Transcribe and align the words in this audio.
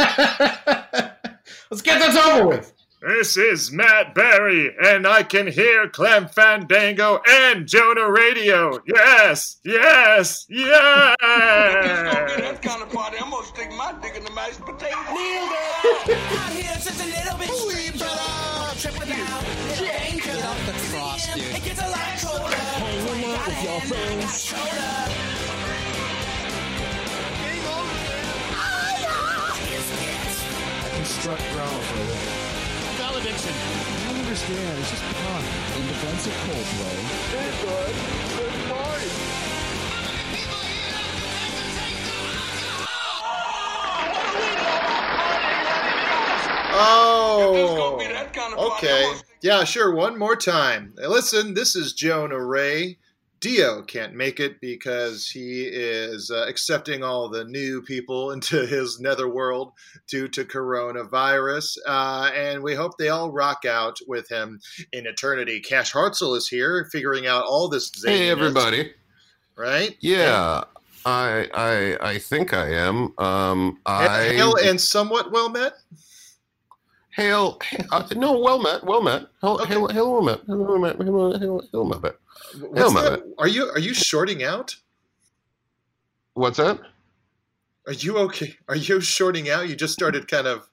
Let's 1.70 1.82
get 1.82 2.00
this 2.00 2.16
over 2.16 2.48
with. 2.48 2.72
This 3.02 3.36
is 3.36 3.70
Matt 3.70 4.14
Berry, 4.14 4.74
and 4.82 5.06
I 5.06 5.22
can 5.22 5.46
hear 5.46 5.88
Clem 5.88 6.28
Fandango 6.28 7.22
and 7.28 7.66
Jonah 7.66 8.10
Radio. 8.10 8.78
Yes, 8.86 9.58
yes, 9.64 10.46
yes. 10.48 11.16
that 11.18 12.58
kind 12.62 12.82
of 12.82 12.90
party. 12.90 13.16
I'm 13.22 13.30
gonna 13.30 13.46
stick 13.46 13.70
my 13.72 13.94
dick 14.02 14.16
in 14.16 14.24
the 14.24 14.30
mashed 14.32 14.60
potato. 14.60 14.96
Out 14.96 16.52
here, 16.52 16.74
just 16.74 17.00
a 17.00 17.06
little 17.06 17.38
bit 17.38 17.48
steeper. 17.48 18.06
Trip 18.78 18.98
without 18.98 19.44
danger. 19.68 20.24
Get 20.24 20.44
off 20.44 20.66
the 20.66 20.72
cross, 20.96 21.34
dude. 21.34 21.44
It 21.44 21.64
gets 21.64 21.80
a 21.80 21.88
lot 21.88 22.18
colder. 22.20 22.54
Hanging 22.54 23.24
out 23.24 23.46
with 23.46 23.64
your 23.64 23.80
friends. 23.80 25.39
Construct 31.30 31.54
ground 31.54 31.82
for 31.84 31.94
a 31.94 32.00
living. 32.00 32.18
Valediction. 32.98 33.54
I 33.54 34.10
don't 34.10 34.18
understand. 34.18 34.78
It's 34.80 34.90
just 34.90 35.02
fun. 35.02 35.44
In 35.80 35.86
defense 35.86 36.26
of 36.26 36.32
Coldplay. 36.42 36.96
Oh, 46.72 47.96
be 47.96 48.06
that 48.08 48.32
kind 48.32 48.52
of 48.54 48.58
party, 48.58 48.86
okay. 48.88 49.12
Yeah, 49.40 49.62
sure. 49.62 49.94
One 49.94 50.18
more 50.18 50.34
time. 50.34 50.94
Listen, 50.96 51.54
this 51.54 51.76
is 51.76 51.92
Jonah 51.92 52.44
Ray. 52.44 52.98
Dio 53.40 53.82
can't 53.82 54.14
make 54.14 54.38
it 54.38 54.60
because 54.60 55.26
he 55.28 55.62
is 55.62 56.30
uh, 56.30 56.44
accepting 56.46 57.02
all 57.02 57.28
the 57.28 57.44
new 57.44 57.80
people 57.80 58.32
into 58.32 58.66
his 58.66 59.00
netherworld 59.00 59.72
due 60.06 60.28
to 60.28 60.44
coronavirus. 60.44 61.78
Uh, 61.86 62.30
and 62.34 62.62
we 62.62 62.74
hope 62.74 62.98
they 62.98 63.08
all 63.08 63.32
rock 63.32 63.64
out 63.64 63.98
with 64.06 64.28
him 64.28 64.60
in 64.92 65.06
eternity. 65.06 65.58
Cash 65.60 65.92
Hartzell 65.92 66.36
is 66.36 66.48
here 66.48 66.86
figuring 66.92 67.26
out 67.26 67.44
all 67.44 67.68
this. 67.68 67.90
Hey 68.04 68.28
everybody. 68.28 68.92
Right? 69.56 69.96
Yeah. 70.00 70.64
I 71.06 71.48
I 71.54 71.96
I 72.10 72.18
think 72.18 72.52
I 72.52 72.68
am. 72.74 73.14
Um 73.18 73.78
I 73.86 74.24
Hail 74.34 74.54
and 74.56 74.78
somewhat 74.78 75.32
well 75.32 75.48
met. 75.48 75.72
hail, 77.16 77.58
uh, 77.90 78.06
no 78.16 78.38
well 78.38 78.58
met, 78.58 78.84
well 78.84 79.02
met. 79.02 79.26
Hail, 79.40 79.58
Okay. 79.62 79.66
hail, 79.74 79.88
hail, 79.88 80.12
well 80.12 80.22
met. 80.22 80.40
Hail, 80.46 80.58
well 80.64 80.78
met. 80.78 80.96
Hail, 80.98 81.38
hail, 81.38 81.60
hail, 81.72 81.84
well 81.88 82.00
met. 82.00 82.14
What's 82.58 82.94
my 82.94 83.02
that? 83.02 83.22
Are 83.38 83.48
you 83.48 83.64
are 83.70 83.78
you 83.78 83.94
shorting 83.94 84.42
out? 84.42 84.76
What's 86.34 86.58
that? 86.58 86.80
Are 87.86 87.92
you 87.92 88.18
okay? 88.18 88.56
Are 88.68 88.76
you 88.76 89.00
shorting 89.00 89.50
out? 89.50 89.68
You 89.68 89.76
just 89.76 89.92
started 89.92 90.28
kind 90.28 90.46
of 90.46 90.68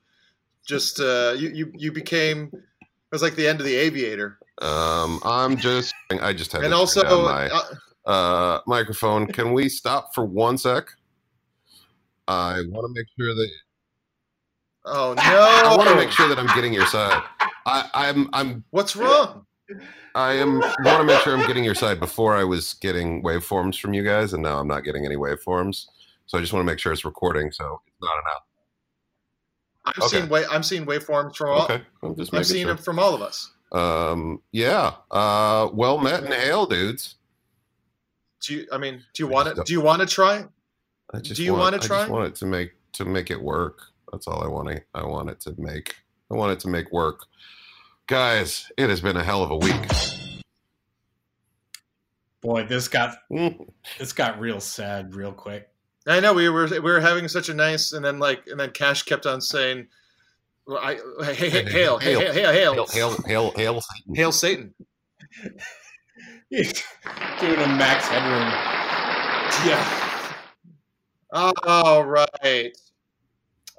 just 0.65 0.99
uh 0.99 1.33
you 1.37 1.49
you, 1.49 1.71
you 1.75 1.91
became 1.91 2.49
it 2.53 3.11
was 3.11 3.21
like 3.21 3.35
the 3.35 3.47
end 3.47 3.59
of 3.59 3.65
the 3.65 3.75
aviator. 3.75 4.39
Um 4.59 5.19
I'm 5.23 5.57
just 5.57 5.93
I 6.09 6.33
just 6.33 6.51
had 6.51 6.63
And 6.63 6.71
to 6.71 6.77
also 6.77 7.23
my 7.23 7.49
uh, 7.49 8.09
uh 8.09 8.59
microphone. 8.67 9.27
Can 9.27 9.53
we 9.53 9.69
stop 9.69 10.13
for 10.13 10.25
one 10.25 10.57
sec? 10.57 10.89
I 12.27 12.61
want 12.69 12.85
to 12.85 12.93
make 12.93 13.07
sure 13.17 13.33
that 13.33 13.51
oh 14.85 15.13
no! 15.17 15.23
I 15.23 15.75
want 15.75 15.89
to 15.89 15.95
make 15.95 16.11
sure 16.11 16.27
that 16.27 16.37
I'm 16.37 16.53
getting 16.55 16.73
your 16.73 16.85
side. 16.85 17.23
I, 17.65 17.89
I'm 17.93 18.29
I'm 18.33 18.63
What's 18.69 18.95
wrong? 18.95 19.46
I 20.15 20.33
am 20.33 20.59
want 20.59 20.77
to 20.99 21.03
make 21.03 21.19
sure 21.21 21.35
I'm 21.37 21.45
getting 21.47 21.63
your 21.63 21.75
side. 21.75 21.99
Before 21.99 22.35
I 22.35 22.43
was 22.43 22.73
getting 22.75 23.21
waveforms 23.23 23.79
from 23.79 23.93
you 23.93 24.03
guys, 24.03 24.33
and 24.33 24.41
now 24.43 24.59
I'm 24.59 24.67
not 24.67 24.83
getting 24.83 25.05
any 25.05 25.15
waveforms. 25.15 25.85
So 26.25 26.37
I 26.37 26.41
just 26.41 26.53
want 26.53 26.65
to 26.65 26.71
make 26.71 26.79
sure 26.79 26.91
it's 26.93 27.05
recording, 27.05 27.51
so 27.51 27.81
it's 27.87 27.95
not 28.01 28.13
enough. 28.21 28.43
I'm 29.85 30.03
Okay. 30.03 30.17
seeing 30.17 30.29
wa- 30.29 30.43
I'm 30.51 30.63
seeing 30.63 30.85
waveforms 30.85 31.35
from 31.35 31.49
all 31.51 31.63
Okay, 31.63 31.81
I'm 32.03 32.15
just 32.15 32.33
I'm 32.33 32.43
seeing 32.43 32.65
sure. 32.65 32.73
them 32.75 32.83
from 32.83 32.99
all 32.99 33.13
of 33.13 33.21
us. 33.21 33.51
Um, 33.71 34.41
yeah. 34.51 34.93
Uh, 35.11 35.69
well 35.73 35.97
met 35.97 36.23
and 36.23 36.33
hail, 36.33 36.65
dudes. 36.65 37.15
Do 38.41 38.55
you 38.55 38.67
I 38.71 38.77
mean, 38.77 39.03
do 39.13 39.23
you 39.23 39.27
want 39.27 39.49
to 39.49 39.55
don't- 39.55 39.69
you 39.69 39.81
want 39.81 40.01
to 40.01 40.07
try? 40.07 40.45
I 41.13 41.19
just 41.19 41.37
Do 41.37 41.43
you 41.43 41.53
want, 41.53 41.61
wanna 41.63 41.77
I 41.77 41.79
just 41.79 42.09
want 42.09 42.27
it 42.27 42.35
to 42.35 42.45
make 42.45 42.73
to 42.93 43.05
make 43.05 43.31
it 43.31 43.41
work. 43.41 43.79
That's 44.11 44.27
all 44.27 44.43
I 44.43 44.47
want 44.47 44.67
to. 44.69 44.81
I 44.93 45.05
want 45.05 45.29
it 45.29 45.39
to 45.41 45.55
make. 45.57 45.95
I 46.31 46.35
want 46.35 46.51
it 46.51 46.59
to 46.61 46.67
make 46.67 46.91
work. 46.91 47.25
Guys, 48.07 48.71
it 48.77 48.89
has 48.89 49.01
been 49.01 49.17
a 49.17 49.23
hell 49.23 49.43
of 49.43 49.51
a 49.51 49.57
week. 49.57 50.41
Boy, 52.41 52.63
this 52.65 52.87
got 52.87 53.17
Mm, 53.29 53.67
this 53.99 54.13
got 54.13 54.39
real 54.39 54.61
sad 54.61 55.13
real 55.13 55.33
quick. 55.33 55.69
I 56.07 56.21
know 56.21 56.33
we 56.33 56.47
were 56.47 56.67
we 56.67 56.79
were 56.79 57.01
having 57.01 57.27
such 57.27 57.49
a 57.49 57.53
nice 57.53 57.91
and 57.91 58.05
then 58.05 58.17
like 58.17 58.47
and 58.47 58.57
then 58.57 58.71
Cash 58.71 59.03
kept 59.03 59.25
on 59.25 59.41
saying 59.41 59.87
well, 60.65 60.77
I, 60.77 60.95
hey, 61.33 61.49
hey, 61.49 61.63
hail, 61.63 61.97
hail, 61.97 62.19
hail, 62.19 62.33
hail, 62.33 62.51
hail, 62.53 62.85
Hail, 62.87 63.11
hail, 63.25 63.51
hail, 63.51 63.51
hail. 63.51 63.81
Satan. 63.81 64.15
hail 64.15 64.31
Satan. 64.31 64.73
Doing 67.39 67.59
a 67.59 67.67
max 67.75 68.07
headroom. 68.07 68.47
Yeah. 69.67 70.33
All 71.31 72.05
right. 72.05 72.77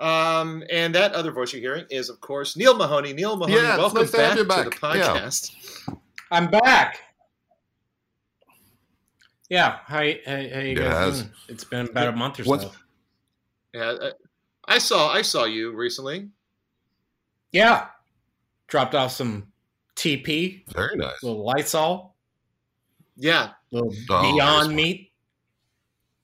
Um, 0.01 0.63
and 0.71 0.95
that 0.95 1.13
other 1.15 1.33
voice 1.33 1.53
you're 1.53 1.61
hearing 1.61 1.85
is, 1.91 2.09
of 2.09 2.21
course, 2.21 2.57
Neil 2.57 2.75
Mahoney. 2.77 3.13
Neil 3.13 3.37
Mahoney, 3.37 3.57
Yeah, 3.57 3.77
welcome 3.77 4.03
nice 4.03 4.11
to 4.13 4.17
back, 4.17 4.33
to 4.37 4.45
the 4.45 4.49
back. 4.49 4.67
Yeah. 4.95 5.07
podcast. 5.09 5.51
I'm 6.31 6.51
back. 6.51 7.01
Yeah, 9.49 9.79
how, 9.87 10.01
Hey. 10.01 10.51
how 10.55 10.61
you 10.61 10.77
guys 10.77 11.25
It's 11.49 11.65
been 11.65 11.87
about 11.89 12.09
a 12.09 12.13
month 12.13 12.39
or 12.41 12.45
What's- 12.45 12.65
so. 12.65 12.73
Yeah, 13.75 13.81
uh, 13.91 14.11
I 14.67 14.79
saw 14.79 15.11
I 15.13 15.23
saw 15.23 15.45
you 15.45 15.73
recently. 15.75 16.29
Yeah, 17.53 17.89
dropped 18.67 18.95
off 18.95 19.13
some 19.13 19.53
TP, 19.97 20.65
Very 20.73 20.97
nice. 20.97 21.23
little 21.23 21.45
Lysol, 21.45 22.15
Yeah, 23.17 23.53
little 23.71 23.93
Oh, 24.11 24.23
Beyond 24.35 24.69
nice. 24.69 24.77
Meat. 24.77 25.08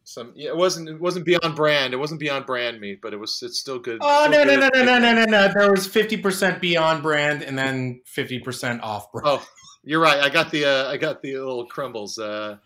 Some. 0.04 0.32
Yeah, 0.36 0.50
it 0.50 0.56
wasn't 0.56 0.88
it 0.88 1.00
wasn't 1.00 1.24
beyond 1.26 1.56
brand. 1.56 1.92
It 1.94 1.96
wasn't 1.96 2.20
beyond 2.20 2.46
brand 2.46 2.80
meat, 2.80 3.00
but 3.02 3.12
it 3.12 3.16
was 3.16 3.40
it's 3.42 3.58
still 3.58 3.78
good. 3.78 3.98
Oh 4.00 4.30
still 4.30 4.44
no 4.44 4.54
no 4.56 4.60
good. 4.70 4.74
no 4.74 4.84
no 4.84 4.98
no 4.98 5.14
no 5.14 5.24
no 5.24 5.46
no! 5.48 5.52
There 5.54 5.70
was 5.70 5.86
fifty 5.86 6.16
percent 6.16 6.60
Beyond 6.60 7.02
brand 7.02 7.42
and 7.42 7.56
then 7.58 8.00
fifty 8.04 8.38
percent 8.38 8.82
off 8.82 9.10
brand. 9.12 9.26
Oh, 9.26 9.46
you're 9.82 10.00
right. 10.00 10.20
I 10.20 10.28
got 10.28 10.50
the 10.50 10.64
uh, 10.64 10.90
I 10.90 10.96
got 10.96 11.20
the 11.22 11.34
little 11.36 11.66
crumbles. 11.66 12.18
Uh, 12.18 12.56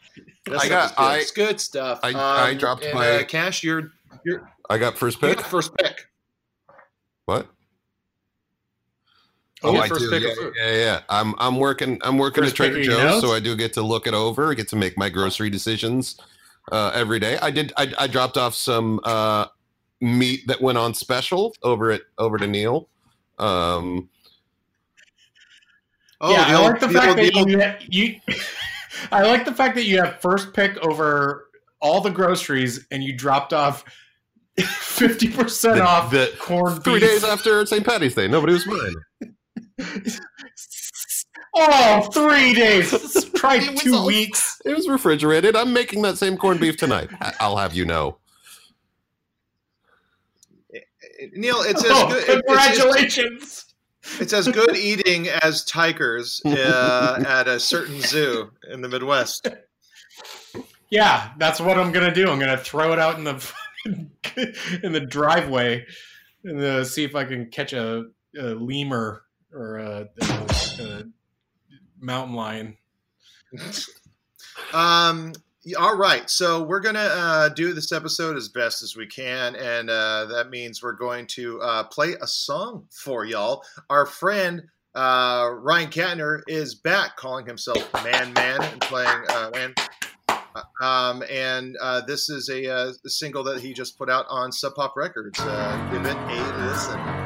that 0.47 0.61
I 0.61 0.69
got- 0.69 0.97
good. 0.97 1.03
I- 1.03 1.17
it's 1.19 1.31
good 1.31 1.61
stuff. 1.61 2.01
I- 2.03 2.13
I 2.13 2.51
Um, 2.53 2.59
dropped 2.59 2.85
and, 2.85 2.95
my- 2.95 3.11
uh, 3.21 3.25
cash. 3.25 3.63
You're 3.63 3.93
you're 4.25 4.51
I 4.71 4.79
got 4.79 4.99
first 4.99 5.21
pick. 5.21 5.31
get 5.37 5.39
the 5.45 5.51
first 5.51 5.75
pick. 5.77 6.07
What? 7.25 7.47
You 9.63 9.71
Oh, 9.71 9.77
I 9.77 9.89
do. 9.89 10.09
Yeah, 10.13 10.31
yeah, 10.57 10.77
yeah. 10.77 11.01
I'm 11.09 11.35
I'm 11.39 11.57
working. 11.57 11.99
I'm 12.03 12.17
working 12.17 12.45
First 12.45 12.53
at 12.53 12.57
Trader 12.57 12.75
pick 12.77 12.87
of 12.89 12.93
your 12.93 13.01
Joe's, 13.11 13.21
so 13.23 13.33
I 13.33 13.41
do 13.41 13.57
get 13.57 13.73
to 13.73 13.83
look 13.83 14.07
it 14.07 14.15
over. 14.15 14.55
Get 14.55 14.69
to 14.69 14.77
make 14.77 14.97
my 14.97 15.09
grocery 15.09 15.51
decisions 15.51 16.17
uh, 16.73 16.91
every 16.95 17.19
day. 17.21 17.39
I 17.39 17.51
did. 17.51 17.73
I, 17.77 17.93
I 17.99 18.07
dropped 18.07 18.37
off 18.37 18.55
some 18.55 19.01
uh, 19.05 19.47
meat 20.01 20.47
that 20.47 20.61
went 20.61 20.79
on 20.79 20.95
special 20.95 21.55
over 21.63 21.91
at 21.91 22.03
over 22.19 22.39
to 22.39 22.47
Neil. 22.47 22.89
Um, 23.39 24.09
Oh, 26.21 26.33
yeah, 26.33 26.47
I 26.49 26.59
like 26.69 26.81
the, 26.81 26.89
the 26.89 26.93
fact 26.95 27.17
that 27.17 27.37
old- 27.37 27.49
you, 27.49 27.63
you 27.89 28.21
I 29.13 29.23
like 29.23 29.45
the 29.45 29.55
fact 29.55 29.77
that 29.77 29.85
you 29.85 30.03
have 30.03 30.21
first 30.21 30.53
pick 30.53 30.77
over 30.79 31.47
all 31.81 32.01
the 32.01 32.11
groceries 32.11 32.87
and 32.91 33.05
you 33.05 33.13
dropped 33.17 33.53
off 33.53 33.85
fifty 34.59 35.29
percent 35.31 35.81
off 35.81 36.11
the- 36.11 36.33
corn. 36.41 36.81
three 36.81 36.95
beef. 36.99 37.09
days 37.09 37.23
after 37.25 37.65
St. 37.67 37.87
Patty's 37.87 38.17
Day, 38.17 38.27
nobody 38.27 38.53
was 38.55 38.67
mine. 38.67 39.35
Oh, 41.61 42.09
three 42.13 42.55
days. 42.55 43.25
Try 43.35 43.59
two 43.59 43.95
all- 43.95 44.07
weeks. 44.07 44.61
It 44.65 44.75
was 44.77 44.89
refrigerated. 44.89 45.57
I'm 45.57 45.73
making 45.73 46.03
that 46.03 46.19
same 46.19 46.37
corned 46.37 46.61
beef 46.61 46.77
tonight. 46.77 47.11
I- 47.21 47.35
I'll 47.41 47.57
have 47.57 47.75
you 47.75 47.85
know. 47.85 48.19
Neil, 51.35 51.57
it's 51.63 51.85
as 51.85 51.91
Oh, 51.93 52.09
good. 52.09 52.17
it's- 52.23 52.29
it's- 52.29 52.43
congratulations. 52.47 53.65
It's 54.21 54.33
as 54.33 54.49
good 54.49 54.75
eating 54.77 55.29
as 55.29 55.65
tigers 55.65 56.41
uh, 56.47 57.23
at 57.27 57.47
a 57.49 57.61
certain 57.61 58.01
zoo 58.01 58.51
in 58.71 58.81
the 58.81 58.89
Midwest. 58.89 59.49
Yeah, 60.91 61.33
that's 61.39 61.61
what 61.61 61.77
I'm 61.77 61.93
gonna 61.93 62.15
do. 62.15 62.31
I'm 62.31 62.39
gonna 62.39 62.57
throw 62.57 62.93
it 62.95 62.99
out 62.99 63.19
in 63.19 63.25
the 63.25 63.53
in 64.83 64.93
the 64.93 65.01
driveway 65.01 65.85
and 66.45 66.59
uh, 66.61 66.85
see 66.85 67.05
if 67.05 67.15
I 67.15 67.25
can 67.25 67.51
catch 67.51 67.75
a, 67.75 68.05
a 68.39 68.43
lemur 68.55 69.25
or 69.53 69.77
a, 69.77 70.09
a, 70.23 70.25
a 70.81 71.05
mountain 72.01 72.35
lion. 72.35 72.77
Um, 74.73 75.33
all 75.79 75.97
right, 75.97 76.29
so 76.29 76.63
we're 76.63 76.81
gonna 76.81 76.99
uh, 76.99 77.49
do 77.51 77.73
this 77.73 77.93
episode 77.93 78.37
as 78.37 78.49
best 78.49 78.83
as 78.83 78.97
we 78.97 79.07
can, 79.07 79.55
and 79.55 79.91
uh, 79.91 80.27
that 80.27 80.51
means 80.51 80.83
we're 80.83 80.93
going 80.93 81.27
to 81.29 81.61
uh, 81.61 81.85
play 81.85 82.15
a 82.21 82.27
song 82.27 82.87
for 82.91 83.25
y'all. 83.25 83.63
Our 83.89 84.07
friend 84.07 84.65
uh, 84.95 85.51
Ryan 85.53 85.91
Kattner 85.91 86.43
is 86.49 86.75
back, 86.75 87.17
calling 87.17 87.47
himself 87.47 87.89
Man 88.05 88.33
Man 88.33 88.63
and 88.63 88.81
playing 88.81 89.25
uh, 89.31 89.51
Man. 89.55 89.75
Um, 90.81 91.23
and 91.31 91.77
uh, 91.81 92.01
this 92.01 92.29
is 92.29 92.49
a, 92.49 92.69
uh, 92.69 92.93
a 93.05 93.09
single 93.09 93.45
that 93.45 93.61
he 93.61 93.73
just 93.73 93.97
put 93.97 94.11
out 94.11 94.27
on 94.29 94.51
Sub 94.51 94.75
Pop 94.75 94.97
Records. 94.97 95.39
Uh, 95.41 95.91
give 95.93 96.05
it 96.05 96.17
a 96.17 96.67
listen. 96.67 97.18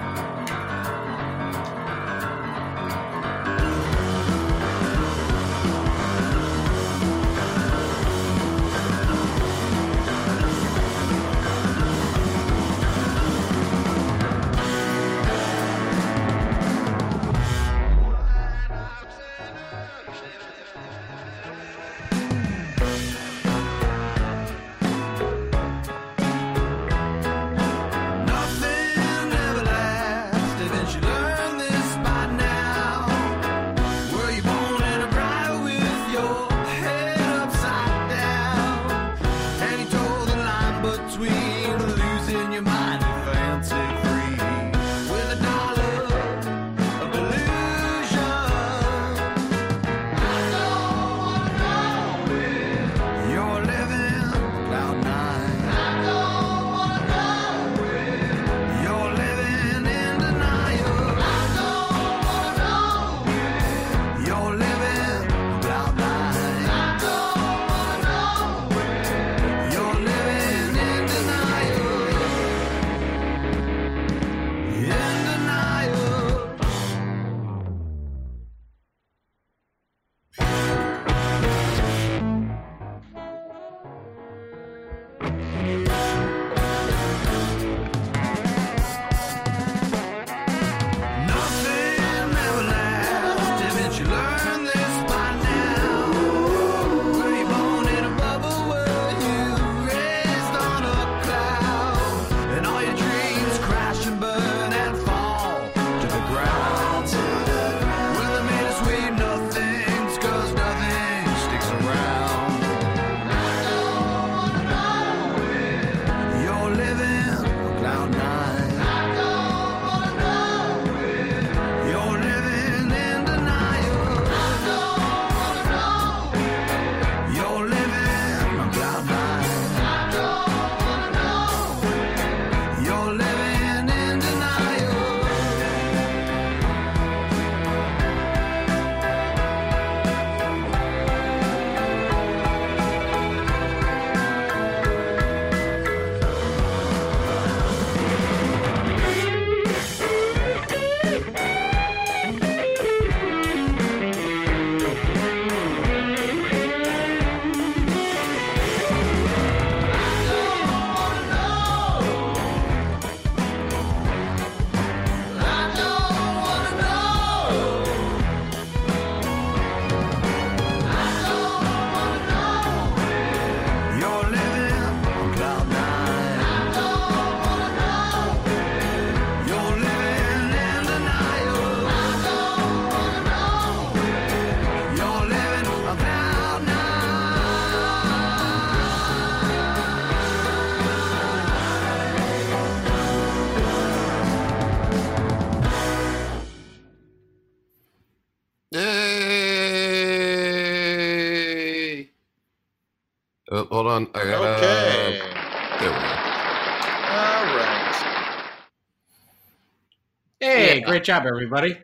Great 211.03 211.17
job, 211.17 211.27
everybody. 211.27 211.79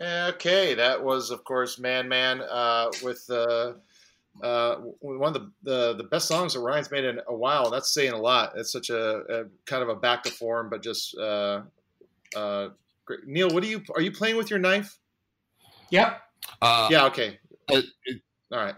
Okay, 0.00 0.74
that 0.74 1.02
was, 1.02 1.32
of 1.32 1.42
course, 1.42 1.80
Man 1.80 2.08
Man 2.08 2.42
uh, 2.42 2.92
with 3.02 3.28
uh, 3.28 3.72
uh, 4.40 4.76
one 5.00 5.34
of 5.34 5.42
the, 5.42 5.50
the 5.64 5.94
the 5.96 6.04
best 6.04 6.28
songs 6.28 6.54
that 6.54 6.60
Ryan's 6.60 6.92
made 6.92 7.02
in 7.02 7.20
a 7.26 7.34
while. 7.34 7.72
That's 7.72 7.92
saying 7.92 8.12
a 8.12 8.16
lot. 8.16 8.52
It's 8.54 8.70
such 8.70 8.90
a, 8.90 9.16
a 9.28 9.44
kind 9.66 9.82
of 9.82 9.88
a 9.88 9.96
back 9.96 10.22
to 10.22 10.30
form, 10.30 10.70
but 10.70 10.80
just 10.80 11.18
uh, 11.18 11.62
uh, 12.36 12.68
great. 13.04 13.26
Neil, 13.26 13.50
what 13.50 13.64
are 13.64 13.66
you 13.66 13.82
are 13.96 14.00
you 14.00 14.12
playing 14.12 14.36
with 14.36 14.48
your 14.48 14.60
knife? 14.60 14.96
Yep. 15.90 16.22
Uh, 16.62 16.86
yeah. 16.92 17.06
Okay. 17.06 17.40
uh, 17.68 17.82
All 18.52 18.58
right. 18.58 18.76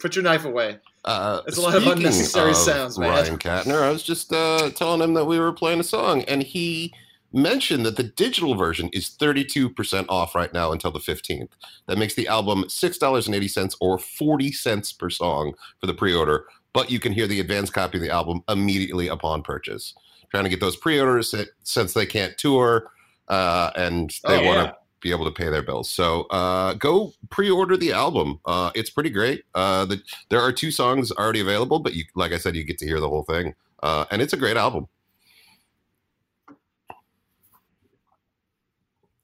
Put 0.00 0.16
your 0.16 0.22
knife 0.22 0.46
away. 0.46 0.78
Uh, 1.04 1.42
There's 1.42 1.58
a 1.58 1.60
lot 1.60 1.74
of 1.74 1.86
unnecessary 1.86 2.52
of 2.52 2.56
sounds, 2.56 2.98
man. 2.98 3.10
Ryan 3.10 3.36
Kattner, 3.36 3.82
I 3.82 3.90
was 3.90 4.02
just 4.02 4.32
uh, 4.32 4.70
telling 4.70 5.02
him 5.02 5.12
that 5.12 5.26
we 5.26 5.38
were 5.38 5.52
playing 5.52 5.80
a 5.80 5.84
song, 5.84 6.22
and 6.22 6.42
he 6.42 6.94
mentioned 7.32 7.84
that 7.86 7.96
the 7.96 8.02
digital 8.02 8.54
version 8.54 8.88
is 8.92 9.08
32% 9.10 10.06
off 10.08 10.34
right 10.34 10.52
now 10.52 10.72
until 10.72 10.90
the 10.90 10.98
15th. 10.98 11.50
That 11.86 11.98
makes 11.98 12.14
the 12.14 12.28
album 12.28 12.64
$6.80 12.64 13.76
or 13.80 13.98
40 13.98 14.52
cents 14.52 14.92
per 14.92 15.10
song 15.10 15.54
for 15.80 15.86
the 15.86 15.94
pre 15.94 16.14
order, 16.14 16.46
but 16.72 16.90
you 16.90 17.00
can 17.00 17.12
hear 17.12 17.26
the 17.26 17.40
advanced 17.40 17.72
copy 17.72 17.98
of 17.98 18.02
the 18.02 18.10
album 18.10 18.42
immediately 18.48 19.08
upon 19.08 19.42
purchase. 19.42 19.94
Trying 20.30 20.44
to 20.44 20.50
get 20.50 20.60
those 20.60 20.76
pre 20.76 20.98
orders 21.00 21.34
since 21.62 21.92
they 21.92 22.06
can't 22.06 22.36
tour 22.38 22.90
uh, 23.28 23.70
and 23.76 24.10
they 24.26 24.38
Oh, 24.38 24.44
want 24.46 24.58
yeah. 24.58 24.66
to 24.66 24.76
be 25.00 25.10
able 25.10 25.24
to 25.24 25.30
pay 25.30 25.48
their 25.50 25.62
bills. 25.62 25.90
So 25.90 26.22
uh, 26.30 26.74
go 26.74 27.12
pre-order 27.30 27.76
the 27.76 27.92
album. 27.92 28.40
Uh, 28.46 28.70
it's 28.74 28.88
pretty 28.90 29.10
great. 29.10 29.44
Uh, 29.54 29.84
the, 29.84 30.00
there 30.30 30.40
are 30.40 30.52
two 30.52 30.70
songs 30.70 31.10
already 31.12 31.40
available, 31.40 31.80
but 31.80 31.94
you, 31.94 32.04
like 32.14 32.32
I 32.32 32.38
said, 32.38 32.54
you 32.56 32.64
get 32.64 32.78
to 32.78 32.86
hear 32.86 33.00
the 33.00 33.08
whole 33.08 33.24
thing, 33.24 33.54
uh, 33.82 34.04
and 34.10 34.22
it's 34.22 34.32
a 34.32 34.36
great 34.36 34.56
album. 34.56 34.86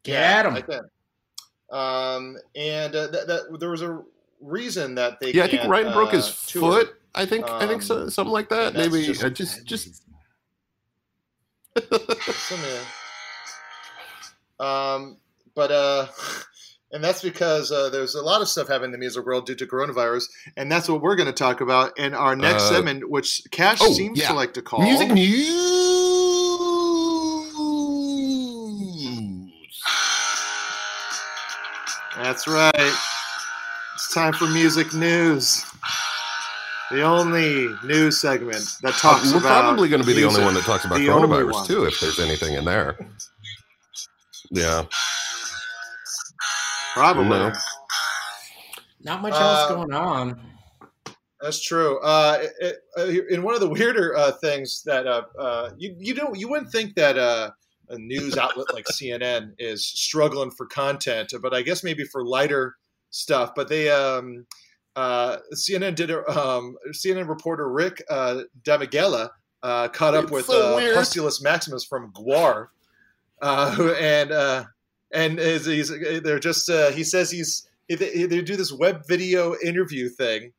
Get. 0.09 0.53
Like 0.53 0.67
that. 0.67 0.85
Um, 1.77 2.37
and 2.57 2.95
uh, 2.95 3.07
that, 3.09 3.27
that 3.27 3.61
there 3.61 3.71
was 3.71 3.83
a 3.83 4.03
reason 4.41 4.95
that 4.97 5.21
they 5.21 5.33
Yeah, 5.33 5.45
I 5.45 5.49
think 5.49 5.65
Ryan 5.69 5.93
broke 5.93 6.09
uh, 6.11 6.17
his 6.17 6.47
tour. 6.47 6.61
foot. 6.73 6.95
I 7.15 7.27
think 7.27 7.49
I 7.49 7.67
think 7.67 7.83
so, 7.83 8.03
Um, 8.03 8.11
something 8.11 8.33
like 8.33 8.49
that. 8.51 8.75
Maybe 8.75 9.05
just- 9.05 9.23
uh, 9.25 9.31
just 9.31 9.65
just 9.67 10.03
Some, 12.49 12.59
um, 14.59 15.17
but 15.55 15.71
uh, 15.71 16.07
And 16.91 17.05
that's 17.05 17.21
because 17.23 17.71
uh, 17.71 17.91
there's 17.91 18.15
a 18.15 18.23
lot 18.23 18.41
of 18.41 18.49
stuff 18.49 18.69
happening 18.69 18.87
in 18.87 18.93
the 18.93 18.99
music 18.99 19.27
world 19.27 19.45
due 19.45 19.55
to 19.57 19.67
coronavirus, 19.67 20.25
and 20.57 20.73
that's 20.73 20.89
what 20.89 21.03
we're 21.03 21.17
going 21.17 21.27
to 21.27 21.35
talk 21.35 21.61
about 21.61 21.99
in 21.99 22.15
our 22.15 22.35
next 22.35 22.63
Uh, 22.65 22.77
segment, 22.77 23.11
which 23.11 23.43
Cash 23.51 23.79
oh, 23.83 23.93
seems 23.93 24.19
yeah. 24.19 24.29
to 24.29 24.35
like 24.35 24.55
to 24.55 24.63
call 24.63 24.81
Music 24.83 25.11
news. 25.11 25.68
That's 32.19 32.49
right. 32.49 32.73
It's 33.95 34.13
time 34.13 34.33
for 34.33 34.47
music 34.49 34.93
news. 34.93 35.65
The 36.91 37.03
only 37.03 37.69
news 37.85 38.21
segment 38.21 38.65
that 38.83 38.95
talks 38.95 39.31
We're 39.33 39.39
about 39.39 39.63
probably 39.63 39.89
going 39.89 40.01
to 40.03 40.07
be 40.07 40.15
the 40.15 40.25
only 40.25 40.43
one 40.43 40.55
that 40.55 40.65
talks 40.65 40.85
about 40.85 40.99
The 40.99 41.07
coronavirus 41.07 41.67
too, 41.67 41.85
if 41.85 42.01
there's 42.01 42.19
anything 42.19 42.55
in 42.55 42.65
there. 42.65 42.99
Yeah. 44.51 44.85
Probably. 46.95 47.29
No. 47.29 47.53
Not 49.03 49.23
much 49.23 49.35
Uh, 49.35 49.37
else 49.37 49.71
going 49.71 49.93
on. 49.93 50.41
That's 51.41 51.63
true. 51.63 52.01
Uh, 52.01 52.47
it, 52.61 52.79
it, 52.97 53.31
in 53.31 53.45
one 53.45 53.55
of 53.55 53.61
the 53.61 53.69
weirder 53.69 54.17
uh, 54.17 54.33
things 54.33 54.83
that 54.85 55.07
uh, 55.07 55.23
uh, 55.39 55.71
you 55.77 55.95
you 55.97 56.15
don't 56.15 56.37
you 56.37 56.49
wouldn't 56.49 56.73
think 56.73 56.95
that 56.97 57.17
uh, 57.17 57.51
a 57.91 57.99
news 57.99 58.37
outlet 58.37 58.73
like 58.73 58.87
CNN 58.87 59.53
is 59.59 59.87
struggling 59.87 60.51
for 60.51 60.67
content, 60.67 61.33
but 61.43 61.55
I 61.55 61.63
guess 61.63 61.83
maybe 61.83 62.05
for 62.05 62.25
lighter 62.25 62.77
stuff. 63.11 63.53
But 63.55 63.69
they 63.69 63.91
um, 63.91 64.47
uh, 64.97 65.39
CNN 65.55 65.95
did 65.95 66.11
a 66.11 66.29
um, 66.29 66.77
CNN 66.93 67.29
reporter 67.29 67.69
Rick 67.71 68.03
uh, 68.09 68.43
Damigella 68.63 69.31
uh, 69.63 69.89
caught 69.89 70.15
up 70.15 70.25
It's 70.25 70.33
with 70.33 70.47
so 70.47 70.79
uh. 70.79 70.95
Pustulus 70.95 71.43
Maximus 71.43 71.85
from 71.85 72.13
GWAR, 72.13 72.69
uh, 73.43 73.71
who- 73.73 73.93
and 73.95 74.33
uh, 74.33 74.65
and 75.13 75.39
is, 75.39 75.67
he's 75.67 75.89
they're 76.23 76.39
just 76.39 76.69
uh, 76.69 76.91
he 76.91 77.05
says 77.05 77.31
he's 77.31 77.69
they, 77.89 77.97
they 77.97 78.43
do 78.43 78.57
this 78.57 78.73
web 78.73 79.07
video 79.07 79.55
interview 79.65 80.09
thing 80.09 80.53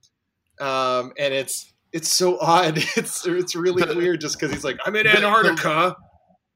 um, 0.60 1.14
and 1.18 1.34
it's 1.34 1.74
it's 1.92 2.10
so 2.10 2.40
odd. 2.40 2.78
It's 2.98 3.26
it's 3.26 3.56
really 3.56 3.84
weird 3.96 4.22
just 4.22 4.40
because 4.40 4.54
he's 4.54 4.64
like, 4.64 4.78
I'm 4.86 4.96
in 4.96 5.08
Antarctica, 5.08 5.96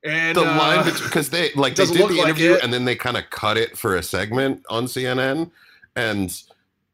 and 0.04 0.38
The 0.38 0.42
uh, 0.42 0.58
line 0.58 0.86
because 0.86 1.30
they 1.30 1.52
like 1.56 1.76
they 1.76 1.86
did 1.86 2.10
the 2.10 2.20
interview 2.20 2.54
it. 2.54 2.64
and 2.64 2.74
then 2.74 2.86
they 2.86 2.96
kind 2.96 3.18
of 3.18 3.30
cut 3.30 3.58
it 3.58 3.78
for 3.78 3.96
a 3.96 4.04
segment 4.04 4.64
on 4.70 4.86
CNN, 4.86 5.52
and 5.96 6.42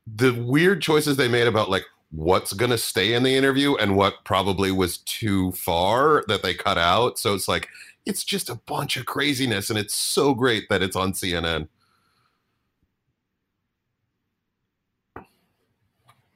the 0.06 0.32
weird 0.32 0.82
choices 0.82 1.18
they 1.18 1.28
made 1.28 1.48
about 1.48 1.70
like 1.70 1.86
what's 2.12 2.54
going 2.54 2.72
to 2.72 2.78
stay 2.78 3.14
in 3.14 3.24
the 3.24 3.36
interview 3.36 3.76
and 3.76 3.96
what 3.96 4.24
probably 4.24 4.72
was 4.72 4.98
too 5.00 5.52
far 5.52 6.24
that 6.28 6.42
they 6.42 6.54
cut 6.54 6.78
out. 6.78 7.20
So 7.20 7.34
it's 7.34 7.48
like 7.48 7.68
it's 8.06 8.24
just 8.24 8.50
a 8.50 8.56
bunch 8.56 8.98
of 8.98 9.06
craziness, 9.06 9.70
and 9.70 9.80
it's 9.80 9.94
so 9.94 10.34
great 10.34 10.70
that 10.70 10.82
it's 10.82 10.96
on 10.96 11.14
CNN. 11.14 11.68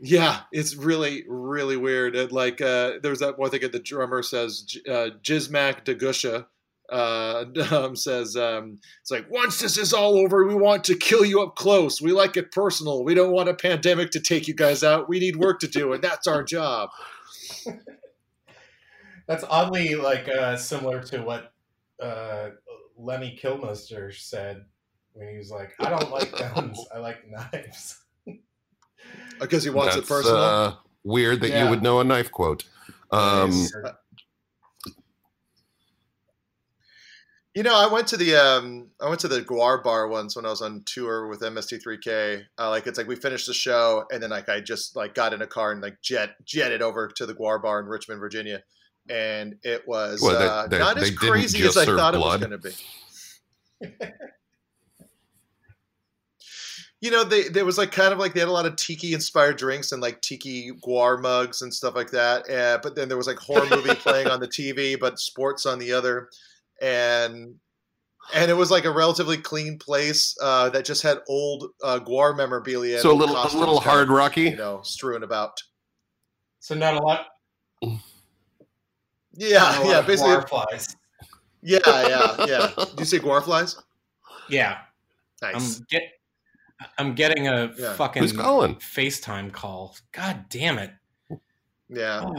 yeah, 0.05 0.41
it's 0.51 0.75
really 0.75 1.23
really 1.29 1.77
weird. 1.77 2.31
Like 2.31 2.59
uh, 2.59 2.93
there's 3.01 3.19
that 3.19 3.39
one 3.39 3.49
thing 3.51 3.61
that 3.61 3.71
the 3.71 3.79
drummer 3.79 4.21
says, 4.21 4.77
uh, 4.87 5.09
Jizmak 5.23 5.85
Da 5.85 5.93
Gusha. 5.93 6.45
Uh, 6.93 7.45
um, 7.71 7.95
says 7.95 8.35
um, 8.35 8.79
it's 9.01 9.09
like 9.09 9.25
once 9.31 9.59
this 9.59 9.77
is 9.79 9.93
all 9.93 10.15
over, 10.15 10.45
we 10.45 10.53
want 10.53 10.83
to 10.83 10.95
kill 10.95 11.25
you 11.25 11.41
up 11.41 11.55
close. 11.55 11.99
We 11.99 12.11
like 12.11 12.37
it 12.37 12.51
personal. 12.51 13.03
We 13.03 13.15
don't 13.15 13.31
want 13.31 13.49
a 13.49 13.55
pandemic 13.55 14.11
to 14.11 14.19
take 14.19 14.47
you 14.47 14.53
guys 14.53 14.83
out. 14.83 15.09
We 15.09 15.19
need 15.19 15.35
work 15.37 15.59
to 15.61 15.67
do, 15.67 15.93
and 15.93 16.03
that's 16.03 16.27
our 16.27 16.43
job. 16.43 16.89
That's 19.25 19.45
oddly 19.45 19.95
like 19.95 20.27
uh, 20.27 20.57
similar 20.57 21.01
to 21.03 21.21
what 21.21 21.53
uh, 22.01 22.49
Lemmy 22.97 23.39
Kilmister 23.41 24.13
said 24.13 24.65
when 25.13 25.29
he 25.29 25.37
was 25.37 25.49
like, 25.49 25.73
"I 25.79 25.89
don't 25.89 26.11
like 26.11 26.29
guns. 26.37 26.77
I 26.93 26.99
like 26.99 27.19
knives." 27.29 28.01
Because 29.39 29.63
he 29.63 29.69
wants 29.69 29.95
it 29.95 30.05
personal. 30.05 30.37
Uh, 30.37 30.75
weird 31.05 31.39
that 31.39 31.51
Yeah. 31.51 31.63
you 31.63 31.69
would 31.69 31.81
know 31.81 32.01
a 32.01 32.03
knife 32.03 32.31
quote. 32.31 32.65
Um, 33.11 33.65
You 37.55 37.61
know, 37.61 37.75
I 37.75 37.85
went 37.91 38.07
to 38.07 38.17
the 38.17 38.35
um, 38.35 38.87
I 38.99 39.07
went 39.07 39.19
to 39.21 39.27
the 39.27 39.41
GWAR 39.41 39.83
bar 39.83 40.07
once 40.07 40.35
when 40.35 40.43
I 40.45 40.49
was 40.49 40.63
on 40.63 40.81
tour 40.85 41.27
with 41.27 41.41
MST3K. 41.41 42.41
Uh, 42.57 42.69
like 42.71 42.87
it's 42.87 42.97
like 42.97 43.07
we 43.07 43.15
finished 43.15 43.45
the 43.45 43.53
show 43.53 44.05
and 44.11 44.23
then 44.23 44.31
like 44.31 44.49
I 44.49 44.59
just 44.59 44.95
like 44.95 45.13
got 45.13 45.33
in 45.33 45.41
a 45.43 45.47
car 45.47 45.71
and 45.71 45.79
like 45.79 46.01
jet 46.01 46.31
jetted 46.45 46.81
over 46.81 47.07
to 47.09 47.25
the 47.27 47.35
GWAR 47.35 47.61
bar 47.61 47.79
in 47.79 47.85
Richmond, 47.85 48.19
Virginia, 48.19 48.63
and 49.07 49.55
it 49.63 49.87
was 49.87 50.19
Well, 50.23 50.39
they- 50.39 50.47
uh, 50.47 50.67
they- 50.67 50.79
not 50.79 50.95
they 50.95 51.03
as 51.03 51.11
crazy 51.15 51.61
as 51.63 51.77
I 51.77 51.85
thought 51.85 52.15
blood. 52.15 52.41
it 52.41 52.49
was 52.49 52.59
going 52.61 52.73
to 53.91 53.99
be. 53.99 54.07
you 57.01 57.11
know, 57.11 57.23
they 57.23 57.49
there 57.49 57.65
was 57.65 57.77
like 57.77 57.91
kind 57.91 58.13
of 58.13 58.17
like 58.17 58.33
they 58.33 58.39
had 58.39 58.49
a 58.49 58.51
lot 58.51 58.65
of 58.65 58.75
tiki 58.77 59.13
inspired 59.13 59.57
drinks 59.57 59.91
and 59.91 60.01
like 60.01 60.21
tiki 60.21 60.71
GWAR 60.71 61.21
mugs 61.21 61.61
and 61.61 61.71
stuff 61.71 61.93
like 61.95 62.09
that. 62.11 62.49
Uh, 62.49 62.79
but 62.81 62.95
then 62.95 63.09
there 63.09 63.17
was 63.17 63.27
like 63.27 63.37
horror 63.37 63.67
movie 63.69 63.93
playing 63.95 64.27
on 64.27 64.39
the 64.39 64.47
TV, 64.47 64.99
but 64.99 65.19
sports 65.19 65.67
on 65.67 65.77
the 65.77 65.91
other, 65.93 66.29
and 66.81 67.55
and 68.33 68.49
it 68.49 68.53
was 68.53 68.71
like 68.71 68.85
a 68.85 68.91
relatively 68.91 69.37
clean 69.37 69.77
place 69.77 70.35
uh, 70.41 70.69
that 70.69 70.85
just 70.85 71.01
had 71.03 71.19
old 71.27 71.71
uh, 71.83 71.99
GWAR 71.99 72.35
memorabilia. 72.37 72.99
so 72.99 73.11
a 73.11 73.13
little 73.13 73.35
a 73.35 73.39
costumes 73.41 73.59
little 73.59 73.75
kind 73.79 73.87
of, 73.87 73.93
hard 73.93 74.09
rocky. 74.09 74.41
you 74.43 74.55
know, 74.55 74.81
strewn 74.83 75.23
about. 75.23 75.61
So 76.59 76.73
not 76.75 76.93
a 76.93 76.99
lot. 76.99 77.27
Yeah, 79.35 79.59
not 79.59 79.77
a 79.77 79.81
lot 79.81 79.89
yeah, 79.89 79.99
of 79.99 80.07
basically, 80.07 80.41
flies. 80.47 80.95
yeah, 81.61 81.79
yeah, 81.85 82.45
yeah. 82.45 82.71
Did 82.77 82.99
you 82.99 83.05
say 83.05 83.19
GWAR 83.19 83.43
flies? 83.43 83.75
Yeah, 84.49 84.79
Nice. 85.41 85.79
I'm 85.79 85.85
get. 85.89 86.03
I'm 86.97 87.13
getting 87.15 87.47
a 87.47 87.71
Yeah. 87.77 87.93
fucking 87.93 88.21
Who's 88.23 88.33
calling? 88.33 88.75
FaceTime 88.75 89.51
call. 89.51 89.95
God 90.11 90.45
damn 90.49 90.77
it! 90.79 90.91
yeah. 91.89 92.21
Oh, 92.25 92.35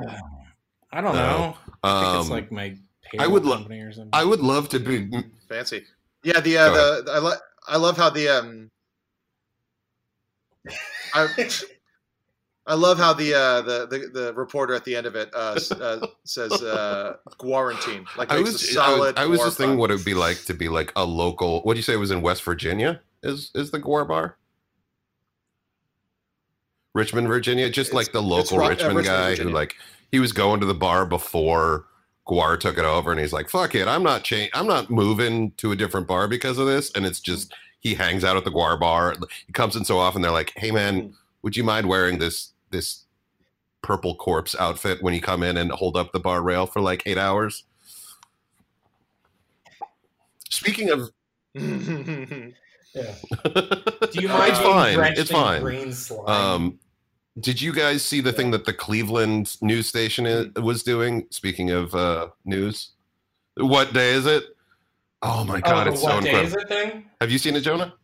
I 0.93 1.01
don't 1.01 1.15
No. 1.15 1.23
know. 1.39 1.57
I 1.83 2.01
think 2.03 2.15
it's 2.21 2.27
Um, 2.27 2.31
like 2.31 2.53
my 2.53 2.77
I 3.19 3.27
would 3.27 3.43
payroll 3.43 3.51
lo- 3.51 3.57
company 3.59 3.81
or 3.81 3.93
something. 3.93 4.11
I 4.13 4.25
would 4.25 4.41
love 4.41 4.69
to 4.71 4.79
be. 4.81 5.11
Fancy. 5.49 5.85
Yeah, 6.23 6.41
the 6.41 6.59
uh, 6.59 6.69
Go 6.75 7.03
the 7.03 7.13
I 7.13 7.19
like 7.19 7.39
I 7.69 7.77
love 7.77 7.97
how 7.97 8.11
the 8.11 8.29
um 8.29 8.71
I 11.15 11.29
I 12.67 12.75
love 12.75 12.97
how 12.99 13.13
the 13.13 13.35
uh 13.35 13.61
the, 13.61 13.87
the 13.87 13.99
the 14.21 14.35
reporter 14.35 14.75
at 14.75 14.85
the 14.85 14.97
end 14.97 15.07
of 15.07 15.17
it 15.17 15.29
uh, 15.35 15.59
uh 15.81 16.07
says 16.25 16.51
uh 16.63 17.17
quarantine 17.37 18.07
like 18.17 18.33
I 18.33 18.37
makes 18.39 18.53
was, 18.53 18.77
a 18.77 18.81
I 18.81 18.89
was, 18.89 18.97
solid 18.97 19.19
I 19.19 19.27
was 19.27 19.39
war 19.39 19.47
just 19.49 19.59
thinking 19.59 19.77
what 19.79 19.91
it 19.91 19.97
would 19.97 20.05
be 20.05 20.15
like 20.15 20.43
to 20.47 20.55
be 20.55 20.69
like 20.71 20.93
a 20.97 21.05
local. 21.05 21.61
What 21.63 21.75
do 21.75 21.79
you 21.79 21.83
say 21.83 21.93
it 21.93 21.97
was 21.99 22.11
in 22.11 22.23
West 22.23 22.43
Virginia? 22.43 23.01
Is 23.23 23.51
is 23.55 23.71
the 23.71 23.81
GWAR 23.81 24.09
Bar? 24.09 24.37
Richmond, 26.95 27.27
Virginia, 27.27 27.69
just 27.69 27.89
It's- 27.91 27.95
like 27.95 28.13
the 28.13 28.23
local 28.23 28.59
Ro- 28.59 28.67
uh, 28.67 28.69
Richmond, 28.71 28.97
Richmond, 28.97 29.07
guy 29.19 29.31
Virginia. 29.31 29.51
who 29.51 29.55
like 29.55 29.75
he 30.13 30.21
was 30.21 30.33
going 30.33 30.61
to 30.61 30.67
the 30.67 30.75
bar 30.75 31.05
before 31.05 31.87
GWAR 32.27 32.59
took 32.59 32.79
it 32.79 32.85
over, 32.85 33.11
and 33.11 33.21
he's 33.21 33.33
like, 33.33 33.51
"Fuck 33.51 33.75
it, 33.75 33.87
I'm 33.87 34.03
not 34.03 34.25
change, 34.25 34.51
I'm 34.55 34.67
not 34.67 34.91
moving 34.91 35.53
to 35.59 35.73
a 35.73 35.77
different 35.77 36.07
bar 36.07 36.29
because 36.29 36.59
of 36.59 36.67
this." 36.67 36.91
And 36.93 37.05
it's 37.05 37.21
just 37.21 37.53
he 37.81 37.95
hangs 37.95 38.25
out 38.25 38.37
at 38.37 38.45
the 38.45 38.51
GWAR 38.51 38.79
bar. 38.79 39.15
He 39.47 39.53
comes 39.53 39.77
in 39.77 39.85
so 39.85 39.99
often. 39.99 40.23
They're 40.23 40.31
like, 40.31 40.53
"Hey 40.57 40.71
man, 40.71 41.15
would 41.43 41.57
you 41.57 41.65
mind 41.65 41.89
wearing 41.89 42.19
this 42.19 42.53
this 42.71 43.05
purple 43.83 44.15
corpse 44.17 44.57
outfit 44.59 45.03
when 45.03 45.15
you 45.15 45.21
come 45.21 45.43
in 45.43 45.57
and 45.57 45.71
hold 45.71 45.97
up 45.97 46.13
the 46.13 46.21
bar 46.21 46.43
rail 46.43 46.67
for 46.67 46.81
like 46.81 47.03
eight 47.07 47.19
hours?" 47.19 47.65
Speaking 50.49 50.91
of, 50.91 51.11
yeah. 52.95 53.15
Do 53.45 54.21
you 54.21 54.29
mind 54.29 54.51
it's 54.51 54.59
fine. 54.61 54.99
It's 55.17 55.31
fine. 55.31 55.63
Green 55.63 55.93
slime? 55.93 56.29
Um, 56.29 56.79
did 57.41 57.61
you 57.61 57.73
guys 57.73 58.03
see 58.03 58.21
the 58.21 58.33
thing 58.33 58.51
that 58.53 58.65
the 58.65 58.73
Cleveland 58.73 59.57
news 59.61 59.89
station 59.89 60.27
i- 60.27 60.61
was 60.61 60.83
doing? 60.83 61.27
Speaking 61.31 61.71
of 61.71 61.95
uh, 61.95 62.29
news, 62.45 62.91
what 63.57 63.93
day 63.93 64.13
is 64.13 64.27
it? 64.27 64.45
Oh 65.23 65.45
my 65.45 65.59
oh, 65.59 65.61
god, 65.61 65.87
the 65.87 65.93
it's 65.93 66.03
what 66.03 66.13
so 66.13 66.21
day 66.21 66.29
incredible! 66.31 66.59
is 66.59 66.65
it 66.65 66.69
thing? 66.69 67.05
Have 67.21 67.31
you 67.31 67.39
seen 67.39 67.57
it, 67.57 67.61
Jonah? 67.63 67.95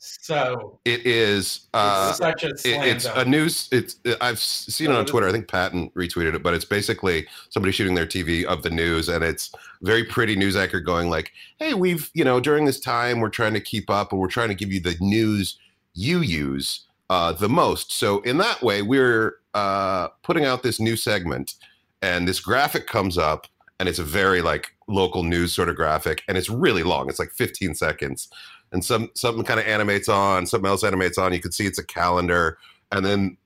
So 0.00 0.78
It 0.84 1.06
is. 1.06 1.66
Uh, 1.74 2.08
it's 2.10 2.18
such 2.18 2.44
a 2.44 2.48
it- 2.50 2.60
it's 2.86 3.04
dunk. 3.04 3.18
a 3.18 3.24
news. 3.28 3.68
It's 3.72 3.96
I've 4.20 4.36
s- 4.36 4.66
seen 4.68 4.90
it 4.90 4.94
Oh, 4.94 4.98
on. 5.00 5.06
Twitter. 5.06 5.28
I 5.28 5.32
think 5.32 5.48
Patton 5.48 5.90
retweeted 5.90 6.34
it, 6.34 6.42
but 6.42 6.54
it's 6.54 6.64
basically 6.64 7.26
somebody 7.50 7.72
shooting 7.72 7.94
their 7.96 8.06
TV 8.06 8.44
of 8.44 8.62
the 8.62 8.70
news, 8.70 9.08
and 9.08 9.24
it's 9.24 9.50
very 9.82 10.04
pretty 10.04 10.36
news 10.36 10.54
anchor 10.54 10.78
going 10.80 11.10
like, 11.10 11.32
"Hey, 11.58 11.74
we've 11.74 12.10
you 12.14 12.24
know 12.24 12.38
during 12.38 12.64
this 12.64 12.78
time 12.78 13.18
we're 13.18 13.28
trying 13.28 13.54
to 13.54 13.60
keep 13.60 13.90
up, 13.90 14.12
and 14.12 14.20
we're 14.20 14.28
trying 14.28 14.48
to 14.48 14.54
give 14.54 14.72
you 14.72 14.80
the 14.80 14.96
news 15.00 15.58
you 15.94 16.20
use 16.20 16.82
uh, 17.10 17.32
the 17.32 17.48
most. 17.48 17.92
So 17.92 18.20
in 18.20 18.38
that 18.38 18.62
way, 18.62 18.82
we're 18.82 19.36
uh, 19.54 20.08
putting 20.22 20.44
out 20.44 20.62
this 20.62 20.80
new 20.80 20.96
segment, 20.96 21.54
and 22.02 22.28
this 22.28 22.40
graphic 22.40 22.86
comes 22.86 23.18
up, 23.18 23.46
and 23.80 23.88
it's 23.88 23.98
a 23.98 24.04
very 24.04 24.42
like 24.42 24.74
local 24.88 25.22
news 25.22 25.52
sort 25.52 25.68
of 25.68 25.76
graphic, 25.76 26.22
and 26.28 26.36
it's 26.36 26.50
really 26.50 26.82
long. 26.82 27.08
It's 27.08 27.18
like 27.18 27.32
15 27.32 27.74
seconds." 27.74 28.28
And 28.70 28.84
some 28.84 29.10
something 29.14 29.44
kind 29.44 29.58
of 29.58 29.66
animates 29.66 30.08
on, 30.08 30.46
something 30.46 30.68
else 30.68 30.84
animates 30.84 31.16
on. 31.16 31.32
You 31.32 31.40
can 31.40 31.52
see 31.52 31.66
it's 31.66 31.78
a 31.78 31.84
calendar, 31.84 32.58
and 32.92 33.04
then 33.04 33.36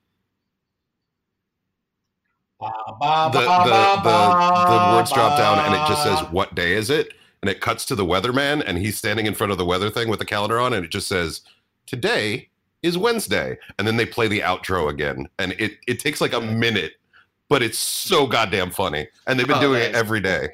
Ba, 2.61 2.71
ba, 3.01 3.31
the 3.33 3.41
ba, 3.41 3.65
the, 3.65 4.03
ba, 4.05 4.67
the, 4.69 4.79
the 4.79 4.97
words 4.97 5.11
drop 5.11 5.37
down 5.37 5.59
and 5.59 5.75
it 5.75 5.85
just 5.89 6.05
says 6.05 6.21
what 6.31 6.55
day 6.55 6.75
is 6.75 6.91
it 6.91 7.13
and 7.43 7.51
it 7.51 7.61
cuts 7.61 7.85
to 7.87 7.97
the 7.97 8.07
weatherman, 8.07 8.63
and 8.65 8.79
he's 8.79 8.97
standing 8.97 9.27
in 9.27 9.35
front 9.35 9.51
of 9.51 9.59
the 9.59 9.65
weather 9.65 9.91
thing 9.91 10.09
with 10.09 10.21
the 10.21 10.25
calendar 10.25 10.61
on, 10.61 10.73
and 10.73 10.85
it 10.85 10.91
just 10.91 11.09
says, 11.09 11.41
"Today 11.87 12.49
is 12.83 12.99
Wednesday," 12.99 13.59
and 13.79 13.87
then 13.87 13.97
they 13.97 14.07
play 14.07 14.29
the 14.29 14.41
outro 14.41 14.89
again, 14.91 15.29
and 15.39 15.53
it 15.59 15.79
it 15.87 15.99
takes 16.01 16.21
like 16.21 16.33
a 16.33 16.41
minute, 16.41 16.93
but 17.49 17.63
it's 17.63 17.79
so 17.79 18.27
goddamn 18.27 18.71
funny, 18.71 19.09
and 19.27 19.39
they've 19.39 19.47
been 19.47 19.57
Oh, 19.59 19.61
doing 19.61 19.83
it 19.83 19.95
every 19.95 20.21
day. 20.21 20.49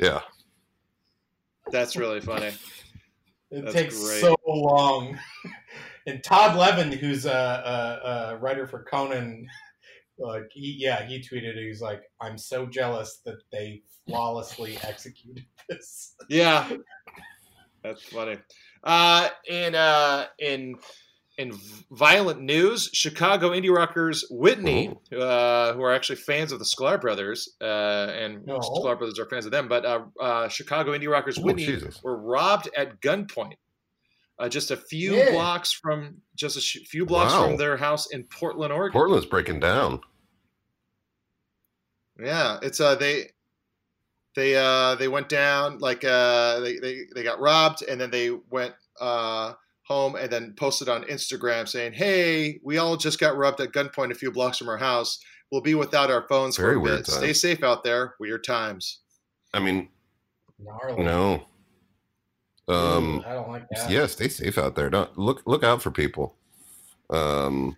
Yeah, 0.00 0.20
That's 1.70 1.94
really 1.96 2.20
funny. 2.20 2.50
It 3.50 3.62
That's 3.62 3.72
takes 3.74 4.02
great. 4.02 4.20
so 4.20 4.34
long. 4.46 5.18
and 6.06 6.24
Todd 6.24 6.56
Levin, 6.56 6.90
who's 6.90 7.24
a, 7.26 7.30
a, 7.30 8.08
a 8.34 8.36
writer 8.38 8.66
for 8.66 8.82
Conan, 8.84 9.46
like 10.18 10.50
he, 10.52 10.74
yeah, 10.78 11.04
he 11.06 11.18
tweeted. 11.20 11.56
He 11.56 11.68
was 11.68 11.80
like, 11.80 12.02
"I'm 12.20 12.36
so 12.38 12.66
jealous 12.66 13.20
that 13.26 13.36
they 13.52 13.82
flawlessly 14.08 14.76
executed 14.82 15.44
this." 15.68 16.16
Yeah, 16.28 16.68
that's 17.84 18.02
funny. 18.02 18.38
Uh, 18.84 19.28
in 19.48 19.74
uh, 19.74 20.26
in 20.38 20.76
in 21.38 21.52
violent 21.92 22.40
news, 22.42 22.90
Chicago 22.92 23.50
indie 23.50 23.74
rockers 23.74 24.24
Whitney, 24.30 24.88
uh, 25.16 25.72
who 25.72 25.82
are 25.82 25.92
actually 25.92 26.16
fans 26.16 26.52
of 26.52 26.58
the 26.58 26.64
Sklar 26.64 27.00
Brothers, 27.00 27.56
uh, 27.60 27.64
and 27.64 28.44
No. 28.44 28.58
Sklar 28.58 28.98
Brothers 28.98 29.18
are 29.18 29.26
fans 29.26 29.46
of 29.46 29.52
them, 29.52 29.66
but 29.68 29.84
uh, 29.86 30.04
uh, 30.20 30.48
Chicago 30.48 30.92
indie 30.92 31.10
rockers 31.10 31.38
Oh, 31.38 31.42
Whitney 31.42 31.64
Jesus. 31.64 32.02
were 32.02 32.16
robbed 32.20 32.68
at 32.76 33.00
gunpoint. 33.00 33.54
Uh, 34.38 34.48
just 34.48 34.70
a 34.72 34.76
few 34.76 35.14
Yeah. 35.14 35.30
blocks 35.30 35.72
from 35.72 36.16
just 36.34 36.56
a 36.56 36.60
sh- 36.60 36.86
few 36.86 37.06
blocks 37.06 37.32
Wow. 37.32 37.46
from 37.46 37.56
their 37.56 37.76
house 37.76 38.10
in 38.12 38.24
Portland, 38.24 38.72
Oregon. 38.72 38.92
Portland's 38.92 39.26
breaking 39.26 39.60
down. 39.60 40.00
Yeah, 42.22 42.58
it's 42.62 42.80
uh 42.80 42.94
they 42.94 43.30
they 44.34 44.56
uh 44.56 44.94
they 44.96 45.08
went 45.08 45.28
down 45.28 45.78
like 45.78 46.04
uh 46.04 46.60
they 46.60 46.78
they, 46.78 47.00
they 47.14 47.22
got 47.22 47.40
robbed 47.40 47.82
and 47.82 48.00
then 48.00 48.10
they 48.10 48.30
went 48.50 48.74
uh 49.00 49.52
home 49.84 50.14
and 50.14 50.30
then 50.30 50.54
posted 50.56 50.88
on 50.88 51.02
Instagram 51.04 51.68
saying, 51.68 51.92
"Hey, 51.92 52.60
we 52.62 52.78
all 52.78 52.96
just 52.96 53.18
got 53.20 53.36
robbed 53.36 53.60
at 53.60 53.72
gunpoint 53.72 54.10
a 54.10 54.14
few 54.14 54.30
blocks 54.30 54.58
from 54.58 54.68
our 54.68 54.78
house. 54.78 55.18
We'll 55.50 55.60
be 55.60 55.74
without 55.74 56.10
our 56.10 56.26
phones 56.28 56.56
Very 56.56 56.74
for 56.74 56.80
a 56.80 56.82
bit. 56.84 56.92
times. 57.06 57.12
Stay 57.14 57.32
safe 57.32 57.62
out 57.62 57.84
there. 57.84 58.14
Weird 58.20 58.44
times." 58.44 59.00
I 59.52 59.58
mean, 59.60 59.88
Gnarly. 60.58 61.02
no. 61.02 61.44
Um, 62.68 63.16
Ooh, 63.18 63.24
I 63.26 63.32
don't 63.34 63.48
like 63.50 63.68
that. 63.70 63.90
yeah, 63.90 64.06
stay 64.06 64.28
safe 64.28 64.56
out 64.56 64.76
there. 64.76 64.88
Don't 64.88 65.18
look 65.18 65.42
look 65.46 65.62
out 65.64 65.82
for 65.82 65.90
people. 65.90 66.36
Um, 67.10 67.76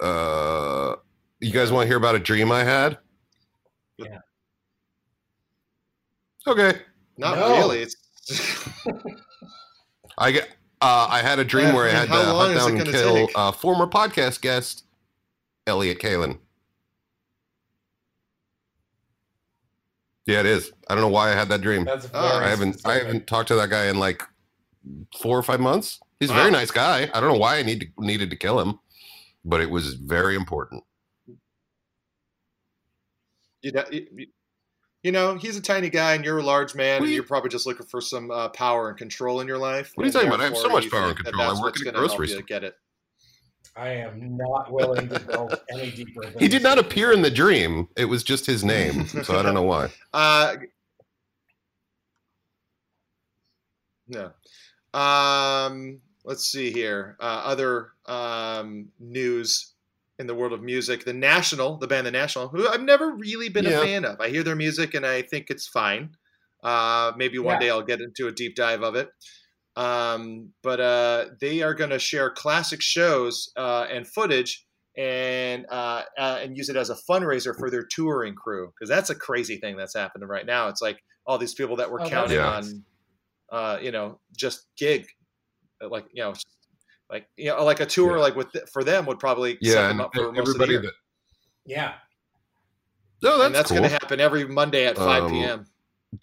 uh, 0.00 0.94
you 1.40 1.52
guys 1.52 1.70
want 1.72 1.82
to 1.84 1.88
hear 1.88 1.96
about 1.98 2.14
a 2.14 2.18
dream 2.20 2.50
I 2.52 2.64
had? 2.64 2.98
Yeah. 3.98 4.18
Okay. 6.46 6.80
Not 7.16 7.38
No. 7.38 7.56
really. 7.58 7.82
It's 7.82 7.96
I 10.18 10.32
get. 10.32 10.48
Uh, 10.80 11.06
I 11.08 11.20
had 11.20 11.38
a 11.38 11.44
dream 11.44 11.68
Yeah, 11.68 11.74
where 11.74 11.86
I 11.88 11.90
had 11.92 12.08
to 12.08 12.12
hunt 12.14 12.56
down 12.56 12.76
and 12.80 12.88
kill 12.88 13.14
take? 13.26 13.30
uh, 13.36 13.52
former 13.52 13.86
podcast 13.86 14.40
guest 14.40 14.84
Elliott 15.66 16.00
Kalan. 16.00 16.38
Yeah, 20.26 20.40
it 20.40 20.46
is. 20.46 20.72
I 20.88 20.94
don't 20.94 21.02
know 21.02 21.08
why 21.08 21.30
I 21.30 21.34
had 21.34 21.48
that 21.50 21.60
dream. 21.60 21.84
That's 21.84 22.08
Oh, 22.12 22.18
I 22.38 22.48
haven't. 22.48 22.80
I 22.84 22.94
haven't 22.94 23.26
talked 23.26 23.48
to 23.48 23.54
that 23.56 23.70
guy 23.70 23.86
in 23.86 23.98
like 23.98 24.22
four 25.20 25.38
or 25.38 25.42
five 25.42 25.60
months. 25.60 26.00
He's 26.20 26.30
a 26.30 26.34
very 26.34 26.50
nice 26.52 26.70
guy. 26.70 27.10
I 27.12 27.20
don't 27.20 27.32
know 27.32 27.38
why 27.38 27.58
I 27.58 27.62
need 27.62 27.80
to, 27.80 27.86
needed 28.04 28.30
to 28.30 28.36
kill 28.36 28.60
him, 28.60 28.78
but 29.44 29.60
it 29.60 29.70
was 29.70 29.94
very 29.94 30.36
important. 30.36 30.84
you 33.62 33.72
know, 33.72 33.84
you, 33.90 34.26
you 35.02 35.10
know, 35.12 35.34
he's 35.36 35.56
a 35.56 35.60
tiny 35.60 35.90
guy 35.90 36.14
and 36.14 36.24
you're 36.24 36.38
a 36.38 36.42
large 36.42 36.74
man 36.74 37.00
What 37.00 37.06
and 37.06 37.10
you- 37.10 37.16
you're 37.16 37.24
probably 37.24 37.50
just 37.50 37.66
looking 37.66 37.86
for 37.86 38.00
some 38.00 38.30
uh, 38.30 38.48
power 38.50 38.88
and 38.88 38.96
control 38.98 39.40
in 39.40 39.46
your 39.48 39.58
life. 39.58 39.92
What 39.94 40.04
are 40.04 40.06
you 40.06 40.12
talking 40.12 40.28
about? 40.28 40.40
I 40.40 40.44
have 40.44 40.56
so 40.56 40.68
much 40.68 40.90
power 40.90 41.08
and 41.08 41.16
control. 41.16 41.42
I 41.42 41.46
that's 41.48 41.60
work 41.60 41.64
what's 41.66 41.80
at 41.80 41.88
a 41.88 41.92
gonna 41.92 41.98
help 42.06 42.16
grocery 42.18 42.26
you 42.28 42.32
store. 42.34 42.42
Get 42.46 42.64
it. 42.64 42.76
I 43.74 43.88
am 43.88 44.36
not 44.36 44.70
willing 44.70 45.08
to 45.08 45.18
go 45.20 45.48
any 45.72 45.90
deeper. 45.90 46.26
Than 46.26 46.38
He 46.38 46.46
did 46.46 46.62
not 46.62 46.78
appear 46.78 47.10
in 47.12 47.22
the 47.22 47.30
dream. 47.30 47.88
It 47.96 48.04
was 48.04 48.22
just 48.22 48.44
his 48.46 48.62
name, 48.64 49.06
so 49.24 49.38
I 49.38 49.42
don't 49.42 49.54
know 49.54 49.62
why. 49.62 49.88
Uh, 50.12 50.56
no. 54.08 54.30
Um, 54.92 56.00
let's 56.24 56.46
see 56.46 56.70
here. 56.70 57.16
Uh, 57.18 57.42
other 57.44 57.92
um, 58.06 58.88
news 59.00 59.72
in 60.18 60.26
the 60.26 60.34
world 60.34 60.52
of 60.52 60.62
music. 60.62 61.04
The 61.04 61.12
National, 61.12 61.78
the 61.78 61.86
band 61.86 62.06
The 62.06 62.10
National, 62.10 62.48
who 62.48 62.68
I've 62.68 62.82
never 62.82 63.12
really 63.12 63.48
been 63.48 63.66
Yeah. 63.66 63.82
a 63.82 63.86
fan 63.86 64.04
of. 64.04 64.20
I 64.20 64.28
hear 64.28 64.42
their 64.42 64.56
music 64.56 64.94
and 64.94 65.06
I 65.06 65.22
think 65.22 65.50
it's 65.50 65.66
fine. 65.68 66.10
Uh, 66.62 67.12
maybe 67.16 67.38
one 67.38 67.54
Yeah. 67.54 67.58
day 67.58 67.70
I'll 67.70 67.82
get 67.82 68.00
into 68.00 68.28
a 68.28 68.32
deep 68.32 68.54
dive 68.54 68.82
of 68.82 68.94
it. 68.94 69.08
Um, 69.74 70.52
but 70.62 70.80
uh, 70.80 71.26
they 71.40 71.62
are 71.62 71.74
going 71.74 71.90
to 71.90 71.98
share 71.98 72.30
classic 72.30 72.82
shows 72.82 73.50
uh, 73.56 73.86
and 73.90 74.06
footage 74.06 74.66
and 74.98 75.64
uh, 75.70 76.02
uh, 76.18 76.38
and 76.42 76.56
use 76.56 76.68
it 76.68 76.76
as 76.76 76.90
a 76.90 76.96
fundraiser 77.10 77.56
for 77.58 77.70
their 77.70 77.86
touring 77.90 78.34
crew 78.34 78.70
because 78.70 78.90
that's 78.90 79.08
a 79.08 79.14
crazy 79.14 79.56
thing 79.56 79.76
that's 79.76 79.94
happening 79.96 80.28
right 80.28 80.44
now. 80.44 80.68
It's 80.68 80.82
like 80.82 80.98
all 81.26 81.38
these 81.38 81.54
people 81.54 81.76
that 81.76 81.90
were 81.90 82.00
Oh, 82.00 82.08
counting 82.08 82.36
nice. 82.36 82.68
on, 82.68 82.84
uh, 83.50 83.78
you 83.80 83.92
know, 83.92 84.20
just 84.36 84.66
gig, 84.76 85.06
like 85.80 86.06
you 86.12 86.22
know, 86.22 86.34
like 87.10 87.28
you 87.36 87.46
know, 87.50 87.64
like 87.64 87.80
a 87.80 87.86
tour 87.86 88.16
Yeah. 88.16 88.22
like 88.22 88.36
with 88.36 88.48
for 88.72 88.84
them 88.84 89.06
would 89.06 89.18
probably 89.18 89.52
set 89.54 89.58
Yeah, 89.62 89.74
them 89.88 89.90
and 89.92 90.00
up 90.02 90.14
for 90.14 90.32
most 90.32 90.38
of 90.38 90.44
the 90.58 90.64
everybody 90.64 90.76
that. 90.86 90.92
Yeah. 91.66 91.94
No, 93.22 93.38
that's, 93.38 93.46
and 93.46 93.54
that's 93.54 93.68
cool. 93.70 93.78
going 93.78 93.88
to 93.88 93.92
happen 93.94 94.20
every 94.20 94.46
Monday 94.48 94.84
at 94.86 94.96
five 94.96 95.24
Um, 95.24 95.30
p.m. 95.30 95.66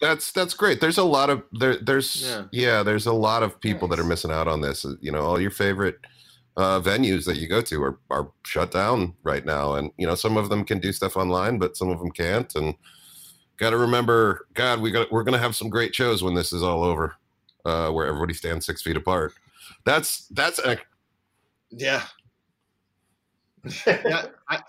That's 0.00 0.32
that's 0.32 0.54
great. 0.54 0.80
There's 0.80 0.98
a 0.98 1.04
lot 1.04 1.30
of 1.30 1.42
there. 1.52 1.76
There's 1.76 2.22
Yeah. 2.22 2.44
yeah. 2.52 2.82
There's 2.82 3.06
a 3.06 3.12
lot 3.12 3.42
of 3.42 3.58
people 3.60 3.88
that 3.88 3.98
are 3.98 4.04
missing 4.04 4.30
out 4.30 4.46
on 4.48 4.60
this. 4.60 4.84
You 5.00 5.10
know, 5.10 5.22
all 5.22 5.40
your 5.40 5.50
favorite 5.50 5.96
uh, 6.56 6.80
venues 6.80 7.24
that 7.24 7.38
you 7.38 7.48
go 7.48 7.62
to 7.62 7.82
are 7.82 7.98
are 8.10 8.30
shut 8.44 8.70
down 8.70 9.14
right 9.22 9.44
now, 9.44 9.74
and 9.74 9.90
you 9.96 10.06
know 10.06 10.14
some 10.14 10.36
of 10.36 10.48
them 10.48 10.64
can 10.64 10.78
do 10.78 10.92
stuff 10.92 11.16
online, 11.16 11.58
but 11.58 11.76
some 11.76 11.88
of 11.88 11.98
them 11.98 12.10
can't. 12.10 12.54
And 12.54 12.74
got 13.56 13.70
to 13.70 13.78
remember, 13.78 14.46
God, 14.54 14.80
we 14.80 14.90
got 14.90 15.10
we're 15.10 15.24
gonna 15.24 15.38
have 15.38 15.56
some 15.56 15.70
great 15.70 15.94
shows 15.94 16.22
when 16.22 16.34
this 16.34 16.52
is 16.52 16.62
all 16.62 16.84
over, 16.84 17.16
uh, 17.64 17.90
where 17.90 18.06
everybody 18.06 18.34
stands 18.34 18.66
six 18.66 18.82
feet 18.82 18.96
apart. 18.96 19.32
That's 19.84 20.26
that's 20.28 20.58
a, 20.58 20.78
Yeah. 21.70 22.02
yeah, 23.86 24.26
I, 24.48 24.60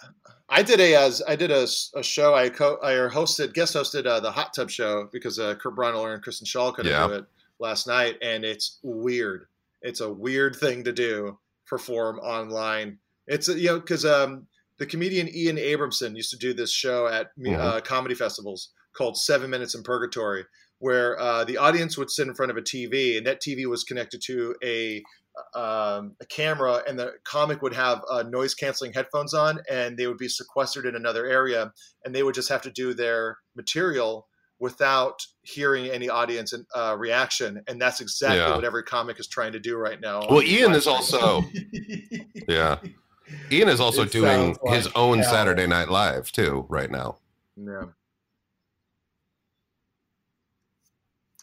I 0.50 0.62
did 0.64 0.80
a 0.82 0.96
uh, 0.96 1.12
I 1.28 1.36
did 1.38 1.50
a, 1.52 1.66
a 1.96 2.04
show. 2.04 2.36
I 2.36 2.50
co 2.50 2.78
I 2.84 2.92
hosted 3.10 3.54
guest 3.54 3.74
hosted 3.76 4.06
uh, 4.06 4.20
the 4.20 4.32
hot 4.32 4.54
tub 4.54 4.70
show 4.70 5.08
because 5.14 5.40
uh, 5.40 5.56
Kurt 5.56 5.76
Braunohler 5.76 6.14
and 6.14 6.22
Kristen 6.22 6.46
Schaal 6.46 6.74
couldn't 6.76 6.92
Yeah. 6.92 7.08
do 7.08 7.14
it 7.14 7.26
last 7.60 7.88
night, 7.88 8.18
and 8.22 8.44
it's 8.44 8.80
weird. 8.84 9.46
It's 9.82 10.02
a 10.02 10.12
weird 10.12 10.56
thing 10.58 10.84
to 10.84 10.92
do 10.92 11.38
perform 11.66 12.20
online. 12.20 12.98
It's 13.28 13.48
uh, 13.48 13.54
you 13.54 13.68
know 13.68 13.80
because 13.80 14.04
um, 14.04 14.46
the 14.78 14.86
comedian 14.86 15.30
Ian 15.34 15.56
Abramson 15.56 16.16
used 16.18 16.32
to 16.32 16.38
do 16.38 16.54
this 16.54 16.72
show 16.72 17.08
at 17.08 17.32
mu- 17.38 17.52
Mhm. 17.52 17.60
uh, 17.60 17.80
comedy 17.82 18.16
festivals 18.16 18.72
called 18.92 19.18
Seven 19.18 19.50
Minutes 19.50 19.74
in 19.74 19.84
Purgatory, 19.84 20.44
where 20.82 21.17
uh, 21.20 21.44
the 21.46 21.58
audience 21.58 21.98
would 21.98 22.10
sit 22.10 22.28
in 22.28 22.34
front 22.36 22.52
of 22.52 22.58
a 22.58 22.62
TV, 22.62 23.17
and 23.17 23.26
that 23.26 23.41
TV 23.41 23.65
was 23.67 23.84
connected 23.84 24.22
to 24.26 24.54
a 24.63 25.02
um, 25.56 26.15
a 26.20 26.26
camera, 26.28 26.82
and 26.88 27.00
the 27.00 27.13
comic 27.24 27.62
would 27.62 27.74
have 27.74 28.02
uh, 28.12 28.24
noise 28.24 28.54
canceling 28.54 28.91
headphones 28.91 29.34
on, 29.34 29.60
and 29.70 29.98
they 29.98 30.06
would 30.08 30.17
be 30.17 30.28
sequestered 30.28 30.86
in 30.86 30.96
another 30.96 31.26
area, 31.26 31.72
and 32.04 32.13
they 32.13 32.22
would 32.24 32.36
just 32.36 32.50
have 32.50 32.62
to 32.63 32.72
do 32.72 32.94
their 32.94 33.38
material 33.56 34.28
without 34.60 35.26
hearing 35.44 35.88
any 35.88 36.08
audience 36.10 36.52
and, 36.54 36.65
uh, 36.76 36.96
reaction, 37.00 37.62
and 37.67 37.82
that's 37.82 38.02
exactly 38.02 38.38
Yeah. 38.39 38.56
what 38.56 38.63
every 38.65 38.84
comic 38.84 39.20
is 39.20 39.28
trying 39.28 39.54
to 39.54 39.60
do 39.60 39.76
right 39.78 40.00
now. 40.02 40.28
well. 40.30 40.44
Ian 40.44 40.74
is 40.74 40.86
also 40.86 41.44
yeah. 42.48 42.78
Ian 43.52 43.70
is 43.70 43.80
also 43.80 44.04
It 44.04 44.12
doing 44.12 44.56
sounds 44.56 44.60
like 44.63 44.76
his 44.76 44.88
own 44.96 45.20
hell. 45.20 45.32
Saturday 45.32 45.65
Night 45.65 45.89
Live 45.89 46.32
too 46.32 46.65
right 46.70 46.91
now. 46.91 47.17
Yeah. 47.56 47.86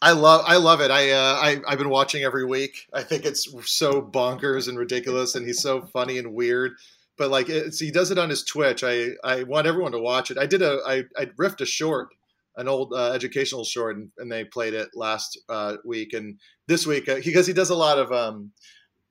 I 0.01 0.13
love 0.13 0.45
I 0.47 0.57
love 0.57 0.81
it. 0.81 0.91
I 0.91 1.11
uh, 1.11 1.39
I 1.43 1.61
I've 1.67 1.79
been 1.79 1.89
watching 1.89 2.23
every 2.23 2.45
week. 2.45 2.87
I 2.93 3.03
think 3.03 3.25
it's 3.25 3.49
so 3.65 4.01
bonkers 4.01 4.69
and 4.69 4.79
ridiculous, 4.79 5.35
and 5.35 5.47
he's 5.47 5.61
so 5.61 5.83
funny 5.83 6.19
and 6.19 6.35
weird. 6.35 6.73
But 7.17 7.31
like 7.31 7.49
it's, 7.49 7.81
he 7.81 7.91
does 7.91 8.13
it 8.13 8.19
on 8.19 8.31
his 8.31 8.45
Twitch. 8.45 8.85
I 8.85 9.11
I 9.25 9.43
want 9.43 9.67
everyone 9.67 9.93
to 9.93 9.99
watch 9.99 10.31
it. 10.31 10.39
I 10.39 10.47
did 10.47 10.63
a 10.63 10.81
I 10.87 11.05
I 11.17 11.27
riffed 11.37 11.61
a 11.61 11.67
short, 11.67 12.15
an 12.57 12.69
old 12.69 12.93
uh, 12.93 13.11
educational 13.11 13.65
short, 13.65 13.97
and, 13.97 14.11
and 14.19 14.31
they 14.31 14.45
played 14.45 14.75
it 14.75 14.91
last 14.95 15.37
uh, 15.49 15.77
week. 15.85 16.13
And 16.13 16.39
this 16.69 16.87
week 16.87 17.09
uh, 17.09 17.17
because 17.25 17.49
he 17.49 17.53
does 17.53 17.71
a 17.71 17.75
lot 17.75 17.99
of 17.99 18.13
um, 18.13 18.53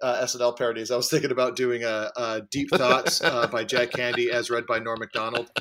uh, 0.02 0.22
SNL 0.24 0.58
parodies. 0.58 0.90
I 0.90 0.96
was 0.96 1.10
thinking 1.10 1.32
about 1.32 1.58
doing 1.58 1.84
a, 1.84 2.10
a 2.16 2.42
Deep 2.50 2.70
Thoughts 2.70 3.22
uh, 3.22 3.48
by 3.52 3.66
Jack 3.66 3.92
Handey 3.92 4.30
as 4.30 4.50
read 4.50 4.66
by 4.66 4.80
Norm 4.80 5.00
Macdonald. 5.00 5.52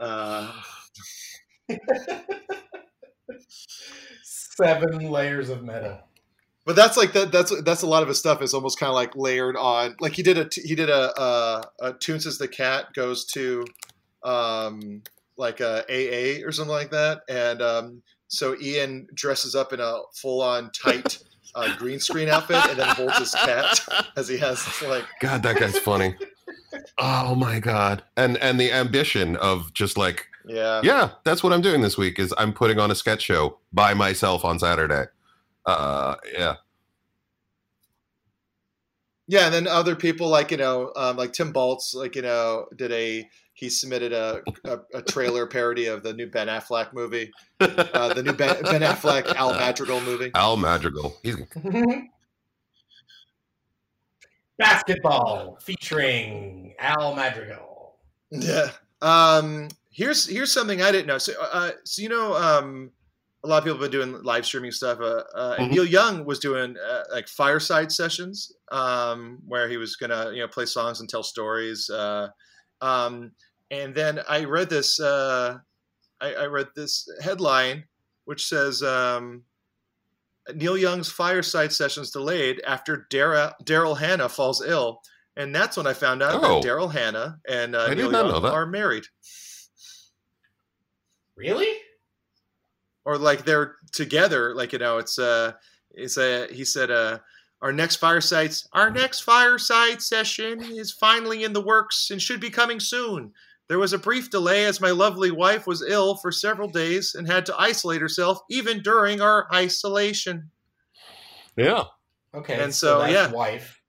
Seven 4.60 5.10
layers 5.10 5.48
of 5.48 5.62
meta. 5.62 6.04
But 6.66 6.76
that's 6.76 6.96
like 6.96 7.12
that. 7.14 7.32
That's 7.32 7.52
that's 7.62 7.82
a 7.82 7.86
lot 7.86 8.02
of 8.02 8.08
his 8.08 8.18
stuff 8.18 8.42
is 8.42 8.54
almost 8.54 8.78
kind 8.78 8.88
of 8.88 8.94
like 8.94 9.16
layered 9.16 9.56
on. 9.56 9.96
Like 10.00 10.12
he 10.12 10.22
did 10.22 10.38
a 10.38 10.48
he 10.52 10.74
did 10.74 10.90
a, 10.90 11.20
a, 11.20 11.64
a 11.80 11.92
Toons 11.94 12.26
as 12.26 12.38
the 12.38 12.48
cat 12.48 12.92
goes 12.94 13.24
to, 13.32 13.64
um, 14.22 15.02
like 15.36 15.60
a 15.60 15.84
AA 15.88 16.46
or 16.46 16.52
something 16.52 16.70
like 16.70 16.90
that, 16.90 17.22
and 17.28 17.62
um, 17.62 18.02
so 18.28 18.56
Ian 18.60 19.08
dresses 19.14 19.54
up 19.54 19.72
in 19.72 19.80
a 19.80 20.00
full 20.14 20.42
on 20.42 20.70
tight 20.70 21.18
uh, 21.54 21.76
green 21.76 21.98
screen 21.98 22.28
outfit 22.28 22.64
and 22.68 22.78
then 22.78 22.88
holds 22.88 23.18
his 23.18 23.34
cat 23.34 23.80
as 24.16 24.28
he 24.28 24.36
has 24.38 24.64
like 24.82 25.04
God, 25.20 25.42
that 25.42 25.58
guy's 25.58 25.78
funny. 25.78 26.14
oh 26.98 27.34
my 27.34 27.58
god. 27.58 28.02
And 28.16 28.36
and 28.38 28.60
the 28.60 28.72
ambition 28.72 29.36
of 29.36 29.72
just 29.74 29.96
like, 29.96 30.26
yeah 30.46 30.80
yeah, 30.82 31.10
that's 31.24 31.42
what 31.42 31.52
I'm 31.52 31.60
doing 31.60 31.80
this 31.80 31.98
week 31.98 32.18
is 32.18 32.34
I'm 32.38 32.52
putting 32.52 32.78
on 32.78 32.90
a 32.90 32.94
sketch 32.94 33.22
show 33.22 33.58
by 33.72 33.94
myself 33.94 34.44
on 34.44 34.58
Saturday. 34.58 35.06
Uh 35.66 36.16
yeah. 36.32 36.56
Yeah, 39.30 39.44
and 39.44 39.54
then 39.54 39.68
other 39.68 39.94
people 39.94 40.28
like 40.28 40.50
you 40.50 40.56
know, 40.56 40.92
um, 40.96 41.16
like 41.16 41.32
Tim 41.32 41.52
Baltz, 41.52 41.94
like 41.94 42.16
you 42.16 42.22
know, 42.22 42.66
did 42.76 42.90
a 42.90 43.28
he 43.60 43.68
submitted 43.68 44.12
a, 44.12 44.42
a, 44.64 44.78
a 44.94 45.02
trailer 45.02 45.46
parody 45.46 45.86
of 45.86 46.02
the 46.02 46.14
new 46.14 46.26
Ben 46.26 46.48
Affleck 46.48 46.92
movie, 46.94 47.30
uh, 47.60 48.12
the 48.14 48.22
new 48.22 48.32
Ben, 48.32 48.60
ben 48.62 48.80
Affleck 48.80 49.32
Al 49.36 49.52
Madrigal 49.52 50.00
movie. 50.00 50.32
Al 50.34 50.56
Madrigal. 50.56 51.14
He's 51.22 51.36
Basketball 54.58 55.58
featuring 55.60 56.74
Al 56.80 57.14
Madrigal. 57.14 57.98
Yeah. 58.30 58.70
Um, 59.00 59.68
here's 60.00 60.26
here's 60.26 60.52
something 60.52 60.80
I 60.82 60.90
didn't 60.92 61.06
know. 61.06 61.18
So, 61.18 61.32
uh, 61.40 61.72
so 61.84 62.02
you 62.02 62.08
know, 62.08 62.34
um, 62.34 62.90
a 63.44 63.48
lot 63.48 63.58
of 63.58 63.64
people 63.64 63.78
have 63.80 63.90
been 63.90 63.98
doing 64.00 64.22
live 64.22 64.44
streaming 64.46 64.70
stuff. 64.72 64.98
Uh, 65.00 65.22
uh, 65.34 65.54
and 65.58 65.68
Mhm. 65.70 65.74
Neil 65.74 65.84
Young 65.98 66.24
was 66.24 66.38
doing 66.38 66.76
uh, 66.78 67.04
like 67.12 67.28
fireside 67.28 67.90
sessions, 67.92 68.52
um, 68.72 69.38
where 69.46 69.68
he 69.68 69.76
was 69.76 69.96
gonna 69.96 70.32
you 70.32 70.40
know 70.40 70.48
play 70.48 70.66
songs 70.66 71.00
and 71.00 71.08
tell 71.08 71.22
stories. 71.22 71.88
Uh, 71.90 72.28
um, 72.80 73.32
and 73.70 73.94
then 73.94 74.20
I 74.28 74.44
read 74.44 74.68
this. 74.70 74.98
Uh, 75.00 75.58
I, 76.20 76.34
I 76.34 76.46
read 76.46 76.68
this 76.74 77.08
headline, 77.22 77.84
which 78.24 78.46
says 78.46 78.82
um, 78.82 79.42
Neil 80.54 80.76
Young's 80.76 81.10
fireside 81.10 81.72
sessions 81.72 82.10
delayed 82.10 82.60
after 82.66 83.06
Daryl 83.10 83.96
Hannah 83.98 84.28
falls 84.28 84.62
ill. 84.66 85.00
And 85.36 85.54
that's 85.54 85.76
when 85.76 85.86
I 85.86 85.94
found 85.94 86.22
out 86.22 86.34
Oh. 86.34 86.60
that 86.60 86.68
Daryl 86.68 86.92
Hannah 86.92 87.38
and 87.48 87.74
uh, 87.74 87.94
Neil 87.94 88.12
Young 88.12 88.44
are 88.44 88.66
married. 88.66 89.04
Really? 91.40 91.74
or 93.04 93.16
like 93.18 93.44
they're 93.44 93.76
together 93.92 94.54
like 94.54 94.72
you 94.72 94.78
know 94.78 94.98
it's 94.98 95.18
uh 95.18 95.52
it's 95.92 96.18
a 96.18 96.46
he 96.52 96.64
said 96.64 96.90
uh 96.90 97.18
our 97.62 97.72
next 97.72 97.96
fireside 97.96 98.52
our 98.72 98.90
next 98.90 99.20
fireside 99.20 100.00
session 100.02 100.60
is 100.62 100.92
finally 100.92 101.44
in 101.44 101.52
the 101.52 101.60
works 101.60 102.10
and 102.10 102.20
should 102.20 102.40
be 102.40 102.50
coming 102.50 102.78
soon 102.78 103.32
there 103.68 103.78
was 103.78 103.92
a 103.92 103.98
brief 103.98 104.30
delay 104.30 104.64
as 104.66 104.80
my 104.80 104.90
lovely 104.90 105.30
wife 105.30 105.66
was 105.66 105.82
ill 105.88 106.16
for 106.16 106.30
several 106.30 106.68
days 106.68 107.14
and 107.14 107.26
had 107.26 107.46
to 107.46 107.54
isolate 107.58 108.00
herself 108.00 108.40
even 108.50 108.82
during 108.82 109.20
our 109.20 109.46
isolation 109.52 110.50
Yeah. 111.56 111.84
Okay. 112.32 112.62
And 112.62 112.72
so, 112.72 113.00
that's 113.00 113.12
yeah. 113.12 113.32
wife. 113.32 113.80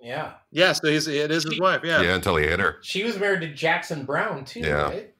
Yeah. 0.00 0.34
yeah 0.52 0.72
so 0.72 0.86
he's, 0.88 1.08
it 1.08 1.30
is 1.30 1.44
his 1.44 1.58
wife 1.58 1.80
yeah. 1.82 2.02
yeah. 2.02 2.14
until 2.14 2.36
he 2.36 2.46
hit 2.46 2.60
her. 2.60 2.76
She 2.82 3.02
was 3.04 3.18
married 3.18 3.40
to 3.40 3.52
Jackson 3.52 4.04
Browne 4.04 4.44
too, 4.44 4.60
Yeah. 4.60 4.82
right? 4.82 5.14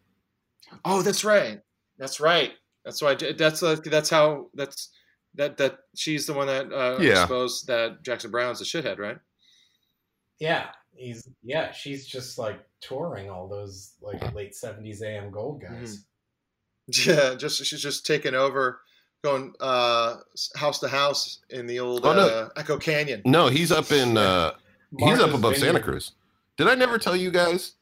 oh 0.85 1.03
that's 1.03 1.25
right 1.25 1.61
that's 2.01 2.19
right 2.19 2.53
that's 2.85 3.01
why 3.01 3.15
that's 3.15 3.63
uh, 3.63 3.77
that's 3.85 4.11
how 4.11 4.49
that's 4.55 4.91
that 5.37 5.57
that 5.59 5.79
she's 5.95 6.27
the 6.27 6.33
one 6.33 6.49
that 6.49 6.73
uh 6.73 6.99
Yeah. 7.01 7.21
exposed 7.23 7.69
that 7.69 8.03
Jackson 8.03 8.33
Browne's 8.33 8.61
a 8.61 8.65
shithead 8.65 8.99
right 8.99 9.19
Yeah. 10.41 10.67
He's 10.97 11.27
yeah, 11.45 11.71
she's 11.73 12.05
just 12.07 12.37
like 12.37 12.61
touring 12.81 13.31
all 13.31 13.47
those 13.49 13.93
like 14.03 14.35
late 14.35 14.55
seventies 14.57 15.03
AM 15.03 15.31
gold 15.31 15.63
guys. 15.63 16.05
Yeah, 16.89 17.37
just 17.37 17.65
she's 17.65 17.81
just 17.81 18.05
taking 18.05 18.35
over, 18.35 18.81
going 19.23 19.55
uh, 19.61 20.17
house 20.57 20.81
to 20.81 20.89
house 20.89 21.39
in 21.49 21.67
the 21.69 21.79
old 21.79 22.05
Oh, 22.05 22.13
no. 22.13 22.27
uh, 22.27 22.49
Echo 22.57 22.77
Canyon. 22.77 23.23
No, 23.25 23.47
he's 23.47 23.71
up 23.71 23.93
in 23.93 24.19
uh 24.19 24.51
he's 24.99 25.21
up 25.21 25.31
Martha's 25.31 25.35
above 25.39 25.57
Santa 25.59 25.81
Cruz. 25.81 26.13
Did 26.59 26.67
I 26.67 26.75
never 26.75 26.99
tell 26.99 27.15
you 27.15 27.31
guys? 27.31 27.75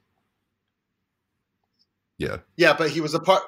Yeah. 2.19 2.39
Yeah, 2.57 2.75
but 2.77 2.91
he 2.91 3.01
was 3.01 3.15
a 3.15 3.21
part. 3.21 3.43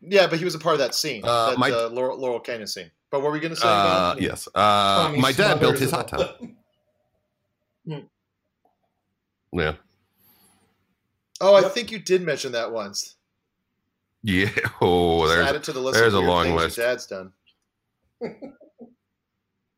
Yeah, 0.00 0.26
but 0.26 0.38
he 0.38 0.44
was 0.44 0.54
a 0.54 0.58
part 0.58 0.74
of 0.74 0.78
that 0.80 0.94
scene, 0.94 1.22
Uh, 1.24 1.50
that 1.50 1.58
my- 1.58 1.70
uh, 1.70 1.88
Laurel, 1.90 2.18
Laurel 2.18 2.40
Canyon 2.40 2.66
scene. 2.66 2.90
But 3.10 3.20
what 3.20 3.26
were 3.26 3.32
we 3.32 3.40
going 3.40 3.54
to 3.54 3.60
say? 3.60 3.66
Uh 3.68 3.70
about 4.12 4.20
yes. 4.22 4.48
Uh 4.54 5.12
my 5.18 5.32
dad 5.32 5.60
built 5.60 5.78
his 5.78 5.90
hot 5.90 6.08
tub. 6.08 6.30
Yeah. 9.52 9.74
Oh, 11.40 11.54
I 11.54 11.60
Yep. 11.62 11.72
think 11.72 11.90
you 11.90 11.98
did 11.98 12.22
mention 12.22 12.52
that 12.52 12.72
once. 12.72 13.16
Yeah. 14.22 14.48
Oh, 14.80 15.22
Just 15.24 15.34
there's 15.34 15.48
add 15.48 15.54
it 15.56 15.62
to 15.64 15.72
the 15.72 15.80
list. 15.80 15.98
there's 15.98 16.14
of 16.14 16.22
a 16.24 16.26
long 16.26 16.44
things 16.46 16.56
list. 16.62 16.76
Your 16.78 16.86
dad's 16.86 17.06
done. 17.06 17.32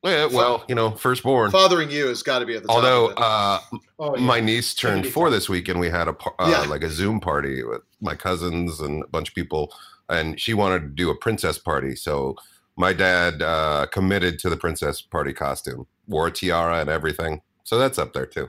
yeah, 0.04 0.26
well, 0.26 0.64
you 0.68 0.74
know, 0.74 0.90
firstborn. 0.92 1.50
Fathering 1.50 1.90
you 1.90 2.06
has 2.08 2.22
got 2.22 2.38
to 2.40 2.46
be 2.46 2.54
at 2.56 2.62
the 2.62 2.68
top. 2.68 2.76
Although 2.76 3.08
uh 3.08 3.58
Oh, 3.98 4.16
yeah. 4.16 4.22
my 4.24 4.40
niece 4.40 4.74
turned 4.74 5.06
four 5.08 5.30
this 5.30 5.48
week 5.48 5.68
and 5.68 5.80
we 5.80 5.88
had 5.88 6.08
a 6.08 6.16
uh, 6.38 6.48
Yeah. 6.50 6.60
like 6.70 6.82
a 6.82 6.90
zoom 6.90 7.20
party 7.20 7.64
with 7.64 7.82
my 8.00 8.14
cousins 8.14 8.80
and 8.80 9.02
a 9.02 9.06
bunch 9.08 9.30
of 9.30 9.34
people 9.34 9.72
and 10.08 10.38
she 10.40 10.54
wanted 10.54 10.80
to 10.80 10.88
do 10.88 11.10
a 11.10 11.14
princess 11.16 11.58
party 11.58 11.94
so 11.96 12.34
my 12.76 12.92
dad 12.92 13.40
uh 13.42 13.86
committed 13.92 14.38
to 14.38 14.50
the 14.50 14.56
princess 14.56 15.00
party 15.00 15.32
costume 15.32 15.86
wore 16.06 16.26
a 16.26 16.30
tiara 16.30 16.80
and 16.80 16.90
everything 16.90 17.40
so 17.64 17.78
that's 17.78 17.98
up 17.98 18.12
there 18.12 18.26
too 18.26 18.48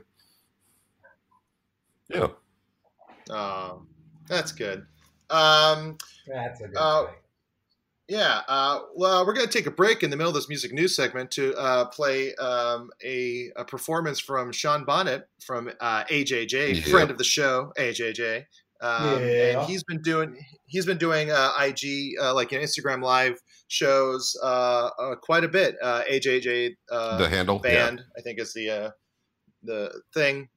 yeah 2.10 2.28
Um, 3.30 3.88
that's 4.28 4.52
good. 4.52 4.86
Um, 5.32 5.98
That's 6.28 6.62
a 6.62 6.68
good 6.68 6.78
Uh, 6.78 7.06
thing. 7.06 7.15
Yeah, 8.08 8.41
uh, 8.48 8.82
well, 8.96 9.26
we're 9.26 9.34
going 9.34 9.48
to 9.48 9.52
take 9.52 9.65
a 9.65 9.72
break 9.72 10.04
in 10.04 10.12
the 10.12 10.15
middle 10.15 10.30
of 10.30 10.36
this 10.36 10.48
music 10.48 10.72
news 10.72 10.96
segment 10.96 11.32
to 11.32 11.56
uh, 11.56 11.86
play 11.86 12.36
um, 12.36 12.91
a, 13.04 13.50
a 13.56 13.65
performance 13.65 14.20
from 14.20 14.52
Sean 14.52 14.86
Bonnette 14.86 15.24
from 15.44 15.72
uh, 15.82 16.04
AJJ, 16.04 16.76
Yeah. 16.76 16.91
friend 16.91 17.10
of 17.10 17.18
the 17.18 17.24
show, 17.24 17.74
AJJ. 17.80 18.46
Um, 18.82 19.22
Yeah. 19.22 19.60
And 19.62 19.70
he's 19.70 19.84
been 19.84 20.02
doing 20.02 20.38
he's 20.66 20.86
been 20.86 20.98
doing 20.98 21.32
uh, 21.32 21.52
IG 21.62 22.16
uh, 22.22 22.34
like 22.34 22.52
an 22.52 22.62
Instagram 22.62 23.02
live 23.04 23.40
shows 23.68 24.36
uh, 24.44 24.90
uh, 25.00 25.16
quite 25.16 25.44
a 25.44 25.48
bit. 25.48 25.76
Uh, 25.82 26.04
AJJ 26.12 26.76
uh, 26.92 27.18
the 27.18 27.30
handle 27.30 27.60
band, 27.60 28.04
I 28.18 28.22
think 28.22 28.40
is 28.40 28.54
the 28.54 28.70
uh, 28.70 28.90
the 29.64 30.02
thing. 30.14 30.50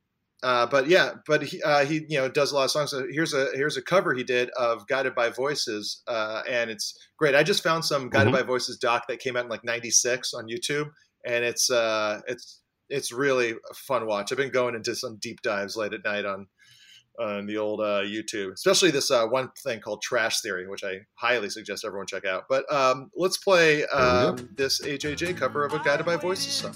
Uh, 0.42 0.66
but 0.66 0.86
yeah, 0.88 1.14
but 1.26 1.42
he 1.42 1.60
uh, 1.62 1.84
he 1.84 2.04
you 2.08 2.18
know 2.18 2.28
does 2.28 2.52
a 2.52 2.54
lot 2.54 2.64
of 2.64 2.70
songs. 2.70 2.90
So 2.92 3.04
here's 3.10 3.34
a 3.34 3.48
here's 3.54 3.76
a 3.76 3.82
cover 3.82 4.14
he 4.14 4.22
did 4.22 4.50
of 4.50 4.86
"Guided 4.86 5.14
by 5.14 5.30
Voices," 5.30 6.02
uh, 6.06 6.42
and 6.48 6.70
it's 6.70 6.96
great. 7.18 7.34
I 7.34 7.42
just 7.42 7.62
found 7.62 7.84
some 7.84 8.08
"Guided 8.08 8.32
Mhm. 8.32 8.36
by 8.36 8.42
Voices" 8.42 8.76
doc 8.78 9.06
that 9.08 9.18
came 9.18 9.36
out 9.36 9.44
in 9.44 9.50
like 9.50 9.64
'96 9.64 10.34
on 10.34 10.46
YouTube, 10.46 10.90
and 11.26 11.44
it's 11.44 11.70
uh, 11.70 12.20
it's 12.28 12.60
it's 12.88 13.10
really 13.12 13.50
a 13.50 13.74
fun 13.74 14.06
watch. 14.06 14.30
I've 14.30 14.38
been 14.38 14.52
going 14.52 14.76
into 14.76 14.94
some 14.94 15.18
deep 15.20 15.42
dives 15.42 15.76
late 15.76 15.92
at 15.92 16.04
night 16.04 16.24
on 16.24 16.46
on 17.18 17.46
the 17.46 17.56
old 17.56 17.80
uh, 17.80 18.02
YouTube, 18.02 18.52
especially 18.52 18.90
this 18.90 19.10
uh, 19.10 19.26
one 19.26 19.50
thing 19.62 19.80
called 19.80 20.02
Trash 20.02 20.40
Theory, 20.40 20.68
which 20.68 20.84
I 20.84 21.00
highly 21.14 21.50
suggest 21.50 21.84
everyone 21.84 22.06
check 22.06 22.24
out. 22.24 22.44
But 22.48 22.70
um, 22.72 23.10
let's 23.16 23.38
play 23.38 23.78
we 23.78 23.84
um, 23.84 24.48
this 24.54 24.80
AJJ 24.80 25.36
cover 25.36 25.64
of 25.64 25.72
a 25.72 25.78
"Guided 25.80 26.06
by 26.06 26.16
Voices" 26.16 26.52
song. 26.52 26.74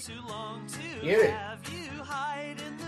Get 1.01 1.19
it. 1.19 1.31
Have 1.31 1.67
you 1.69 2.03
hide 2.03 2.61
in 2.65 2.77
the 2.77 2.83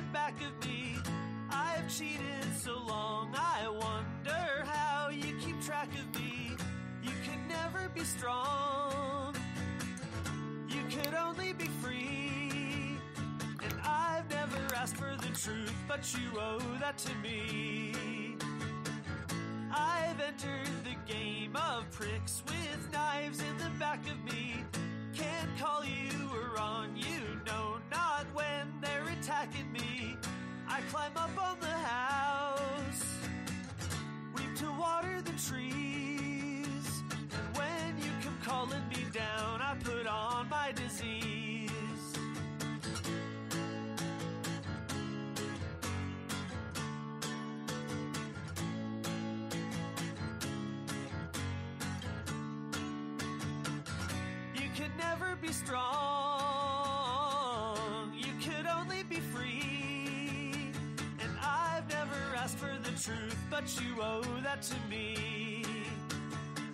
asked 14.85 14.97
for 14.97 15.17
the 15.17 15.33
truth, 15.33 15.73
but 15.87 16.13
you 16.13 16.39
owe 16.39 16.59
that 16.79 16.95
to 16.95 17.11
me. 17.15 17.91
I've 19.73 20.19
entered 20.19 20.69
the 20.83 21.11
game 21.11 21.55
of 21.55 21.89
pricks 21.89 22.43
with 22.45 22.91
knives 22.91 23.39
in 23.39 23.57
the 23.57 23.71
back 23.79 24.01
of 24.05 24.23
me. 24.23 24.53
Can't 25.15 25.57
call 25.57 25.83
you 25.83 26.29
or 26.31 26.59
on 26.59 26.95
you, 26.95 27.19
no, 27.47 27.79
not 27.89 28.27
when 28.35 28.71
they're 28.79 29.09
attacking 29.19 29.71
me. 29.71 30.17
I 30.69 30.81
climb 30.91 31.17
up 31.17 31.35
on 31.41 31.59
the 31.61 31.77
house, 31.95 33.05
weep 34.35 34.55
to 34.57 34.71
water 34.79 35.19
the 35.23 35.33
trees. 35.49 37.01
And 37.09 37.57
when 37.57 37.97
you 38.03 38.11
come 38.23 38.37
calling 38.43 38.87
me 38.89 39.03
down, 39.11 39.61
I 39.63 39.75
put 39.83 40.05
on 40.05 40.47
my 40.47 40.73
disease. 40.73 41.24
never 54.97 55.35
be 55.41 55.51
strong. 55.51 55.83
You 58.15 58.33
could 58.43 58.65
only 58.65 59.03
be 59.03 59.19
free. 59.19 60.71
And 61.19 61.31
I've 61.41 61.87
never 61.89 62.35
asked 62.35 62.57
for 62.57 62.77
the 62.83 62.91
truth, 62.91 63.37
but 63.49 63.63
you 63.81 64.01
owe 64.01 64.23
that 64.43 64.61
to 64.63 64.75
me. 64.89 65.63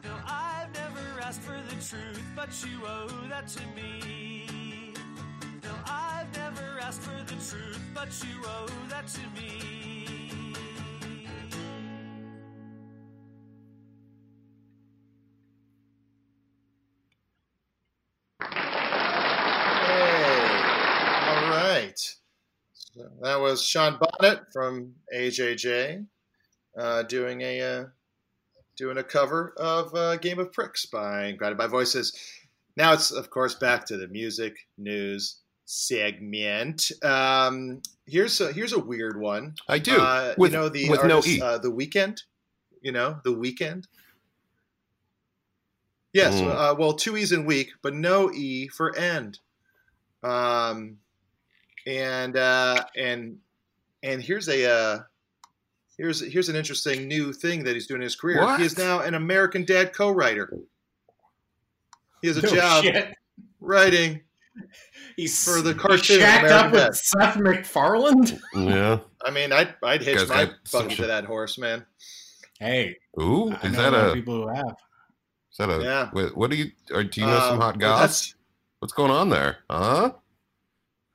No, 0.03 0.13
I've 0.25 0.73
never 0.73 1.21
asked 1.21 1.41
for 1.41 1.59
the 1.69 1.75
truth, 1.75 2.21
but 2.35 2.49
you 2.65 2.85
owe 2.85 3.27
that 3.29 3.47
to 3.49 3.63
me. 3.75 4.93
No, 5.63 5.71
I've 5.85 6.35
never 6.35 6.79
asked 6.81 7.01
for 7.01 7.23
the 7.25 7.35
truth, 7.35 7.79
but 7.93 8.09
you 8.23 8.43
owe 8.45 8.67
that 8.89 9.07
to 9.07 9.21
me. 9.39 9.90
That 23.21 23.39
was 23.39 23.63
Sean 23.63 23.97
Bonnette 23.99 24.51
from 24.51 24.93
AJJ 25.13 26.05
uh, 26.77 27.03
doing 27.03 27.41
a 27.41 27.61
uh, 27.61 27.85
doing 28.77 28.97
a 28.97 29.03
cover 29.03 29.53
of 29.57 29.93
uh, 29.93 30.15
"Game 30.17 30.39
of 30.39 30.51
Pricks" 30.51 30.85
by 30.87 31.35
by 31.39 31.67
Voices. 31.67 32.17
Now 32.77 32.93
it's 32.93 33.11
of 33.11 33.29
course 33.29 33.53
back 33.55 33.85
to 33.87 33.97
the 33.97 34.07
music 34.07 34.55
news 34.77 35.37
segment. 35.65 36.91
Um, 37.03 37.81
here's 38.07 38.41
a 38.41 38.51
here's 38.51 38.73
a 38.73 38.79
weird 38.79 39.19
one. 39.19 39.53
I 39.67 39.77
do. 39.77 39.97
Uh, 39.97 40.33
with 40.37 40.51
you 40.51 40.57
know 40.57 40.69
the 40.69 40.89
with 40.89 41.03
no 41.05 41.21
E. 41.25 41.41
uh, 41.41 41.57
the 41.59 41.71
Weeknd. 41.71 42.21
You 42.81 42.91
know 42.91 43.19
the 43.23 43.33
Weeknd. 43.35 43.85
Yes, 46.13 46.41
Mm. 46.41 46.47
uh, 46.49 46.75
well, 46.77 46.93
two 46.93 47.15
e's 47.15 47.31
in 47.31 47.45
week, 47.45 47.71
but 47.81 47.93
no 47.93 48.31
e 48.33 48.67
for 48.67 48.93
end. 48.97 49.39
Um, 50.23 50.97
and 51.87 52.37
uh, 52.37 52.83
and 52.95 53.37
and 54.03 54.21
here's 54.21 54.47
a 54.49 54.69
uh, 54.69 54.99
here's 55.97 56.19
here's 56.31 56.49
an 56.49 56.55
interesting 56.55 57.07
new 57.07 57.33
thing 57.33 57.63
that 57.63 57.73
he's 57.73 57.87
doing 57.87 58.01
in 58.01 58.03
his 58.05 58.15
career. 58.15 58.41
What? 58.41 58.59
He 58.59 58.65
is 58.65 58.77
now 58.77 58.99
an 59.01 59.13
American 59.15 59.65
Dad 59.65 59.93
co-writer. 59.93 60.57
He 62.21 62.27
has 62.27 62.37
a 62.37 62.41
No 62.41 62.49
job 62.53 62.83
shit. 62.83 63.15
writing. 63.59 64.21
He's 65.15 65.43
For 65.43 65.61
the 65.61 65.73
he 65.73 65.79
cartoon, 65.79 66.19
shacked 66.19 66.45
American 66.45 66.67
up 66.79 66.87
with 66.89 66.95
Seth 66.97 67.37
MacFarlane. 67.37 68.39
yeah. 68.53 68.99
I 69.23 69.31
mean, 69.31 69.51
I'd 69.53 69.75
I'd 69.83 70.01
hitch 70.03 70.27
my 70.29 70.45
got 70.45 70.55
buggy 70.71 70.95
to 70.95 71.07
that 71.07 71.25
horse, 71.25 71.57
man. 71.57 71.85
Hey, 72.59 72.97
Ooh, 73.19 73.49
I 73.51 73.67
is 73.67 73.73
know 73.73 73.81
that 73.81 73.93
a 73.93 73.97
lot 73.97 74.05
a 74.05 74.07
of 74.09 74.13
people 74.13 74.35
who 74.43 74.47
have. 74.49 74.75
is 75.51 75.57
that 75.57 75.69
a 75.69 75.81
Yeah. 75.83 76.09
what, 76.11 76.35
what 76.37 76.51
do 76.51 76.57
you 76.57 76.71
or 76.91 77.03
do 77.03 77.21
you 77.21 77.27
know 77.27 77.39
some 77.39 77.53
Um, 77.55 77.61
hot 77.61 77.79
guys? 77.79 78.35
What's 78.79 78.93
going 78.93 79.09
on 79.11 79.29
there? 79.29 79.59
Huh? 79.69 80.11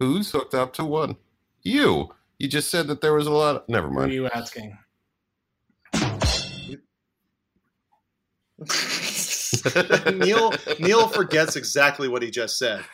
Who's 0.00 0.30
hooked 0.30 0.54
up 0.54 0.72
to 0.74 0.84
one? 0.84 1.16
You. 1.62 2.14
You 2.38 2.48
just 2.48 2.70
said 2.70 2.86
that 2.88 3.00
there 3.00 3.14
was 3.14 3.26
a 3.26 3.32
lot. 3.32 3.56
Of, 3.56 3.68
Never 3.68 3.90
mind. 3.90 4.12
Who 4.12 4.26
are 4.26 4.30
mind. 4.34 4.34
you 4.34 4.34
asking? 4.34 4.78
Neil 10.14 10.52
Neil 10.78 11.08
forgets 11.08 11.56
exactly 11.56 12.08
what 12.08 12.22
he 12.22 12.30
just 12.30 12.58
said. 12.58 12.84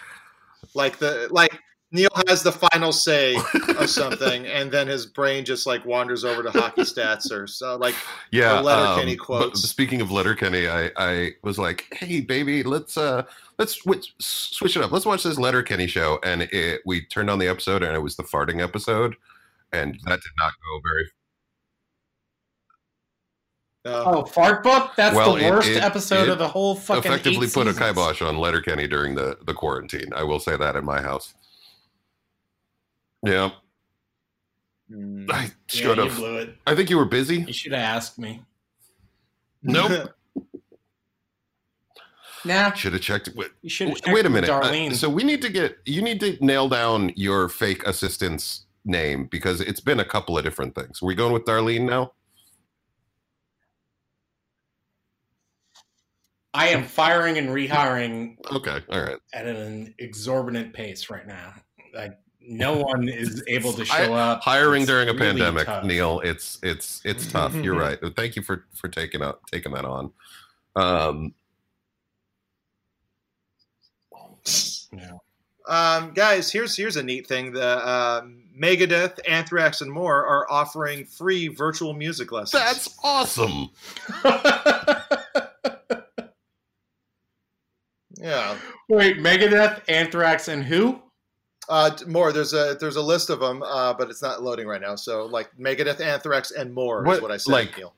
Like 0.74 0.98
the 0.98 1.28
like 1.30 1.58
Neil 1.92 2.08
has 2.26 2.42
the 2.42 2.52
final 2.52 2.90
say 2.90 3.36
of 3.78 3.88
something, 3.90 4.46
and 4.46 4.72
then 4.72 4.88
his 4.88 5.04
brain 5.04 5.44
just 5.44 5.66
like 5.66 5.84
wanders 5.84 6.24
over 6.24 6.42
to 6.42 6.50
hockey 6.50 6.82
stats 6.82 7.30
or 7.30 7.46
so. 7.46 7.76
Like 7.76 7.94
yeah. 8.30 8.54
the 8.56 8.62
Letterkenny 8.62 9.16
but 9.16 9.24
quotes. 9.24 9.62
speaking 9.68 10.00
of 10.00 10.10
Letterkenny, 10.10 10.68
I 10.68 10.90
I 10.96 11.32
was 11.42 11.58
like, 11.58 11.86
hey 11.92 12.20
baby, 12.22 12.62
let's 12.62 12.96
uh 12.96 13.24
let's 13.58 13.74
switch 13.74 14.14
switch 14.18 14.74
it 14.76 14.82
up. 14.82 14.90
Let's 14.90 15.04
watch 15.04 15.22
this 15.22 15.38
Letterkenny 15.38 15.86
show, 15.86 16.18
and 16.24 16.42
it, 16.42 16.80
we 16.86 17.04
turned 17.04 17.28
on 17.28 17.38
the 17.38 17.48
episode, 17.48 17.82
and 17.82 17.94
it 17.94 18.00
was 18.00 18.16
the 18.16 18.22
farting 18.24 18.62
episode, 18.62 19.14
and 19.72 19.94
that 20.06 20.20
did 20.22 20.32
not 20.38 20.52
go 20.64 20.80
very 20.82 21.10
uh, 23.84 24.02
Oh, 24.06 24.24
Fart 24.24 24.62
Book? 24.62 24.92
That's 24.96 25.14
Well, 25.14 25.34
the 25.34 25.50
worst 25.50 25.68
it- 25.68 25.82
episode 25.82 26.28
it 26.28 26.30
of 26.30 26.38
the 26.38 26.48
whole 26.48 26.74
fucking 26.74 27.10
effectively 27.10 27.48
eight 27.48 27.52
put 27.52 27.66
a 27.66 27.74
kibosh 27.74 28.22
on 28.22 28.38
Letterkenny 28.38 28.86
during 28.88 29.14
the 29.14 29.36
the 29.44 29.52
quarantine. 29.54 30.12
I 30.14 30.22
will 30.22 30.40
say 30.40 30.56
that 30.56 30.76
in 30.76 30.84
my 30.84 31.02
house. 31.02 31.34
Yeah, 33.24 33.50
mm. 34.90 35.30
I 35.30 35.44
Yeah, 35.44 35.48
should 35.68 35.96
you 35.98 36.08
have. 36.08 36.48
I 36.66 36.74
think 36.74 36.90
you 36.90 36.96
were 36.96 37.04
busy. 37.04 37.38
You 37.38 37.52
should 37.52 37.72
have 37.72 37.80
asked 37.96 38.18
me. 38.18 38.42
Nope. 39.62 40.12
Nah, 42.44 42.72
Should 42.72 42.92
have 42.94 43.02
checked. 43.02 43.30
Wait, 43.36 43.50
you 43.62 43.70
should 43.70 43.94
wait 44.08 44.26
a 44.26 44.30
minute. 44.30 44.50
Uh, 44.50 44.60
Darlene. 44.62 44.94
so 44.94 45.08
we 45.08 45.22
need 45.22 45.40
to 45.42 45.48
get. 45.48 45.78
You 45.84 46.02
need 46.02 46.18
to 46.20 46.36
nail 46.44 46.68
down 46.68 47.12
your 47.14 47.48
fake 47.48 47.86
assistant's 47.86 48.66
name 48.84 49.26
because 49.30 49.60
it's 49.60 49.78
been 49.78 50.00
a 50.00 50.04
couple 50.04 50.36
of 50.36 50.42
different 50.42 50.74
things. 50.74 51.00
Are 51.02 51.06
we 51.06 51.14
going 51.14 51.32
with 51.32 51.44
Darlene 51.44 51.82
now? 51.82 52.12
I 56.54 56.68
am 56.68 56.84
firing 56.84 57.38
and 57.38 57.48
rehiring 57.48 58.36
Okay. 58.52 58.80
All 58.90 59.00
right. 59.00 59.16
at 59.32 59.46
an 59.46 59.94
exorbitant 59.98 60.74
pace 60.74 61.08
right 61.08 61.26
now. 61.26 61.54
Like 61.94 62.18
no 62.46 62.76
one 62.76 63.08
is 63.08 63.42
able 63.46 63.72
to 63.74 63.84
show 63.84 64.14
up. 64.14 64.42
Hiring 64.42 64.82
It's 64.82 64.90
during 64.90 65.08
a 65.08 65.12
really 65.12 65.26
pandemic, 65.26 65.66
tough. 65.66 65.84
Neil. 65.84 66.20
It's 66.20 66.58
it's 66.62 67.00
it's 67.04 67.26
tough. 67.32 67.54
You're 67.54 67.78
right. 67.78 67.98
Thank 68.16 68.36
you 68.36 68.42
for 68.42 68.64
for 68.74 68.88
taking 68.88 69.22
out 69.22 69.40
taking 69.50 69.72
that 69.72 69.84
on. 69.84 70.12
Um, 70.76 71.34
Yeah. 74.92 75.18
Um, 75.68 76.12
guys, 76.12 76.50
here's 76.50 76.76
here's 76.76 76.96
a 76.96 77.02
neat 77.02 77.26
thing: 77.26 77.52
the 77.52 77.88
um, 77.88 78.44
Megadeth, 78.60 79.18
Anthrax, 79.28 79.80
and 79.80 79.90
more 79.90 80.26
are 80.26 80.50
offering 80.50 81.04
free 81.04 81.48
virtual 81.48 81.94
music 81.94 82.32
lessons. 82.32 82.62
that's 82.62 82.98
awesome. 83.04 83.70
yeah. 88.18 88.56
Wait, 88.88 89.18
Megadeth, 89.18 89.82
Anthrax, 89.88 90.48
and 90.48 90.64
who? 90.64 91.00
Uh, 91.68 91.90
more. 92.06 92.32
There's 92.32 92.52
a 92.54 92.76
there's 92.80 92.96
a 92.96 93.02
list 93.02 93.30
of 93.30 93.40
them, 93.40 93.62
uh, 93.62 93.94
but 93.94 94.10
it's 94.10 94.22
not 94.22 94.42
loading 94.42 94.66
right 94.66 94.80
now. 94.80 94.96
So 94.96 95.26
like 95.26 95.50
Megadeth, 95.58 96.00
Anthrax, 96.00 96.50
and 96.50 96.74
more 96.74 97.02
What- 97.04 97.16
is 97.16 97.22
what 97.22 97.30
I 97.30 97.36
said. 97.36 97.52
like- 97.52 97.76
Neil. 97.76 97.94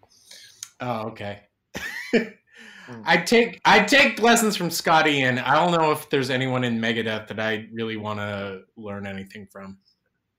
Oh, 0.80 1.08
okay. 1.08 1.40
I 3.06 3.16
take 3.16 3.60
I 3.64 3.80
take 3.82 4.20
lessons 4.20 4.56
from 4.56 4.70
Scotty, 4.70 5.22
and 5.22 5.40
I 5.40 5.54
don't 5.54 5.72
know 5.72 5.90
if 5.92 6.10
there's 6.10 6.28
anyone 6.28 6.64
in 6.64 6.78
Megadeth 6.78 7.28
that 7.28 7.40
I 7.40 7.66
really 7.72 7.96
want 7.96 8.18
to 8.20 8.60
learn 8.76 9.06
anything 9.06 9.48
from. 9.50 9.78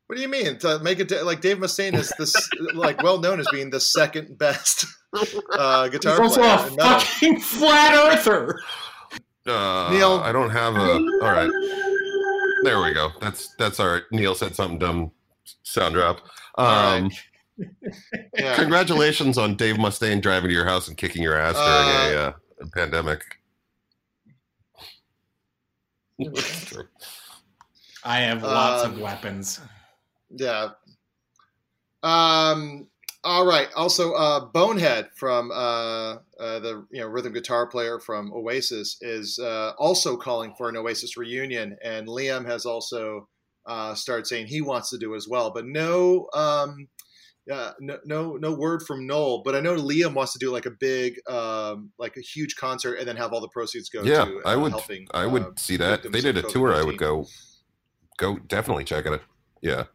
What 0.06 0.18
do 0.18 0.22
you 0.22 0.28
mean? 0.28 0.60
To 0.60 0.78
make 0.80 1.00
it 1.00 1.12
like 1.26 1.42
Dave 1.42 1.58
Mustaine 1.58 1.96
is 1.96 2.14
this 2.20 2.36
like 2.76 3.02
well 3.02 3.18
known 3.20 3.40
as 3.40 3.48
being 3.52 3.72
the 3.72 3.80
second 3.80 4.38
best 4.38 4.86
uh, 5.52 5.84
He's 5.86 5.94
guitar 5.94 6.22
also 6.22 6.42
player 6.42 6.54
a 6.56 6.68
in 6.68 6.76
metal. 6.76 7.00
fucking 7.00 7.40
flat 7.40 7.94
earther. 8.14 8.60
Uh, 9.48 9.90
Neil. 9.92 10.20
I 10.24 10.32
don't 10.32 10.52
have 10.52 10.76
a. 10.76 10.92
All 11.24 11.32
right. 11.32 11.50
There 12.66 12.82
we 12.82 12.94
go. 12.94 13.12
That's 13.22 13.54
that's 13.60 13.80
our 13.80 14.02
Neil 14.12 14.34
said 14.34 14.56
something 14.56 14.80
dumb 14.80 15.12
sound 15.62 15.94
drop. 15.94 16.22
All 16.56 16.66
right. 16.66 16.98
Um, 17.04 17.12
Yeah. 18.38 18.56
Congratulations 18.58 19.38
on 19.38 19.56
Dave 19.56 19.76
Mustaine 19.78 20.20
driving 20.22 20.50
to 20.50 20.54
your 20.54 20.66
house 20.66 20.90
and 20.90 20.98
kicking 20.98 21.24
your 21.24 21.38
ass 21.38 21.56
during 21.56 22.18
a, 22.18 22.22
uh, 22.22 22.34
a 22.60 22.66
pandemic. 22.72 23.22
I 28.04 28.20
have 28.22 28.44
lots 28.44 28.84
Um, 28.84 28.94
of 28.94 29.00
weapons. 29.00 29.62
Yeah. 30.32 30.70
Um. 32.04 32.88
All 33.26 33.44
right. 33.44 33.70
Also, 33.76 34.14
uh, 34.14 34.46
Bonehead 34.46 35.10
from 35.18 35.50
uh, 35.50 35.56
uh, 36.40 36.60
the 36.60 36.86
you 36.92 37.02
know 37.02 37.08
rhythm 37.08 37.34
guitar 37.34 37.66
player 37.66 38.00
from 38.00 38.32
Oasis 38.32 38.98
is 39.02 39.40
uh, 39.40 39.72
also 39.80 40.16
calling 40.16 40.54
for 40.56 40.70
an 40.70 40.78
Oasis 40.78 41.18
reunion, 41.18 41.76
and 41.84 42.08
Liam 42.08 42.46
has 42.46 42.68
also 42.68 43.28
uh, 43.66 43.96
started 43.96 44.28
saying 44.28 44.46
he 44.46 44.62
wants 44.62 44.92
to 44.92 45.00
do 45.00 45.16
as 45.16 45.28
well, 45.28 45.52
but 45.52 45.66
no. 45.66 46.28
Um, 46.34 46.88
no, 47.48 47.74
no, 47.80 48.34
no 48.38 48.54
word 48.56 48.82
from 48.82 49.06
Noel. 49.06 49.44
But 49.44 49.54
I 49.56 49.60
know 49.60 49.76
Liam 49.76 50.16
wants 50.16 50.34
to 50.34 50.40
do 50.40 50.52
like 50.52 50.66
a 50.66 50.72
big, 50.72 51.20
um, 51.30 51.92
like 52.00 52.18
a 52.18 52.22
huge 52.22 52.56
concert, 52.56 52.96
and 52.96 53.08
then 53.08 53.18
have 53.18 53.34
all 53.34 53.42
the 53.42 53.50
proceeds 53.50 53.88
go 53.90 54.04
Yeah, 54.04 54.26
to 54.26 54.42
uh, 54.44 54.50
I 54.50 54.56
would. 54.56 54.72
helping. 54.72 55.08
I 55.14 55.28
would 55.28 55.60
see 55.60 55.78
that. 55.78 56.06
If 56.06 56.12
they 56.12 56.22
did 56.22 56.38
a 56.38 56.42
tour, 56.42 56.74
I 56.74 56.84
would 56.84 56.98
go. 56.98 57.28
Go 58.18 58.38
definitely 58.38 58.84
check 58.84 59.06
it. 59.06 59.22
Yeah. 59.62 59.86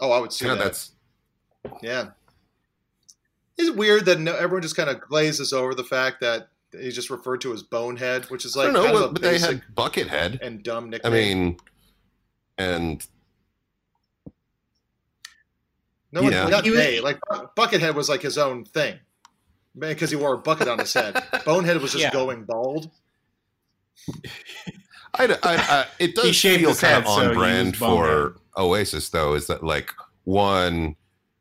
Oh, 0.00 0.12
I 0.12 0.20
would 0.20 0.32
see 0.32 0.46
Yeah, 0.46 0.54
that. 0.54 0.64
that's 0.64 0.92
Yeah. 1.82 2.10
It's 3.58 3.70
weird 3.70 4.04
that 4.06 4.20
no, 4.20 4.34
everyone 4.36 4.62
just 4.62 4.76
kind 4.76 4.90
of 4.90 5.00
glazes 5.00 5.52
over 5.52 5.74
the 5.74 5.84
fact 5.84 6.20
that 6.20 6.48
he's 6.72 6.94
just 6.94 7.08
referred 7.10 7.40
to 7.42 7.52
as 7.54 7.62
Bonehead, 7.62 8.24
which 8.26 8.44
is 8.44 8.56
I 8.56 8.64
like 8.64 8.72
don't 8.72 8.74
know, 8.74 8.84
kind 8.84 8.96
of 8.96 9.00
but, 9.02 9.08
a 9.10 9.12
but 9.14 9.22
they 9.22 9.30
basic 9.32 9.50
had 9.64 9.74
Buckethead. 9.74 10.38
and 10.42 10.62
dumb 10.62 10.92
I 11.04 11.08
mean, 11.10 11.56
and 12.58 13.06
no 16.12 16.22
one, 16.22 16.32
yeah. 16.32 16.46
not 16.48 16.64
He 16.64 16.70
was- 16.70 16.80
they. 16.80 17.00
Like 17.00 17.18
Bu- 17.30 17.48
Buckethead 17.56 17.94
was 17.94 18.08
like 18.08 18.22
his 18.22 18.38
own 18.38 18.64
thing 18.64 18.98
because 19.78 20.10
he 20.10 20.16
wore 20.16 20.34
a 20.34 20.38
bucket 20.38 20.68
on 20.68 20.78
his 20.78 20.92
head. 20.92 21.22
Bonehead 21.44 21.80
was 21.80 21.92
just 21.92 22.02
Yeah. 22.04 22.12
going 22.12 22.44
bald. 22.44 22.90
I, 25.14 25.24
I, 25.24 25.36
I 25.42 25.86
it 25.98 26.06
He 26.08 26.12
does 26.12 26.36
shaved 26.36 26.60
feel 26.60 26.68
his 26.70 26.80
kind 26.80 26.96
of 26.98 27.04
head, 27.04 27.08
so 27.14 27.22
on 27.22 27.28
he 27.30 27.34
brand 27.34 27.76
for 27.76 28.36
Oasis, 28.56 29.08
though. 29.08 29.34
Is 29.34 29.46
that 29.46 29.62
like 29.64 29.90
one 30.24 30.96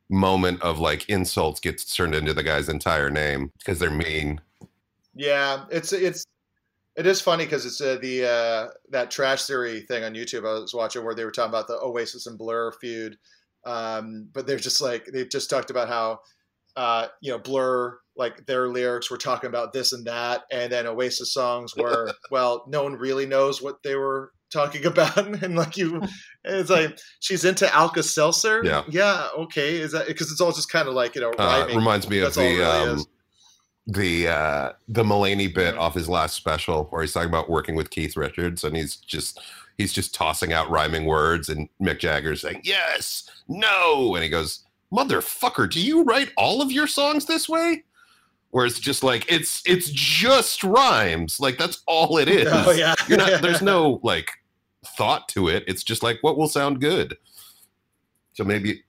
moment 0.10 0.62
of 0.62 0.80
like 0.80 1.10
insults 1.10 1.60
gets 1.60 1.96
turned 1.96 2.16
into 2.16 2.34
the 2.34 2.44
guy's 2.44 2.70
entire 2.70 3.10
name 3.10 3.52
because 3.58 3.80
they're 3.80 3.92
mean. 3.92 4.42
Yeah, 5.14 5.66
it's 5.72 5.94
it's 5.94 6.26
it 6.96 7.06
is 7.06 7.22
funny 7.22 7.46
because 7.46 7.66
it's 7.66 7.82
uh, 7.82 7.98
the 8.02 8.26
uh, 8.26 8.68
that 8.90 9.12
trash 9.12 9.46
theory 9.46 9.82
thing 9.82 10.04
on 10.04 10.14
YouTube 10.14 10.48
I 10.48 10.60
was 10.60 10.74
watching 10.74 11.04
where 11.04 11.16
they 11.16 11.26
were 11.26 11.32
talking 11.32 11.50
about 11.50 11.68
the 11.68 11.80
Oasis 11.82 12.28
and 12.28 12.38
Blur 12.38 12.72
feud, 12.72 13.18
um, 13.66 14.30
but 14.34 14.48
they're 14.48 14.58
just 14.58 14.82
like 14.82 15.06
they 15.06 15.26
just 15.26 15.50
talked 15.50 15.70
about 15.70 15.90
how 15.90 16.20
uh, 16.76 17.08
you 17.22 17.32
know 17.32 17.40
Blur 17.40 18.00
like 18.18 18.46
their 18.46 18.70
lyrics 18.70 19.12
were 19.12 19.18
talking 19.18 19.50
about 19.50 19.74
this 19.74 19.92
and 19.92 20.06
that, 20.06 20.44
and 20.52 20.72
then 20.72 20.88
Oasis 20.88 21.34
songs 21.34 21.76
were 21.76 22.14
well, 22.32 22.66
no 22.68 22.84
one 22.84 22.96
really 22.96 23.26
knows 23.26 23.62
what 23.62 23.84
they 23.84 23.96
were 23.96 24.32
talking 24.56 24.86
about, 24.94 25.18
and 25.44 25.56
like 25.56 25.78
you, 25.78 26.02
it's 26.44 26.70
like 26.70 26.98
she's 27.20 27.46
into 27.46 27.72
Alka 27.74 28.02
Seltzer. 28.04 28.64
Yeah. 28.64 28.84
yeah, 28.90 29.28
okay, 29.38 29.76
is 29.78 29.92
that 29.92 30.08
because 30.08 30.32
it's 30.32 30.42
all 30.42 30.52
just 30.52 30.70
kind 30.72 30.88
of 30.88 30.94
like 30.96 31.14
you 31.16 31.22
know 31.22 31.32
Uh, 31.38 31.68
reminds 31.76 32.10
me 32.10 32.18
of 32.20 32.34
That's 32.34 32.38
all 32.38 32.44
it 32.44 32.56
the 32.58 32.62
really 32.64 32.90
um, 33.02 33.06
the 33.88 34.28
uh, 34.28 34.72
the 34.88 35.04
Mulaney 35.04 35.54
bit 35.54 35.76
Yeah. 35.76 35.80
off 35.80 35.94
his 35.94 36.10
last 36.10 36.34
special 36.36 36.86
where 36.86 37.02
he's 37.04 37.14
talking 37.14 37.30
about 37.30 37.50
working 37.50 37.76
with 37.76 37.90
Keith 37.92 38.18
Richards 38.18 38.64
and 38.64 38.76
he's 38.76 38.96
just 38.96 39.40
he's 39.78 39.94
just 39.94 40.16
tossing 40.16 40.54
out 40.54 40.70
rhyming 40.72 41.06
words 41.06 41.50
and 41.50 41.70
Mick 41.82 42.00
Jagger's 42.00 42.42
saying 42.42 42.62
yes, 42.64 43.30
no, 43.48 44.16
and 44.16 44.24
he 44.24 44.30
goes, 44.30 44.64
"Motherfucker, 44.92 45.70
do 45.70 45.80
you 45.80 46.04
write 46.04 46.32
all 46.38 46.62
of 46.64 46.72
your 46.72 46.88
songs 46.88 47.26
this 47.26 47.48
way?" 47.48 47.84
Where 48.52 48.66
it's 48.66 48.80
just 48.80 49.04
like 49.04 49.30
it's 49.30 49.62
it's 49.66 49.90
just 49.92 50.64
rhymes, 50.64 51.40
like 51.42 51.58
that's 51.58 51.84
all 51.88 52.18
it 52.18 52.30
is. 52.40 52.48
Oh 52.50 52.72
yeah, 52.72 52.96
You're 53.08 53.18
not. 53.18 53.42
There's 53.42 53.62
no 53.62 54.00
like 54.02 54.32
thought 54.88 55.28
to 55.30 55.48
it. 55.50 55.64
It's 55.68 55.84
just 55.84 56.04
like 56.04 56.18
what 56.22 56.38
will 56.38 56.48
sound 56.48 56.80
good. 56.82 57.18
So 58.34 58.44
maybe 58.44 58.84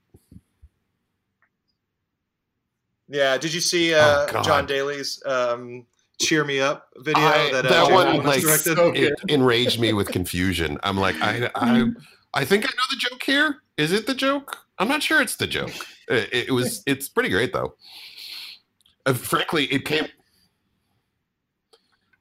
Yeah, 3.09 3.37
did 3.37 3.53
you 3.53 3.61
see 3.61 3.93
Oh, 3.93 3.99
uh, 3.99 4.25
God. 4.31 4.43
John 4.43 4.65
Daly's 4.65 5.21
um, 5.25 5.85
"Cheer 6.19 6.43
Me 6.43 6.59
Up" 6.59 6.89
video 6.97 7.23
I- 7.23 7.51
that, 7.51 7.65
uh, 7.65 7.69
that 7.69 7.91
one 7.91 8.23
like 8.23 8.41
so 8.41 8.91
it 8.93 9.13
enraged 9.29 9.79
me 9.79 9.93
with 9.93 10.09
confusion. 10.09 10.77
I'm 10.83 10.97
like, 10.97 11.15
I, 11.21 11.49
I, 11.55 11.85
I 12.33 12.43
think 12.45 12.65
I 12.65 12.67
know 12.67 12.83
the 12.89 12.97
joke 12.97 13.23
here. 13.23 13.61
Is 13.77 13.91
it 13.93 14.07
the 14.07 14.13
joke? 14.13 14.57
I'm 14.79 14.87
not 14.89 15.01
sure 15.01 15.21
it's 15.21 15.37
the 15.37 15.47
joke. 15.47 15.71
It, 16.09 16.47
it 16.49 16.51
was. 16.51 16.83
It's 16.85 17.07
pretty 17.07 17.29
great 17.29 17.53
though. 17.53 17.75
Uh, 19.05 19.13
frankly, 19.13 19.65
it 19.65 19.85
came. 19.85 20.07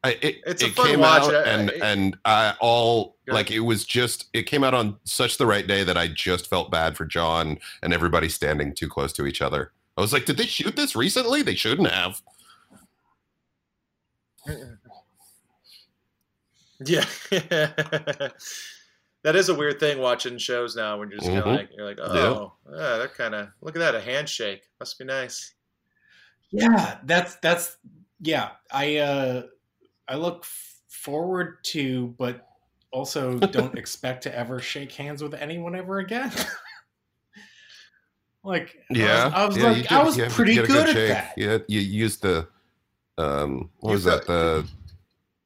I, 0.05 0.11
it, 0.23 0.37
It's 0.47 0.63
a 0.63 0.67
it 0.67 0.73
fun 0.75 0.87
came 0.87 1.01
watch. 1.01 1.23
out 1.25 1.35
and 1.49 1.71
and 1.71 2.17
I 2.25 2.55
all 2.61 3.16
Go 3.27 3.35
like 3.35 3.51
it 3.51 3.61
was 3.61 3.85
just 3.85 4.27
it 4.33 4.45
came 4.45 4.63
out 4.63 4.75
on 4.75 4.97
such 5.05 5.37
the 5.39 5.47
right 5.47 5.67
day 5.67 5.83
that 5.85 5.97
I 5.97 6.07
just 6.09 6.49
felt 6.49 6.71
bad 6.71 6.97
for 6.97 7.05
John 7.05 7.59
and 7.83 7.93
everybody 7.93 8.29
standing 8.29 8.73
too 8.75 8.89
close 8.89 9.13
to 9.15 9.27
each 9.27 9.43
other. 9.43 9.73
I 9.97 10.01
was 10.01 10.13
like, 10.13 10.27
did 10.27 10.37
they 10.37 10.47
shoot 10.47 10.77
this 10.77 10.95
recently? 10.95 11.43
They 11.43 11.55
shouldn't 11.55 11.91
have. 11.91 12.23
Yeah, 16.85 17.07
that 17.31 18.35
is 19.35 19.49
a 19.49 19.55
weird 19.55 19.81
thing 19.81 19.99
watching 19.99 20.37
shows 20.37 20.77
now 20.77 20.99
when 20.99 21.09
you're 21.09 21.19
just 21.19 21.31
kind 21.31 21.43
Mhm. 21.43 21.47
of 21.49 21.57
like 21.57 21.71
you're 21.75 21.87
like, 21.87 21.99
oh, 22.01 22.53
yeah, 22.71 22.99
that 22.99 23.15
kind 23.15 23.35
of 23.35 23.49
look 23.63 23.75
at 23.77 23.79
that 23.79 23.95
a 23.95 24.01
handshake 24.01 24.63
must 24.79 24.99
be 24.99 25.07
nice. 25.07 25.55
Yeah, 26.51 26.99
that's 27.05 27.37
that's 27.37 27.79
yeah. 28.21 28.51
I 28.71 28.97
uh 28.99 29.43
I 30.07 30.17
look 30.17 30.45
forward 30.89 31.65
to, 31.65 32.09
but 32.19 32.47
also 32.93 33.39
don't 33.39 33.77
expect 33.79 34.23
to 34.25 34.35
ever 34.37 34.61
shake 34.61 34.93
hands 34.93 35.23
with 35.23 35.35
anyone 35.35 35.75
ever 35.75 35.99
again. 35.99 36.33
like 38.45 38.77
Yeah, 38.91 39.31
I 39.35 39.47
was, 39.47 39.57
I 39.57 39.57
was 39.57 39.57
yeah, 39.57 39.65
like 39.65 39.77
did- 39.83 39.93
I 39.93 40.03
was 40.03 40.35
pretty 40.35 40.59
a 40.59 40.67
good, 40.67 40.89
at 40.89 40.95
shake. 40.95 41.09
that. 41.09 41.33
Yeah, 41.37 41.59
you 41.69 41.81
used 41.81 42.23
the 42.23 42.47
um, 43.19 43.71
what 43.81 43.93
was 43.93 44.05
that 44.05 44.27
the 44.27 44.67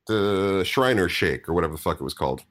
the 0.06 0.64
Shriner 0.64 1.08
shake 1.08 1.48
or 1.48 1.52
whatever 1.54 1.72
the 1.74 1.78
fuck 1.78 2.00
it 2.00 2.04
was 2.04 2.14
called. 2.14 2.42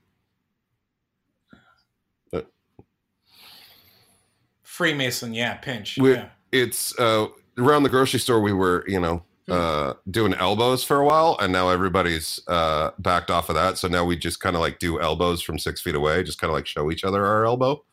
Freemason, 4.63 5.33
yeah, 5.33 5.55
pinch. 5.55 5.97
We- 5.97 6.13
yeah. 6.13 6.29
It's 6.51 6.97
uh, 6.97 7.27
around 7.57 7.83
the 7.83 7.89
grocery 7.89 8.19
store. 8.19 8.39
We 8.41 8.53
were, 8.53 8.83
you 8.87 8.99
know. 8.99 9.23
Uh, 9.51 9.93
doing 10.09 10.33
elbows 10.33 10.83
for 10.83 10.99
a 10.99 11.05
while, 11.05 11.37
and 11.39 11.51
now 11.51 11.69
everybody's 11.69 12.39
uh, 12.47 12.91
backed 12.99 13.31
off 13.31 13.49
of 13.49 13.55
that. 13.55 13.77
So 13.77 13.87
now 13.87 14.05
we 14.05 14.15
just 14.15 14.39
kind 14.39 14.55
of 14.55 14.61
like 14.61 14.79
do 14.79 14.99
elbows 14.99 15.41
from 15.41 15.57
six 15.59 15.81
feet 15.81 15.95
away, 15.95 16.23
just 16.23 16.39
kind 16.39 16.49
of 16.49 16.55
like 16.55 16.65
show 16.67 16.91
each 16.91 17.03
other 17.03 17.25
our 17.25 17.45
elbow. 17.45 17.83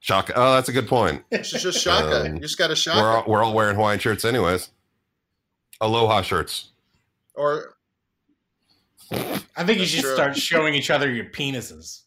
Shock. 0.00 0.30
Oh, 0.34 0.54
that's 0.54 0.68
a 0.68 0.72
good 0.72 0.88
point. 0.88 1.22
It's 1.30 1.50
just, 1.50 1.62
just 1.62 1.80
shaka. 1.80 2.22
Um, 2.26 2.34
you 2.34 2.40
just 2.40 2.58
got 2.58 2.70
a 2.70 2.92
We're 2.96 3.16
all, 3.16 3.24
we're 3.26 3.44
all 3.44 3.54
wearing 3.54 3.76
Hawaiian 3.76 4.00
shirts, 4.00 4.24
anyways. 4.24 4.70
Aloha 5.80 6.22
shirts. 6.22 6.70
or 7.34 7.76
I 9.12 9.64
think 9.64 9.78
you 9.78 9.86
should 9.86 10.02
true. 10.02 10.14
start 10.14 10.36
showing 10.36 10.74
each 10.74 10.90
other 10.90 11.10
your 11.10 11.26
penises. 11.26 12.02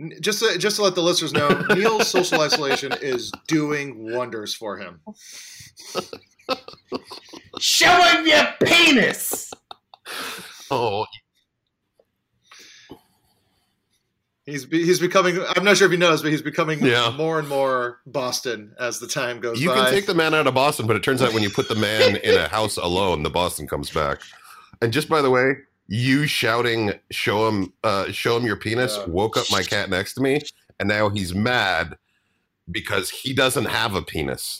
N- 0.00 0.12
just 0.20 0.40
to, 0.40 0.58
just 0.58 0.76
to 0.76 0.82
let 0.82 0.94
the 0.94 1.02
listeners 1.02 1.32
know, 1.32 1.48
Neil's 1.74 2.08
social 2.08 2.40
isolation 2.40 2.92
is 3.00 3.30
doing 3.48 4.12
wonders 4.12 4.54
for 4.54 4.76
him. 4.78 5.00
Show 7.58 8.02
him 8.02 8.26
your 8.26 8.44
penis. 8.64 9.50
Oh, 10.70 11.04
He's 14.44 14.64
he's 14.64 14.98
becoming. 14.98 15.38
I'm 15.54 15.62
not 15.62 15.76
sure 15.76 15.86
if 15.86 15.92
you 15.92 15.98
noticed, 15.98 16.24
but 16.24 16.32
he's 16.32 16.42
becoming 16.42 16.84
Yeah. 16.84 17.14
more 17.16 17.38
and 17.38 17.48
more 17.48 18.00
Boston 18.06 18.74
as 18.80 18.98
the 18.98 19.06
time 19.06 19.38
goes 19.38 19.56
by. 19.58 19.62
you 19.62 19.68
by. 19.68 19.76
can 19.84 19.90
take 19.92 20.06
the 20.06 20.14
man 20.14 20.34
out 20.34 20.48
of 20.48 20.54
Boston, 20.54 20.88
but 20.88 20.96
it 20.96 21.04
turns 21.04 21.22
out 21.22 21.32
when 21.32 21.44
you 21.44 21.50
put 21.50 21.68
the 21.68 21.76
man 21.76 22.16
in 22.16 22.36
a 22.36 22.48
house 22.48 22.76
alone, 22.76 23.22
the 23.22 23.30
Boston 23.30 23.68
comes 23.68 23.88
back. 23.90 24.18
And 24.80 24.92
just 24.92 25.08
by 25.08 25.22
the 25.22 25.30
way, 25.30 25.52
you 25.88 26.26
shouting 26.26 26.92
"Show 27.10 27.48
him, 27.48 27.72
uh, 27.84 28.10
show 28.12 28.36
him 28.36 28.44
your 28.46 28.56
penis" 28.56 28.96
Yeah. 28.98 29.06
woke 29.06 29.36
up 29.36 29.46
my 29.50 29.62
cat 29.62 29.90
next 29.90 30.14
to 30.14 30.20
me, 30.22 30.40
and 30.80 30.88
now 30.88 31.08
he's 31.08 31.34
mad 31.34 31.96
because 32.70 33.10
he 33.10 33.32
doesn't 33.34 33.66
have 33.66 33.94
a 33.94 34.02
penis. 34.02 34.58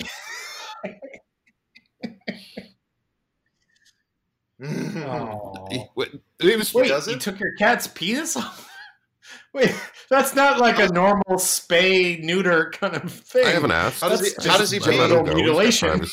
Oh. 4.65 5.67
He, 5.71 5.79
what- 5.95 6.11
it 6.41 6.59
was 6.59 6.73
Wait, 6.75 6.89
does 6.89 7.09
you 7.09 7.15
it? 7.15 7.21
took 7.21 7.41
your 7.41 7.55
cat's 7.57 7.87
penis 7.87 8.37
off? 8.37 8.69
Wait, 9.55 9.75
that's 10.11 10.35
not 10.35 10.59
like 10.61 10.79
a 10.79 10.89
normal 10.93 11.37
spay 11.37 12.21
neuter 12.23 12.71
kind 12.71 12.95
of 12.97 13.11
thing. 13.13 13.47
I 13.47 13.51
haven't 13.51 13.71
asked. 13.71 14.01
How 14.01 14.09
does 14.09 14.21
he? 14.21 14.31
That's 14.31 14.47
How 14.47 14.59
does 14.59 14.71
he 14.71 14.79
just 14.79 14.89
I 14.91 14.97
let 14.97 15.09
pee? 15.09 15.15
him 15.17 15.25
go. 15.25 15.25
He's 15.25 15.81
got 15.81 15.99
Mutilation. 16.01 16.07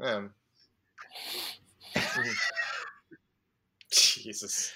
Um, 0.00 0.30
Jesus. 4.22 4.72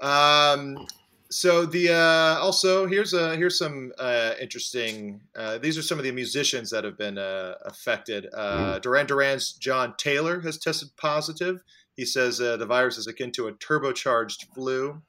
Um. 0.00 0.86
So 1.30 1.66
the 1.66 1.90
uh, 1.90 2.38
also 2.40 2.86
here's 2.86 3.12
a 3.12 3.34
here's 3.36 3.58
some 3.58 3.92
uh, 3.98 4.34
interesting. 4.40 5.20
Uh, 5.34 5.58
these 5.58 5.76
are 5.76 5.82
some 5.82 5.98
of 5.98 6.04
the 6.04 6.12
musicians 6.12 6.70
that 6.70 6.84
have 6.84 6.96
been 6.96 7.18
uh, 7.18 7.54
affected. 7.64 8.28
Uh, 8.32 8.78
Duran 8.78 9.06
Duran's 9.06 9.52
John 9.54 9.94
Taylor 9.96 10.40
has 10.42 10.58
tested 10.58 10.90
positive. 10.96 11.60
He 11.96 12.04
says 12.04 12.40
uh, 12.40 12.56
the 12.56 12.66
virus 12.66 12.98
is 12.98 13.08
akin 13.08 13.32
to 13.32 13.48
a 13.48 13.52
turbocharged 13.52 14.44
flu. 14.54 15.02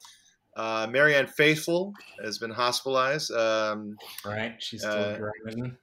Uh, 0.55 0.87
Marianne 0.89 1.27
Faithfull 1.27 1.93
has 2.23 2.39
been 2.39 2.51
hospitalized. 2.51 3.31
Um, 3.31 3.97
Right? 4.25 4.55
She's 4.59 4.81
still 4.81 4.93
Uh, 4.93 5.17
grinding. 5.17 5.77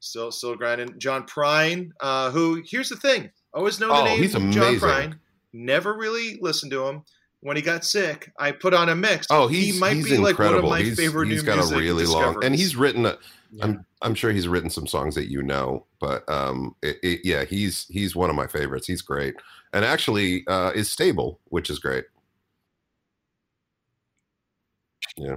Still, 0.00 0.32
still 0.32 0.56
grinding. 0.56 0.98
John 0.98 1.24
Prine, 1.26 1.90
uh, 2.00 2.30
who 2.30 2.62
here's 2.66 2.88
the 2.88 2.96
thing, 2.96 3.30
always 3.52 3.78
know 3.78 3.88
the 3.88 3.94
Oh, 3.94 4.04
name 4.04 4.22
he's 4.22 4.32
John 4.32 4.42
amazing. 4.52 4.80
Prine. 4.80 5.18
Never 5.54 5.94
really 5.94 6.36
listened 6.40 6.72
to 6.72 6.86
him. 6.86 7.04
When 7.40 7.56
he 7.56 7.62
got 7.62 7.84
sick, 7.84 8.32
I 8.38 8.52
put 8.52 8.74
on 8.74 8.88
a 8.88 8.96
mix. 8.96 9.26
Oh, 9.30 9.46
he's 9.46 9.74
he 9.74 9.80
might 9.80 9.96
he's 9.96 10.08
be 10.10 10.16
like 10.16 10.38
one 10.38 10.54
of 10.54 10.64
my 10.64 10.80
he's 10.80 10.96
favorite 10.96 11.28
he's 11.28 11.42
new 11.42 11.46
got 11.46 11.56
music 11.56 11.76
a 11.76 11.80
really 11.80 12.06
long, 12.06 12.42
and 12.44 12.54
he's 12.54 12.74
written. 12.74 13.06
A, 13.06 13.18
Yeah. 13.52 13.64
I'm 13.64 13.86
I'm 14.02 14.14
sure 14.14 14.32
he's 14.32 14.48
written 14.48 14.70
some 14.70 14.86
songs 14.86 15.14
that 15.14 15.30
you 15.30 15.42
know, 15.42 15.86
but 16.00 16.28
um, 16.28 16.74
it, 16.82 16.96
it, 17.02 17.20
yeah, 17.22 17.44
he's 17.44 17.86
he's 17.88 18.16
one 18.16 18.30
of 18.30 18.36
my 18.36 18.46
favorites. 18.46 18.86
He's 18.86 19.02
great, 19.02 19.36
and 19.72 19.84
actually 19.84 20.46
uh, 20.48 20.70
is 20.70 20.90
stable, 20.90 21.38
which 21.50 21.70
is 21.70 21.78
great. 21.78 22.04
Yeah, 25.16 25.36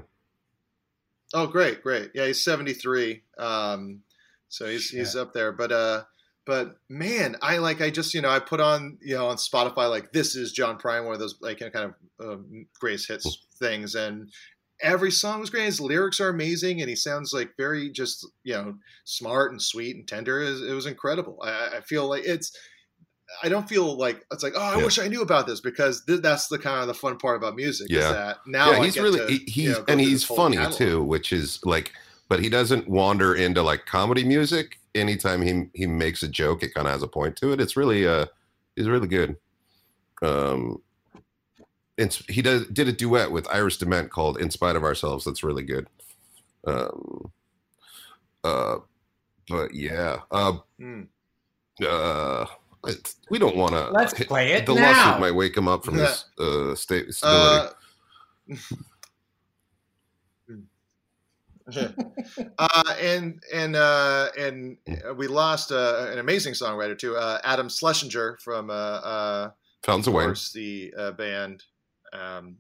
Oh, 1.34 1.46
great, 1.48 1.84
great. 1.84 2.12
Yeah, 2.14 2.26
he's 2.26 2.44
73. 2.44 3.22
Um, 3.38 4.02
so 4.50 4.66
he's 4.66 4.90
he's 4.90 5.16
up 5.16 5.34
there. 5.34 5.52
But 5.52 5.72
uh, 5.72 6.04
but 6.48 6.78
man, 6.90 7.36
I 7.42 7.58
like 7.58 7.82
I 7.82 7.90
just 7.92 8.14
you 8.16 8.22
know 8.22 8.30
I 8.30 8.40
put 8.40 8.60
on 8.60 8.98
you 9.02 9.16
know 9.16 9.28
on 9.28 9.36
Spotify 9.36 9.90
like 9.90 10.12
this 10.14 10.36
is 10.36 10.52
John 10.54 10.80
Prine, 10.80 11.04
one 11.06 11.14
of 11.14 11.20
those 11.20 11.36
like 11.42 11.60
you 11.60 11.68
know, 11.68 11.72
kind 11.72 11.94
of 12.20 12.28
um, 12.30 12.66
greatest 12.80 13.10
hits 13.10 13.46
things, 13.60 13.94
and 13.94 14.32
every 14.82 15.12
song 15.12 15.40
was 15.42 15.50
great. 15.50 15.66
His 15.66 15.82
lyrics 15.82 16.20
are 16.20 16.30
amazing, 16.30 16.80
and 16.82 16.90
he 16.90 16.96
sounds 16.96 17.34
like 17.34 17.52
very 17.58 17.90
just 17.92 18.26
you 18.44 18.54
know 18.54 18.76
smart 19.04 19.52
and 19.52 19.62
sweet 19.62 19.96
and 19.96 20.08
tender. 20.08 20.42
It 20.42 20.50
was, 20.50 20.62
it 20.64 20.74
was 20.74 20.86
incredible. 20.88 21.38
I, 21.44 21.78
I 21.78 21.82
feel 21.82 22.08
like 22.08 22.24
it's. 22.26 22.52
I 23.44 23.50
don't 23.50 23.68
feel 23.68 23.98
like 23.98 24.24
it's 24.32 24.42
like 24.42 24.54
oh 24.56 24.62
I 24.62 24.78
Yeah. 24.78 24.86
wish 24.86 25.00
I 25.00 25.10
knew 25.10 25.22
about 25.22 25.48
this 25.48 25.60
because 25.60 26.06
th- 26.06 26.22
that's 26.22 26.48
the 26.48 26.58
kind 26.58 26.80
of 26.80 26.88
the 26.88 26.94
fun 26.94 27.18
part 27.18 27.36
about 27.36 27.56
music 27.58 27.92
is 27.92 27.98
Yeah. 27.98 28.12
that 28.14 28.38
now 28.48 28.72
yeah, 28.72 28.84
he's 28.86 28.98
really 28.98 29.20
to, 29.20 29.28
he, 29.28 29.38
he's 29.40 29.58
you 29.58 29.72
know, 29.74 29.84
and 29.90 30.00
he's 30.00 30.24
funny 30.24 30.56
catalog. 30.56 30.78
too, 30.78 31.04
which 31.04 31.34
is 31.34 31.60
like, 31.66 31.92
but 32.30 32.40
he 32.40 32.50
doesn't 32.50 32.88
wander 32.88 33.36
into 33.36 33.62
like 33.62 33.86
comedy 33.86 34.24
music. 34.24 34.80
anytime 34.96 35.42
he 35.42 35.70
he 35.74 35.86
makes 35.86 36.24
a 36.24 36.28
joke, 36.28 36.64
it 36.64 36.74
kind 36.74 36.88
of 36.88 36.94
has 36.94 37.04
a 37.04 37.08
point 37.08 37.36
to 37.38 37.52
it. 37.54 37.62
It's 37.62 37.78
really 37.78 38.08
uh, 38.08 38.26
he's 38.76 38.88
really 38.88 39.08
good. 39.08 39.38
Um, 40.22 40.82
it's 41.98 42.24
he 42.28 42.42
does 42.42 42.66
did 42.68 42.88
a 42.88 42.92
duet 42.94 43.32
with 43.32 43.48
Iris 43.50 43.78
DeMent 43.78 44.10
called 44.10 44.38
"In 44.40 44.50
Spite 44.52 44.76
of 44.76 44.84
Ourselves." 44.84 45.26
That's 45.26 45.44
really 45.44 45.64
good. 45.64 45.88
Um, 46.66 47.32
uh, 48.44 48.78
but 49.50 49.74
yeah, 49.74 50.18
uh, 50.32 50.54
Hmm. 50.80 51.04
uh, 51.86 52.46
we 53.30 53.40
don't 53.40 53.56
want 53.58 53.72
to. 53.74 53.90
Let's 53.92 54.14
play 54.14 54.54
it 54.54 54.66
The 54.66 54.74
now. 54.76 54.92
lawsuit 55.06 55.22
might 55.22 55.36
wake 55.36 55.56
him 55.58 55.68
up 55.68 55.84
from 55.86 55.96
his 56.00 56.26
uh, 56.40 56.76
state 56.76 57.14
stability. 57.14 57.74
Uh, 58.52 58.56
uh, 62.58 62.94
and 63.02 63.44
and 63.54 63.76
uh, 63.76 64.30
and 64.38 64.78
uh, 65.08 65.14
we 65.14 65.28
lost 65.28 65.72
uh, 65.72 66.08
an 66.12 66.20
amazing 66.20 66.54
songwriter 66.54 66.98
too, 66.98 67.16
uh, 67.16 67.40
Adam 67.44 67.68
Schlesinger 67.70 68.38
from 68.42 68.70
uh, 68.70 68.74
uh, 68.74 69.52
Fountains 69.84 70.08
of 70.08 70.14
Wayne. 70.14 70.34
the 70.54 70.94
uh, 70.98 71.12
band. 71.12 71.64
Um, 72.14 72.58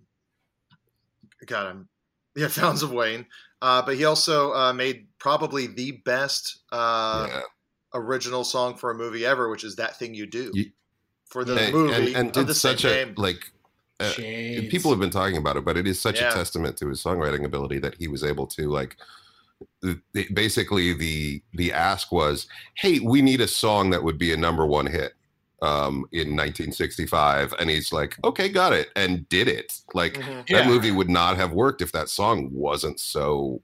got 1.46 1.72
him, 1.72 1.90
yeah, 2.36 2.48
Fountains 2.50 2.84
of 2.84 2.92
Wayne. 2.92 3.26
Uh, 3.62 3.82
but 3.82 3.96
he 3.96 4.06
also 4.06 4.54
uh, 4.54 4.74
made 4.74 5.08
probably 5.20 5.68
the 5.68 5.94
best 6.06 6.60
uh, 6.72 7.28
Yeah. 7.30 7.42
original 7.94 8.44
song 8.44 8.76
for 8.78 8.92
a 8.92 8.96
movie 8.96 9.26
ever, 9.26 9.50
which 9.50 9.64
is 9.64 9.78
"That 9.78 9.98
Thing 9.98 10.14
You 10.14 10.26
Do" 10.28 10.52
Ye- 10.54 10.74
for 11.30 11.44
the 11.44 11.58
and, 11.58 11.74
movie 11.74 12.14
and, 12.14 12.16
and 12.16 12.48
did 12.48 12.56
such 12.56 12.84
a 12.84 12.90
name. 12.90 13.14
like 13.18 13.52
uh, 14.00 14.14
people 14.16 14.92
have 14.92 15.00
been 15.00 15.10
talking 15.10 15.38
about 15.38 15.58
it 15.58 15.66
but 15.66 15.76
it 15.78 15.88
is 15.88 16.00
such 16.00 16.20
Yeah. 16.22 16.30
a 16.30 16.34
testament 16.34 16.78
to 16.78 16.88
his 16.90 17.02
songwriting 17.04 17.46
ability 17.46 17.80
that 17.80 17.96
he 17.96 18.08
was 18.08 18.24
able 18.24 18.46
to 18.48 18.70
like 18.70 18.96
the, 19.82 20.00
the- 20.14 20.28
basically 20.34 20.94
the 20.94 21.42
the 21.54 21.74
ask 21.74 22.12
was 22.12 22.48
hey 22.76 23.00
we 23.00 23.22
need 23.22 23.42
a 23.42 23.48
song 23.48 23.90
that 23.90 24.04
would 24.04 24.18
be 24.20 24.32
a 24.34 24.38
number 24.38 24.66
one 24.66 24.86
hit 24.86 25.14
um 25.64 26.06
in 26.12 26.36
1965 26.36 27.54
and 27.60 27.70
he's 27.72 27.92
like 27.92 28.16
okay 28.24 28.48
got 28.50 28.72
it 28.74 28.90
and 28.96 29.28
did 29.30 29.48
it 29.48 29.74
like 29.96 30.14
Mhm. 30.14 30.48
that 30.50 30.66
Yeah. 30.66 30.68
movie 30.68 30.92
would 30.92 31.10
not 31.10 31.36
have 31.38 31.52
worked 31.54 31.82
if 31.82 31.92
that 31.94 32.10
song 32.10 32.50
wasn't 32.54 33.00
so 33.00 33.62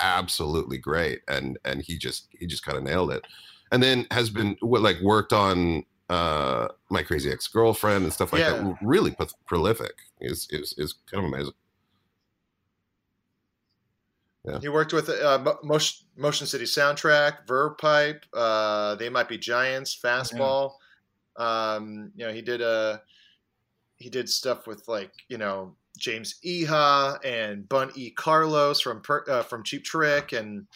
absolutely 0.00 0.78
great 0.78 1.20
and 1.28 1.58
and 1.64 1.82
he 1.82 1.98
just 1.98 2.28
he 2.38 2.46
just 2.46 2.64
kind 2.64 2.78
of 2.78 2.84
nailed 2.84 3.10
it 3.10 3.22
and 3.72 3.82
then 3.82 4.06
has 4.10 4.30
been 4.30 4.56
what 4.60 4.80
like 4.80 4.98
worked 5.02 5.32
on 5.34 5.84
uh 6.08 6.68
my 6.90 7.02
crazy 7.02 7.30
ex-girlfriend 7.30 8.04
and 8.04 8.12
stuff 8.12 8.32
like 8.32 8.40
Yeah. 8.40 8.52
that 8.54 8.78
really 8.82 9.10
p- 9.10 9.26
prolific 9.46 9.92
is 10.20 10.46
is 10.50 10.74
is 10.78 10.94
kind 11.10 11.24
of 11.24 11.32
amazing 11.32 11.52
He 14.62 14.68
worked 14.70 14.94
with 14.94 15.10
uh, 15.10 15.38
Mo- 15.44 15.58
Motion, 15.62 16.06
Motion 16.16 16.46
City 16.46 16.64
Soundtrack, 16.64 17.46
Verve 17.46 17.76
Pipe, 17.76 18.24
uh, 18.32 18.94
They 18.94 19.10
Might 19.10 19.28
Be 19.28 19.36
Giants, 19.36 19.98
Fastball. 20.02 20.72
Um, 21.36 22.12
you 22.16 22.26
know, 22.26 22.32
he 22.32 22.40
did 22.40 22.62
uh, 22.62 22.98
he 23.96 24.08
did 24.08 24.26
stuff 24.26 24.66
with 24.66 24.88
like 24.88 25.12
you 25.28 25.36
know 25.36 25.74
James 25.98 26.36
Iha 26.46 27.18
and 27.26 27.68
Bun 27.68 27.90
E. 27.94 28.10
Carlos 28.10 28.80
from 28.80 29.02
uh, 29.28 29.42
from 29.42 29.62
Cheap 29.64 29.84
Trick, 29.84 30.32
and 30.32 30.66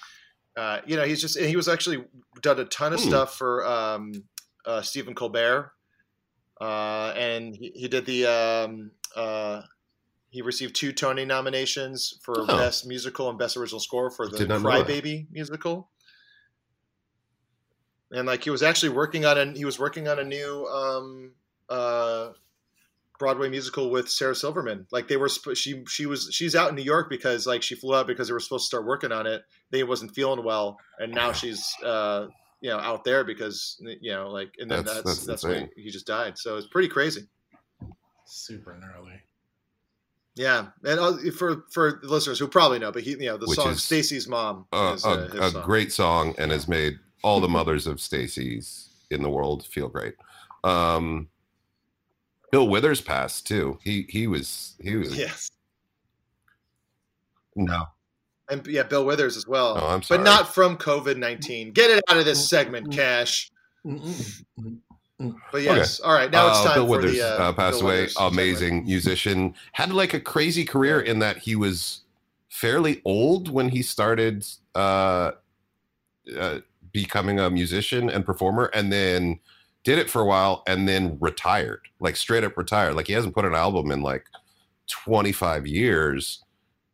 uh, 0.56 0.80
you 0.86 0.94
know 0.96 1.04
he's 1.04 1.22
just 1.22 1.38
he 1.38 1.56
was 1.56 1.68
actually 1.68 2.04
done 2.42 2.60
a 2.60 2.66
ton 2.66 2.92
of 2.92 3.00
Hmm. 3.00 3.08
stuff 3.08 3.38
for 3.38 3.66
um, 3.66 4.12
uh, 4.64 4.82
Stephen 4.82 5.14
Colbert, 5.14 5.72
uh, 6.60 7.12
and 7.16 7.54
he, 7.54 7.72
he 7.74 7.88
did 7.88 8.06
the 8.06 8.26
um, 8.26 8.90
uh, 9.16 9.62
he 10.30 10.42
received 10.42 10.74
two 10.74 10.92
Tony 10.92 11.24
nominations 11.24 12.18
for 12.22 12.34
Oh. 12.40 12.46
Best 12.46 12.86
Musical 12.86 13.28
and 13.28 13.38
Best 13.38 13.56
Original 13.56 13.80
Score 13.80 14.10
for 14.10 14.28
the 14.28 14.38
Did 14.38 14.48
not 14.48 14.62
know 14.62 14.70
that. 14.70 14.86
Crybaby 14.86 15.26
musical. 15.30 15.90
And 18.10 18.26
like 18.26 18.44
he 18.44 18.50
was 18.50 18.62
actually 18.62 18.90
working 18.90 19.24
on 19.24 19.38
a 19.38 19.52
he 19.52 19.64
was 19.64 19.78
working 19.78 20.06
on 20.06 20.18
a 20.18 20.24
new 20.24 20.66
um, 20.66 21.32
uh, 21.68 22.30
Broadway 23.18 23.48
musical 23.48 23.90
with 23.90 24.08
Sarah 24.10 24.34
Silverman. 24.34 24.86
Like 24.90 25.08
they 25.08 25.16
were 25.16 25.28
sp- 25.32 25.54
she 25.56 25.82
she 25.88 26.04
was 26.06 26.28
she's 26.30 26.54
out 26.54 26.68
in 26.68 26.74
New 26.74 26.82
York 26.82 27.08
because 27.08 27.46
like 27.46 27.62
she 27.62 27.74
flew 27.74 27.94
out 27.94 28.06
because 28.06 28.28
they 28.28 28.34
were 28.34 28.40
supposed 28.40 28.64
to 28.64 28.66
start 28.66 28.84
working 28.86 29.12
on 29.12 29.26
it. 29.26 29.42
They 29.70 29.82
wasn't 29.82 30.14
feeling 30.14 30.44
well, 30.44 30.78
and 30.98 31.14
now 31.14 31.32
she's 31.32 31.64
uh, 31.82 32.26
you 32.62 32.70
know 32.70 32.78
out 32.78 33.04
there 33.04 33.24
because 33.24 33.76
you 34.00 34.12
know 34.12 34.30
like 34.30 34.54
and 34.58 34.70
then 34.70 34.84
That's- 34.84 35.02
that's 35.04 35.26
that's 35.26 35.26
that's, 35.26 35.44
why 35.44 35.50
insane. 35.50 35.70
he 35.76 35.90
just 35.90 36.06
died. 36.06 36.38
So 36.38 36.56
it's 36.56 36.68
pretty 36.68 36.88
crazy. 36.88 37.28
Super 38.24 38.78
gnarly. 38.78 39.20
Yeah, 40.34 40.68
and 40.84 40.98
uh, 40.98 41.12
for 41.36 41.64
for 41.70 42.00
the 42.02 42.08
listeners 42.08 42.38
who 42.38 42.48
probably 42.48 42.78
know, 42.78 42.90
but 42.90 43.02
he, 43.02 43.10
you 43.10 43.26
know, 43.26 43.36
the 43.36 43.44
Which 43.46 43.58
song 43.58 43.74
"Stacy's 43.74 44.26
Mom" 44.26 44.64
uh, 44.72 44.92
is 44.96 45.04
a, 45.04 45.08
uh, 45.10 45.28
his 45.28 45.34
a 45.40 45.50
song. 45.50 45.62
great 45.64 45.92
song 45.92 46.34
and 46.38 46.50
has 46.50 46.66
made 46.66 46.98
all 47.22 47.38
the 47.40 47.48
mothers 47.58 47.86
of 47.86 48.00
Stacy's 48.00 48.88
in 49.10 49.22
the 49.22 49.28
world 49.28 49.66
feel 49.66 49.88
great 49.90 50.14
um 50.64 51.28
Bill 52.50 52.66
Withers 52.68 53.02
passed 53.02 53.46
too. 53.46 53.78
He 53.84 54.06
he 54.08 54.26
was 54.26 54.74
he 54.80 54.96
was 54.96 55.18
Yes, 55.18 55.50
no 57.56 57.84
and 58.50 58.66
yeah, 58.66 58.82
Bill 58.82 59.04
Withers 59.04 59.36
as 59.36 59.46
well. 59.46 59.78
Oh, 59.80 59.86
I'm 59.88 60.02
sorry. 60.02 60.18
but 60.18 60.24
not 60.24 60.52
from 60.54 60.76
COVID 60.76 61.16
nineteen. 61.16 61.72
Get 61.72 61.90
it 61.90 62.02
out 62.08 62.16
of 62.16 62.24
this 62.24 62.48
segment, 62.48 62.92
Cash. 62.92 63.50
But 65.52 65.62
yes, 65.62 66.00
all 66.00 66.12
right. 66.12 66.30
Now 66.30 66.48
it's 66.48 66.58
Uh, 66.58 66.64
time 66.64 66.74
Bill 66.74 66.86
for 66.86 66.90
Withers 66.90 67.12
the 67.12 67.22
uh, 67.22 67.48
uh, 67.48 67.52
passed 67.52 67.78
Bill 67.78 67.86
away. 67.88 67.96
Withers 68.00 68.14
segment. 68.14 68.32
Amazing 68.34 68.84
musician. 68.84 69.54
Had 69.72 69.92
like 69.92 70.14
a 70.14 70.20
crazy 70.20 70.64
career 70.64 71.00
in 71.00 71.20
that 71.20 71.38
he 71.38 71.54
was 71.54 72.00
fairly 72.48 73.00
old 73.04 73.48
when 73.48 73.68
he 73.68 73.82
started 73.82 74.44
uh, 74.74 75.32
uh, 76.36 76.58
becoming 76.92 77.38
a 77.38 77.48
musician 77.50 78.10
and 78.10 78.26
performer, 78.26 78.64
and 78.74 78.92
then 78.92 79.38
did 79.84 79.98
it 79.98 80.10
for 80.10 80.20
a 80.20 80.24
while, 80.26 80.64
and 80.66 80.88
then 80.88 81.18
retired. 81.20 81.82
Like 82.00 82.16
straight 82.16 82.42
up 82.42 82.56
retired. 82.56 82.94
Like 82.94 83.06
he 83.06 83.12
hasn't 83.12 83.34
put 83.34 83.44
an 83.44 83.54
album 83.54 83.92
in 83.92 84.02
like 84.02 84.26
25 84.88 85.66
years. 85.68 86.42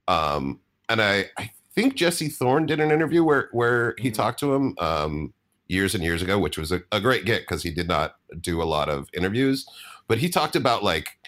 Um, 0.07 0.61
and 0.89 1.01
I, 1.03 1.26
I 1.39 1.51
think 1.74 1.95
Jesse 1.95 2.28
Thorn 2.28 2.66
did 2.66 2.80
an 2.80 2.91
interview 2.91 3.22
where 3.24 3.49
where 3.53 3.95
he 3.99 4.11
Mhm. 4.11 4.14
talked 4.14 4.41
to 4.41 4.55
him 4.55 4.74
um, 4.78 5.32
years 5.68 5.95
and 5.95 6.03
years 6.03 6.22
ago, 6.22 6.39
which 6.39 6.59
was 6.59 6.72
a, 6.72 6.82
a 6.93 7.01
great 7.01 7.24
get 7.24 7.43
because 7.43 7.62
he 7.62 7.70
did 7.70 7.89
not 7.89 8.16
do 8.41 8.62
a 8.62 8.64
lot 8.64 8.89
of 8.89 9.09
interviews. 9.14 9.66
But 10.09 10.18
he 10.18 10.28
talked 10.28 10.57
about 10.57 10.82
like, 10.82 11.18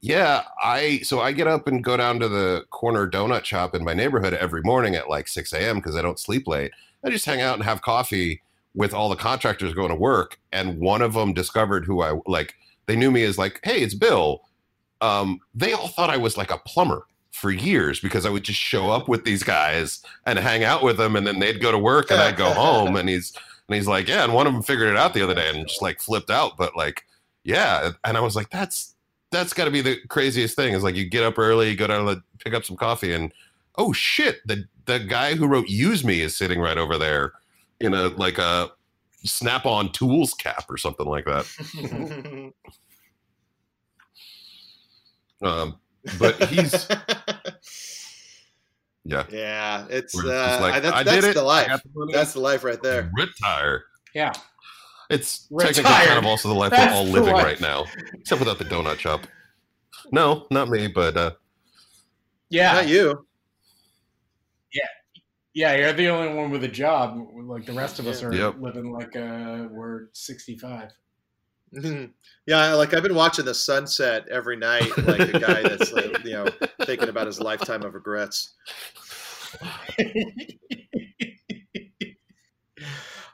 yeah, 0.00 0.44
I 0.62 1.00
so 1.04 1.20
I 1.20 1.32
get 1.32 1.46
up 1.46 1.66
and 1.66 1.84
go 1.84 1.96
down 1.96 2.18
to 2.20 2.28
the 2.28 2.64
corner 2.70 3.08
donut 3.08 3.44
shop 3.44 3.74
in 3.74 3.84
my 3.84 3.94
neighborhood 3.94 4.34
every 4.34 4.62
morning 4.62 4.94
at 4.96 5.08
like 5.10 5.28
6 5.28 5.52
a.m. 5.52 5.76
because 5.76 5.96
I 5.96 6.02
don't 6.02 6.18
sleep 6.18 6.46
late. 6.48 6.72
I 7.04 7.10
just 7.10 7.26
hang 7.26 7.40
out 7.42 7.54
and 7.54 7.64
have 7.64 7.82
coffee 7.82 8.42
with 8.74 8.94
all 8.94 9.08
the 9.08 9.16
contractors 9.16 9.74
going 9.74 9.88
to 9.88 9.94
work. 9.96 10.38
And 10.52 10.78
one 10.78 11.02
of 11.02 11.12
them 11.14 11.34
discovered 11.34 11.84
who 11.84 12.02
I 12.02 12.18
like. 12.26 12.54
They 12.86 12.96
knew 12.96 13.10
me 13.10 13.24
as 13.24 13.36
like, 13.38 13.60
hey, 13.62 13.80
it's 13.82 13.94
Bill. 13.94 14.42
Um, 15.00 15.40
they 15.54 15.72
all 15.72 15.88
thought 15.88 16.10
I 16.10 16.16
was 16.16 16.36
like 16.36 16.50
a 16.50 16.58
plumber 16.58 17.06
for 17.32 17.50
years 17.50 18.00
because 18.00 18.26
I 18.26 18.30
would 18.30 18.42
just 18.42 18.58
show 18.58 18.90
up 18.90 19.08
with 19.08 19.24
these 19.24 19.42
guys 19.42 20.02
and 20.26 20.38
hang 20.38 20.64
out 20.64 20.82
with 20.82 20.96
them, 20.96 21.16
and 21.16 21.26
then 21.26 21.38
they'd 21.38 21.60
go 21.60 21.72
to 21.72 21.78
work 21.78 22.10
and 22.10 22.20
I'd 22.20 22.36
go 22.36 22.50
home. 22.50 22.96
And 22.96 23.08
he's 23.08 23.32
and 23.68 23.76
he's 23.76 23.86
like, 23.86 24.08
yeah, 24.08 24.24
and 24.24 24.34
one 24.34 24.46
of 24.46 24.52
them 24.52 24.62
figured 24.62 24.90
it 24.90 24.96
out 24.96 25.14
the 25.14 25.22
other 25.22 25.34
day 25.34 25.48
and 25.48 25.66
just 25.66 25.82
like 25.82 26.00
flipped 26.00 26.30
out. 26.30 26.56
But 26.56 26.76
like, 26.76 27.04
yeah, 27.44 27.90
and 28.04 28.16
I 28.16 28.20
was 28.20 28.36
like, 28.36 28.50
that's 28.50 28.94
that's 29.30 29.52
got 29.52 29.66
to 29.66 29.70
be 29.70 29.80
the 29.80 29.98
craziest 30.08 30.56
thing. 30.56 30.74
Is 30.74 30.82
like 30.82 30.96
you 30.96 31.08
get 31.08 31.24
up 31.24 31.38
early, 31.38 31.74
go 31.74 31.86
down 31.86 32.06
to 32.06 32.22
pick 32.38 32.54
up 32.54 32.64
some 32.64 32.76
coffee, 32.76 33.12
and 33.12 33.32
oh 33.76 33.92
shit, 33.92 34.46
the 34.46 34.64
the 34.86 34.98
guy 34.98 35.34
who 35.34 35.46
wrote 35.46 35.68
"Use 35.68 36.04
Me" 36.04 36.20
is 36.20 36.36
sitting 36.36 36.60
right 36.60 36.78
over 36.78 36.98
there 36.98 37.32
in 37.80 37.94
a 37.94 38.08
like 38.08 38.38
a 38.38 38.70
snap-on 39.24 39.92
tools 39.92 40.34
cap 40.34 40.64
or 40.68 40.76
something 40.76 41.06
like 41.06 41.26
that. 41.26 42.52
Um, 45.42 45.78
but 46.18 46.42
he's 46.48 46.86
yeah. 49.04 49.24
yeah, 49.30 49.86
it's 49.90 50.18
uh, 50.18 50.58
like, 50.60 50.74
I- 50.74 50.80
that's, 50.80 50.96
I 50.96 51.02
that's 51.02 51.20
did 51.20 51.30
it. 51.30 51.34
the 51.34 51.40
I 51.40 51.44
life. 51.44 51.66
got 51.68 51.82
the. 51.82 52.10
That's 52.12 52.32
the 52.34 52.40
life 52.40 52.64
right 52.64 52.82
there. 52.82 53.10
retire. 53.14 53.84
Yeah. 54.14 54.32
It's 55.08 55.46
Retired. 55.50 55.74
technically 55.74 56.06
kind 56.06 56.18
of 56.18 56.26
also 56.26 56.48
the 56.48 56.54
life 56.54 56.70
That's 56.70 56.92
we're 56.92 56.98
all 56.98 57.04
living 57.04 57.34
life. 57.34 57.44
right 57.44 57.60
now, 57.60 57.84
except 58.14 58.38
without 58.38 58.58
the 58.58 58.64
donut 58.64 58.98
shop. 59.00 59.26
No, 60.12 60.46
not 60.52 60.68
me, 60.68 60.86
but 60.86 61.16
uh, 61.16 61.30
Yeah. 62.48 62.74
Not 62.74 62.88
you. 62.88 63.26
Yeah, 64.72 64.86
yeah, 65.52 65.74
you're 65.74 65.92
the 65.92 66.08
only 66.10 66.32
one 66.32 66.50
with 66.52 66.62
a 66.62 66.68
job. 66.68 67.18
Like 67.34 67.66
the 67.66 67.72
rest 67.72 67.98
of 67.98 68.06
us 68.06 68.22
are 68.22 68.32
Yep. 68.32 68.56
living 68.60 68.92
like 68.92 69.16
uh, 69.16 69.66
we're 69.68 70.06
65. 70.12 70.90
Yeah, 72.46 72.72
like 72.74 72.94
I've 72.94 73.02
been 73.04 73.14
watching 73.14 73.44
the 73.44 73.54
sunset 73.54 74.26
every 74.28 74.56
night, 74.56 74.90
like 75.06 75.20
a 75.20 75.38
guy 75.38 75.62
that's 75.62 75.92
like, 75.92 76.24
you 76.24 76.32
know 76.32 76.46
thinking 76.84 77.08
about 77.08 77.26
his 77.28 77.38
lifetime 77.38 77.82
of 77.82 77.94
regrets. 77.94 78.54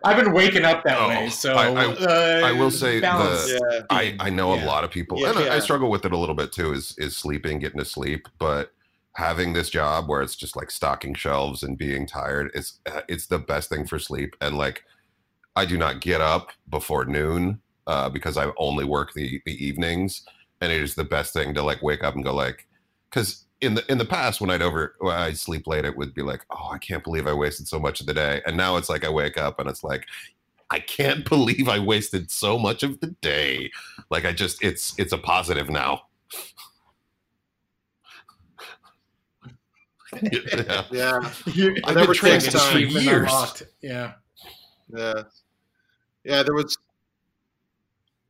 I've 0.04 0.22
been 0.22 0.32
waking 0.34 0.64
up 0.64 0.84
that 0.84 0.98
Oh, 1.00 1.08
way, 1.08 1.28
so 1.30 1.54
I- 1.54 1.68
I- 1.70 1.94
uh, 1.94 2.40
I 2.46 2.52
will 2.52 2.70
say 2.70 3.00
the- 3.00 3.58
Yeah, 3.72 3.82
I, 3.90 4.16
I 4.20 4.30
know 4.30 4.54
Yeah. 4.54 4.64
a 4.64 4.66
lot 4.66 4.84
of 4.84 4.90
people, 4.90 5.18
Yeah, 5.20 5.30
and 5.30 5.38
I, 5.38 5.56
I 5.56 5.58
struggle 5.60 5.90
with 5.90 6.04
it 6.04 6.12
a 6.12 6.16
little 6.16 6.34
bit 6.34 6.52
too. 6.52 6.72
Is 6.72 6.94
is 6.98 7.16
sleeping, 7.16 7.58
getting 7.58 7.78
to 7.78 7.84
sleep, 7.84 8.28
but 8.38 8.72
having 9.14 9.52
this 9.54 9.70
job 9.70 10.08
where 10.08 10.20
it's 10.20 10.36
just 10.36 10.56
like 10.56 10.70
stocking 10.70 11.14
shelves 11.14 11.62
and 11.62 11.78
being 11.78 12.06
tired, 12.06 12.50
it's 12.54 12.80
uh, 12.86 13.00
it's 13.08 13.26
the 13.26 13.38
best 13.38 13.68
thing 13.70 13.86
for 13.86 13.98
sleep. 13.98 14.36
And 14.40 14.58
like 14.58 14.84
I 15.56 15.64
do 15.64 15.78
not 15.78 16.00
get 16.00 16.20
up 16.20 16.50
before 16.68 17.04
noon 17.06 17.60
uh, 17.86 18.08
because 18.08 18.36
I 18.36 18.50
only 18.58 18.84
work 18.84 19.12
the 19.14 19.40
the 19.46 19.64
evenings, 19.64 20.22
and 20.60 20.72
it 20.72 20.80
is 20.80 20.94
the 20.94 21.04
best 21.04 21.32
thing 21.32 21.54
to 21.54 21.62
like 21.62 21.82
wake 21.82 22.04
up 22.04 22.14
and 22.14 22.24
go 22.24 22.34
like, 22.34 22.66
because 23.10 23.44
in 23.60 23.74
the 23.74 23.90
in 23.90 23.98
the 23.98 24.04
past 24.04 24.40
when 24.40 24.50
I'd 24.50 24.62
over 24.62 24.94
when 24.98 25.14
I'd 25.16 25.38
sleep 25.38 25.66
late, 25.66 25.84
it 25.84 25.96
would 25.96 26.14
be 26.14 26.22
like, 26.22 26.42
oh, 26.50 26.70
I 26.72 26.78
can't 26.78 27.04
believe 27.04 27.26
I 27.26 27.32
wasted 27.32 27.68
so 27.68 27.78
much 27.78 28.00
of 28.00 28.06
the 28.06 28.14
day, 28.14 28.42
and 28.46 28.56
now 28.56 28.76
it's 28.76 28.88
like 28.88 29.04
I 29.04 29.10
wake 29.10 29.38
up 29.38 29.58
and 29.58 29.68
it's 29.68 29.84
like. 29.84 30.04
I 30.68 30.80
can't 30.80 31.24
believe 31.28 31.68
I 31.68 31.78
wasted 31.78 32.28
so 32.28 32.58
much 32.58 32.82
of 32.82 32.98
the 32.98 33.14
day. 33.22 33.70
Like 34.10 34.24
I 34.24 34.32
just 34.32 34.64
it's 34.64 34.94
it's 34.98 35.12
a 35.12 35.18
positive 35.18 35.70
now. 35.70 36.02
yeah. 40.22 40.84
Yeah, 40.90 41.32
You- 41.46 41.76
I've 41.84 41.96
never 41.96 42.14
been 42.14 42.14
training 42.14 42.50
for 42.50 42.78
years. 42.78 43.30
Yeah. 43.80 44.14
yeah, 44.94 45.22
yeah. 46.24 46.42
There 46.42 46.54
was 46.54 46.76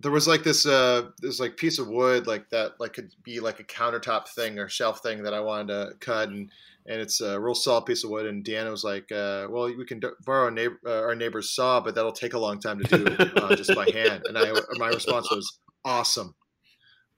there 0.07 0.13
was 0.13 0.29
like 0.29 0.45
this 0.45 0.65
uh 0.67 1.09
this 1.21 1.41
like 1.41 1.57
piece 1.57 1.81
of 1.81 1.89
wood 1.89 2.29
like 2.29 2.49
that 2.51 2.79
like 2.79 2.93
could 2.93 3.11
be 3.25 3.41
like 3.41 3.59
a 3.59 3.65
countertop 3.65 4.29
thing 4.29 4.57
or 4.57 4.69
shelf 4.69 5.03
thing 5.03 5.25
that 5.25 5.35
I 5.35 5.41
wanted 5.41 5.67
to 5.67 5.95
cut 5.99 6.29
and 6.29 6.49
and 6.87 7.01
it's 7.01 7.21
a 7.21 7.41
real 7.41 7.57
solid 7.57 7.87
piece 7.87 8.05
of 8.05 8.11
wood 8.11 8.25
and 8.25 8.45
Deanna 8.45 8.71
was 8.71 8.85
like 8.85 9.11
uh, 9.11 9.49
well 9.51 9.65
we 9.65 9.85
can 9.85 10.01
borrow 10.25 10.47
a 10.47 10.51
neighbor, 10.53 10.79
uh, 10.87 11.01
our 11.01 11.17
neighbor's 11.17 11.51
saw 11.51 11.81
but 11.81 11.97
that'll 11.97 12.13
take 12.13 12.35
a 12.35 12.39
long 12.39 12.61
time 12.61 12.79
to 12.79 12.99
do 12.99 13.17
uh, 13.19 13.57
just 13.57 13.75
by 13.75 13.85
hand 13.93 14.23
and 14.27 14.39
I 14.39 14.53
my 14.77 14.91
response 14.91 15.29
was 15.29 15.59
awesome 15.85 16.37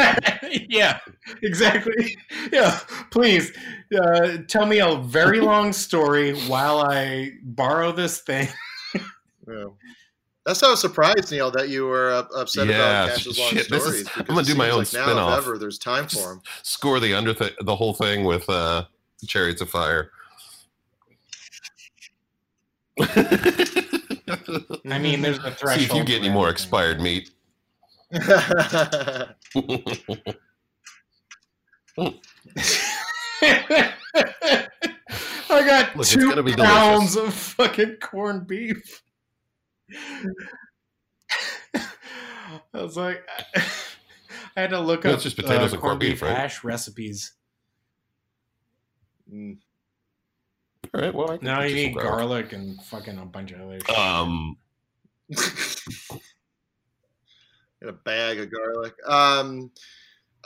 yeah, 0.69 1.01
exactly. 1.43 2.17
Yeah, 2.53 2.79
please 3.11 3.53
uh, 3.95 4.39
tell 4.49 4.65
me 4.65 4.79
a 4.79 4.97
very 4.97 5.41
long 5.41 5.73
story 5.75 6.39
while 6.47 6.81
I 6.81 7.33
borrow 7.43 7.93
this 7.93 8.21
thing. 8.21 8.49
yeah. 9.47 9.65
That's 10.49 10.63
how 10.63 10.69
I 10.69 10.71
was 10.71 10.81
surprised, 10.81 11.31
Neil, 11.31 11.51
that 11.51 11.69
you 11.69 11.85
were 11.85 12.11
uh, 12.11 12.25
upset 12.41 12.69
Yeah, 12.69 12.77
about 12.77 13.09
Cash's 13.11 13.39
long 13.39 13.51
shit, 13.51 13.69
this 13.69 13.83
stories. 13.83 14.01
is- 14.01 14.09
I'm 14.17 14.25
gonna 14.25 14.43
do 14.45 14.55
my 14.55 14.71
own 14.71 14.79
like 14.79 14.93
now, 14.95 15.03
spin-off. 15.05 15.39
if 15.41 15.45
ever, 15.45 15.59
there's 15.59 15.79
time 15.79 16.09
for 16.09 16.33
him. 16.33 16.41
Score 16.63 16.99
the 17.01 17.13
under 17.13 17.35
th- 17.35 17.55
the 17.61 17.77
whole 17.77 17.93
thing 17.93 18.25
with 18.25 18.49
uh 18.49 18.85
chariots 19.27 19.61
of 19.61 19.69
fire. 19.69 20.11
I 22.99 24.99
mean, 24.99 25.21
there's 25.21 25.37
a 25.37 25.51
threshold. 25.51 25.71
See 25.81 25.85
if 25.85 25.93
you 25.95 26.03
get 26.03 26.21
any 26.21 26.31
more 26.31 26.49
expired 26.49 27.03
meat. 27.03 27.29
I 35.51 35.51
got 35.51 35.97
Look, 35.97 36.03
it's 36.05 36.13
two 36.15 36.29
gonna 36.29 36.43
be 36.43 36.55
pounds 36.55 37.17
of 37.17 37.33
fucking 37.35 37.97
corned 38.01 38.47
beef. 38.47 39.03
I 41.75 42.83
was 42.83 42.97
like, 42.97 43.27
I 44.57 44.61
had 44.63 44.71
to 44.71 44.81
look 44.81 45.05
No, 45.05 45.11
up 45.11 45.15
it's 45.15 45.25
just 45.25 45.37
potatoes 45.37 45.73
uh, 45.73 45.77
and 45.77 45.83
corned 45.83 46.01
beef, 46.01 46.23
right? 46.23 46.35
hash 46.37 46.65
recipes. 46.65 47.35
Mm. 49.33 49.59
All 50.95 51.01
right, 51.01 51.15
well, 51.15 51.31
I 51.31 51.37
can 51.37 51.45
Now 51.47 51.63
you 51.63 51.75
need 51.75 51.95
garlic 51.95 52.53
and 52.53 52.83
fucking 52.85 53.19
a 53.19 53.27
bunch 53.27 53.53
of 53.53 53.61
other 53.61 53.79
shit. 53.81 53.99
Um, 53.99 54.57
in 57.83 57.89
a 57.89 57.93
bag 57.93 58.41
of 58.41 58.51
garlic. 58.51 58.95
Um, 59.07 59.71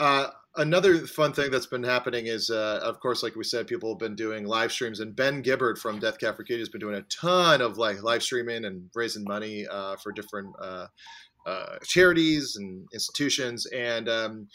uh, 0.02 0.30
another 0.56 1.06
fun 1.06 1.32
thing 1.32 1.50
that's 1.50 1.66
been 1.66 1.82
happening 1.82 2.26
is, 2.26 2.50
uh, 2.50 2.80
of 2.82 2.98
course, 3.00 3.22
like 3.22 3.36
we 3.36 3.44
said, 3.44 3.66
people 3.66 3.90
have 3.90 3.98
been 3.98 4.16
doing 4.16 4.44
live 4.44 4.72
streams, 4.72 5.00
and 5.00 5.14
Ben 5.14 5.42
Gibbard 5.42 5.78
from 5.78 5.98
Death 6.00 6.18
Cab 6.18 6.36
for 6.36 6.44
Cutie 6.44 6.60
has 6.60 6.68
been 6.68 6.80
doing 6.80 6.96
a 6.96 7.02
ton 7.02 7.60
of 7.60 7.78
like 7.78 8.02
live 8.02 8.22
streaming 8.22 8.64
and 8.64 8.90
raising 8.94 9.24
money 9.24 9.66
uh, 9.70 9.96
for 9.96 10.12
different 10.12 10.54
uh, 10.60 10.86
uh, 11.46 11.76
charities 11.84 12.56
and 12.56 12.86
institutions. 12.92 13.66
And 13.66 14.08
um, 14.08 14.48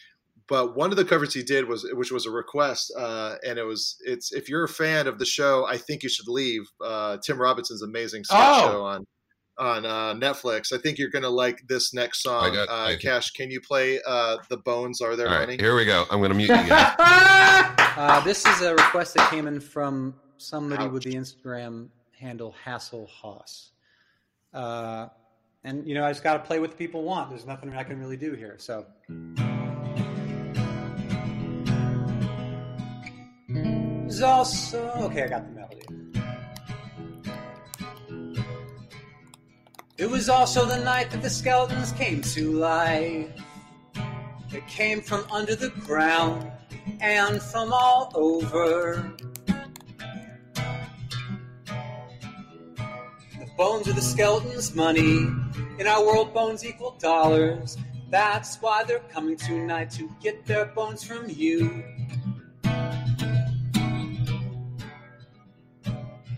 but 0.48 0.76
one 0.78 0.92
of 0.92 0.98
the 0.98 1.06
covers 1.06 1.34
he 1.34 1.44
did 1.44 1.68
was, 1.68 1.86
which 1.94 2.12
was 2.12 2.26
a 2.26 2.32
request, 2.32 2.94
uh, 2.98 3.36
and 3.46 3.58
it 3.60 3.64
was, 3.64 3.98
it's 4.06 4.32
if 4.32 4.48
you're 4.50 4.64
a 4.64 4.70
fan 4.70 5.08
of 5.08 5.20
the 5.20 5.26
show, 5.26 5.66
I 5.66 5.78
think 5.78 6.04
you 6.04 6.10
should 6.10 6.28
leave. 6.28 6.62
Uh, 6.84 7.18
Tim 7.26 7.40
Robinson's 7.42 7.82
amazing 7.84 8.24
sketch 8.24 8.40
Oh. 8.40 8.62
show 8.72 8.82
on 8.86 9.06
on 9.60 9.86
uh, 9.86 10.14
Netflix. 10.14 10.72
I 10.72 10.78
think 10.78 10.98
you're 10.98 11.10
gonna 11.10 11.30
like 11.30 11.62
this 11.68 11.94
next 11.94 12.22
song. 12.24 12.54
Got- 12.54 12.70
uh, 12.70 12.98
Cash, 12.98 13.32
can 13.32 13.50
you 13.52 13.60
play 13.62 14.00
uh, 14.06 14.38
"The 14.50 14.58
Bones 14.58 15.02
Are 15.02 15.16
There"? 15.16 15.28
all 15.28 15.34
Money"? 15.40 15.54
right, 15.54 15.60
here 15.62 15.76
we 15.76 15.86
go. 15.86 16.06
I'm 16.12 16.20
going 16.20 16.30
to 16.32 16.36
mute 16.36 16.50
you 16.50 16.56
guys. 16.68 16.96
Uh, 17.98 18.20
this 18.24 18.46
is 18.46 18.62
a 18.62 18.74
request 18.76 19.16
that 19.16 19.30
came 19.32 19.48
in 19.48 19.60
from 19.60 20.14
somebody 20.38 20.84
Ouch. 20.84 20.92
with 20.92 21.04
the 21.04 21.14
Instagram 21.14 21.88
handle 22.20 22.54
Hassel 22.64 23.08
Haas. 23.08 23.72
Uh, 24.54 25.08
and, 25.64 25.88
you 25.88 25.96
know, 25.96 26.06
I 26.06 26.12
just 26.12 26.24
got 26.24 26.34
to 26.34 26.40
play 26.40 26.60
what 26.60 26.70
the 26.72 26.78
people 26.78 27.04
want. 27.04 27.30
There's 27.30 27.46
nothing 27.46 27.74
I 27.76 27.84
can 27.84 28.00
really 28.00 28.18
do 28.18 28.34
here. 28.34 28.56
So. 28.60 28.86
There's 33.50 34.22
also. 34.22 34.90
Okay, 34.98 35.24
I 35.24 35.28
got 35.28 35.46
the 35.48 35.52
melody. 35.54 35.82
It 39.98 40.08
was 40.08 40.30
also 40.30 40.66
the 40.66 40.78
night 40.78 41.10
that 41.10 41.24
the 41.24 41.30
skeletons 41.30 41.92
came 41.94 42.22
to 42.22 42.52
life. 42.52 43.30
They 44.52 44.62
came 44.68 45.02
from 45.02 45.26
under 45.32 45.56
the 45.56 45.70
ground 45.70 46.52
and 47.02 47.42
from 47.42 47.74
all 47.74 48.12
over. 48.14 49.12
The 53.40 53.48
bones 53.58 53.88
of 53.88 53.96
the 53.96 54.02
skeletons, 54.04 54.76
money. 54.76 55.30
In 55.80 55.88
our 55.88 56.06
world, 56.06 56.32
bones 56.32 56.64
equal 56.64 56.92
dollars. 57.00 57.76
That's 58.12 58.58
why 58.58 58.84
they're 58.84 59.00
coming 59.00 59.36
tonight 59.36 59.90
to 59.92 60.12
get 60.22 60.46
their 60.46 60.66
bones 60.66 61.04
from 61.04 61.28
you. 61.28 61.84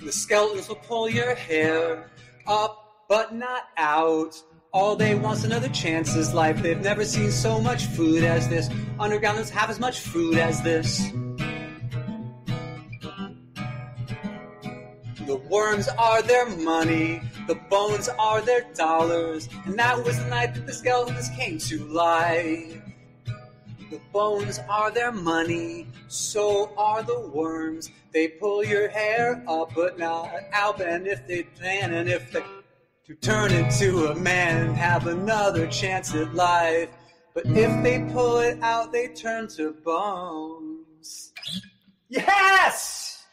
The 0.02 0.12
skeletons 0.14 0.70
will 0.70 0.76
pull 0.78 1.10
your 1.10 1.36
hair 1.36 2.10
up, 2.48 2.89
but 3.10 3.34
not 3.34 3.64
out. 3.76 4.42
All 4.72 4.96
they 4.96 5.16
want's 5.16 5.44
another 5.44 5.68
chance 5.70 6.16
is 6.16 6.32
life. 6.32 6.62
They've 6.62 6.80
never 6.80 7.04
seen 7.04 7.32
so 7.32 7.60
much 7.60 7.86
food 7.88 8.24
as 8.24 8.48
this. 8.48 8.70
Underground 9.00 9.40
doesn't 9.40 9.58
have 9.58 9.72
as 9.72 9.80
much 9.80 10.00
food 10.00 10.38
as 10.38 10.62
this. 10.62 11.12
The 15.26 15.36
worms 15.50 15.88
are 15.90 16.22
their 16.22 16.48
money, 16.58 17.22
the 17.48 17.56
bones 17.70 18.10
are 18.10 18.42
their 18.42 18.66
dollars, 18.74 19.50
and 19.66 19.78
that 19.78 20.04
was 20.04 20.18
the 20.18 20.30
night 20.30 20.54
that 20.56 20.66
the 20.66 20.74
skeletons 20.74 21.30
came 21.30 21.58
to 21.60 21.86
life. 21.86 22.82
The 23.92 24.00
bones 24.14 24.60
are 24.70 24.92
their 24.92 25.12
money, 25.12 25.88
so 26.08 26.72
are 26.78 27.02
the 27.02 27.20
worms. 27.20 27.92
They 28.12 28.28
pull 28.28 28.64
your 28.64 28.88
hair 28.88 29.44
up, 29.48 29.74
but 29.76 29.98
not 29.98 30.32
out. 30.52 30.80
And 30.82 31.08
if 31.08 31.28
they 31.28 31.44
plan, 31.44 31.94
and 31.94 32.10
if 32.10 32.32
they 32.32 32.44
to 33.10 33.16
turn 33.16 33.52
into 33.52 34.12
a 34.12 34.16
man 34.16 34.68
and 34.68 34.78
have 34.78 35.08
another 35.08 35.66
chance 35.66 36.14
at 36.14 36.36
life, 36.36 36.90
but 37.34 37.44
if 37.48 37.84
they 37.84 38.08
pull 38.14 38.38
it 38.38 38.62
out, 38.62 38.92
they 38.92 39.08
turn 39.08 39.48
to 39.48 39.72
bones. 39.84 41.34
Yes. 42.08 43.26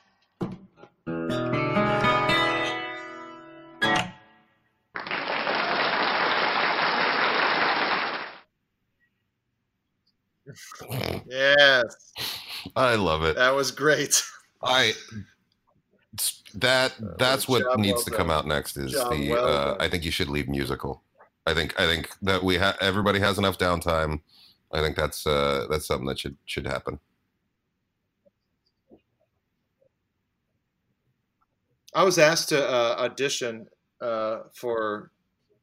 Yes, 11.29 12.13
I 12.75 12.95
love 12.95 13.25
it. 13.25 13.37
that 13.37 13.55
was 13.55 13.73
great. 13.73 14.25
I 14.63 14.95
that 16.57 16.95
that's 17.19 17.49
what 17.49 17.79
needs 17.79 17.95
well 17.95 18.05
to 18.05 18.11
come 18.11 18.31
out 18.31 18.47
next 18.47 18.77
is 18.77 18.93
Job 18.93 19.13
the 19.13 19.31
well 19.31 19.47
uh. 19.47 19.77
I 19.79 19.89
think 19.89 20.05
you 20.05 20.11
should 20.11 20.29
leave 20.29 20.49
musical. 20.49 21.03
I 21.47 21.55
think 21.55 21.79
I 21.79 21.87
think 21.87 22.11
that 22.23 22.43
we 22.43 22.57
have 22.57 22.77
everybody 22.81 23.21
has 23.21 23.39
enough 23.39 23.59
downtime. 23.59 24.21
I 24.73 24.81
think 24.81 24.97
that's 24.97 25.27
uh 25.27 25.67
that's 25.71 25.87
something 25.87 26.07
that 26.07 26.19
should 26.19 26.37
should 26.47 26.67
happen. 26.67 26.99
I 31.95 32.03
was 32.05 32.19
asked 32.19 32.51
to 32.51 32.63
uh, 32.69 32.97
audition 32.99 33.67
uh, 34.03 34.41
for 34.55 35.13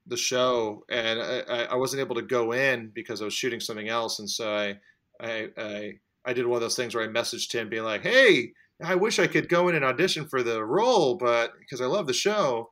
the 0.08 0.18
show, 0.18 0.84
and 0.89 1.22
I, 1.22 1.39
I- 1.41 1.66
I 1.66 1.76
wasn't 1.76 2.00
able 2.00 2.16
to 2.16 2.22
go 2.24 2.54
in 2.54 2.88
because 2.89 3.22
I 3.22 3.26
was 3.26 3.34
shooting 3.34 3.60
something 3.60 3.88
else, 3.88 4.20
and 4.20 4.30
so 4.30 4.52
I, 4.52 4.80
I, 5.20 5.50
I, 5.58 5.94
I 6.26 6.34
did 6.34 6.48
one 6.48 6.56
of 6.56 6.62
those 6.62 6.76
things 6.76 6.96
where 6.96 7.04
I 7.04 7.08
messaged 7.08 7.52
him, 7.54 7.70
being 7.70 7.84
like, 7.84 8.02
"Hey, 8.02 8.54
I 8.84 8.96
wish 8.96 9.20
I 9.20 9.28
could 9.28 9.50
go 9.50 9.70
in 9.70 9.76
and 9.76 9.84
audition 9.86 10.28
for 10.28 10.44
the 10.44 10.64
role, 10.64 11.16
but 11.16 11.54
because 11.60 11.82
I 11.82 11.86
love 11.86 12.08
the 12.08 12.14
show." 12.14 12.70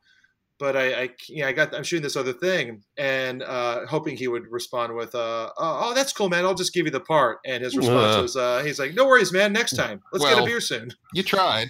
But 0.60 0.76
I, 0.78 0.94
I, 1.04 1.10
you 1.28 1.42
know, 1.42 1.48
I 1.48 1.54
got, 1.54 1.74
I'm 1.74 1.82
shooting 1.82 2.04
this 2.04 2.16
other 2.16 2.34
thing, 2.34 2.84
and 2.96 3.42
uh, 3.42 3.88
hoping 3.88 4.16
he 4.16 4.28
would 4.28 4.44
respond 4.52 4.96
with, 4.96 5.16
uh, 5.16 5.50
"Oh, 5.58 5.80
oh, 5.90 5.94
that's 5.96 6.14
cool, 6.14 6.30
man. 6.30 6.46
I'll 6.46 6.54
just 6.54 6.72
give 6.72 6.86
you 6.86 6.92
the 6.92 7.00
part." 7.00 7.40
And 7.48 7.64
his 7.64 7.76
response 7.76 8.16
Uh. 8.18 8.22
was, 8.22 8.36
uh, 8.36 8.62
"He's 8.64 8.78
like, 8.78 8.94
no 8.94 9.08
worries, 9.08 9.34
man. 9.34 9.54
Next 9.54 9.76
time, 9.76 10.04
let's 10.14 10.24
get 10.24 10.38
a 10.38 10.46
beer 10.46 10.62
soon." 10.62 10.92
You 11.14 11.24
tried. 11.24 11.70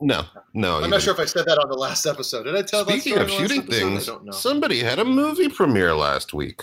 No, 0.00 0.24
no. 0.54 0.80
I'm 0.80 0.90
not 0.90 1.00
sure 1.02 1.14
didn't. 1.14 1.28
if 1.28 1.34
I 1.36 1.38
said 1.38 1.46
that 1.46 1.58
on 1.58 1.68
the 1.68 1.76
last 1.76 2.06
episode. 2.06 2.44
Did 2.44 2.54
I 2.54 2.62
tell 2.62 2.84
that 2.84 3.00
Speaking 3.00 3.14
story 3.14 3.24
of 3.24 3.30
on 3.30 3.36
last 3.36 3.40
shooting 3.40 3.62
episode? 3.62 3.78
things, 3.80 4.08
I 4.08 4.12
don't 4.12 4.24
know. 4.26 4.32
somebody 4.32 4.78
had 4.80 4.98
a 5.00 5.04
movie 5.04 5.48
premiere 5.48 5.94
last 5.94 6.32
week. 6.32 6.62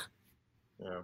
Yeah. 0.82 1.02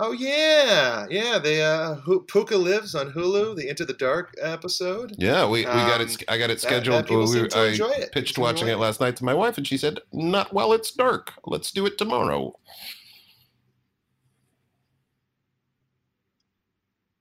Oh 0.00 0.12
yeah, 0.12 1.06
yeah. 1.10 1.38
They 1.38 1.60
uh, 1.60 1.96
Pooka 2.06 2.56
lives 2.62 2.94
on 2.94 3.10
Hulu. 3.10 3.56
The 3.56 3.68
Into 3.68 3.84
the 3.84 3.94
Dark 3.94 4.32
episode. 4.40 5.12
Yeah, 5.18 5.44
we, 5.44 5.60
we 5.60 5.64
got 5.64 6.00
Um, 6.00 6.06
it. 6.08 6.22
I 6.28 6.38
got 6.38 6.50
it 6.50 6.60
scheduled. 6.60 6.98
that 6.98 7.06
people 7.06 7.22
we- 7.22 7.26
seem 7.26 7.48
to 7.48 7.58
I 7.58 8.00
it. 8.02 8.12
pitched 8.12 8.38
watching 8.38 8.68
it 8.68 8.76
last 8.78 9.00
night 9.00 9.16
to 9.16 9.24
my 9.24 9.34
wife, 9.34 9.58
and 9.58 9.66
she 9.66 9.76
said, 9.76 9.98
"Not 10.12 10.52
while 10.52 10.72
it's 10.72 10.92
dark. 10.92 11.32
Let's 11.46 11.72
do 11.72 11.84
it 11.86 11.98
tomorrow." 11.98 12.54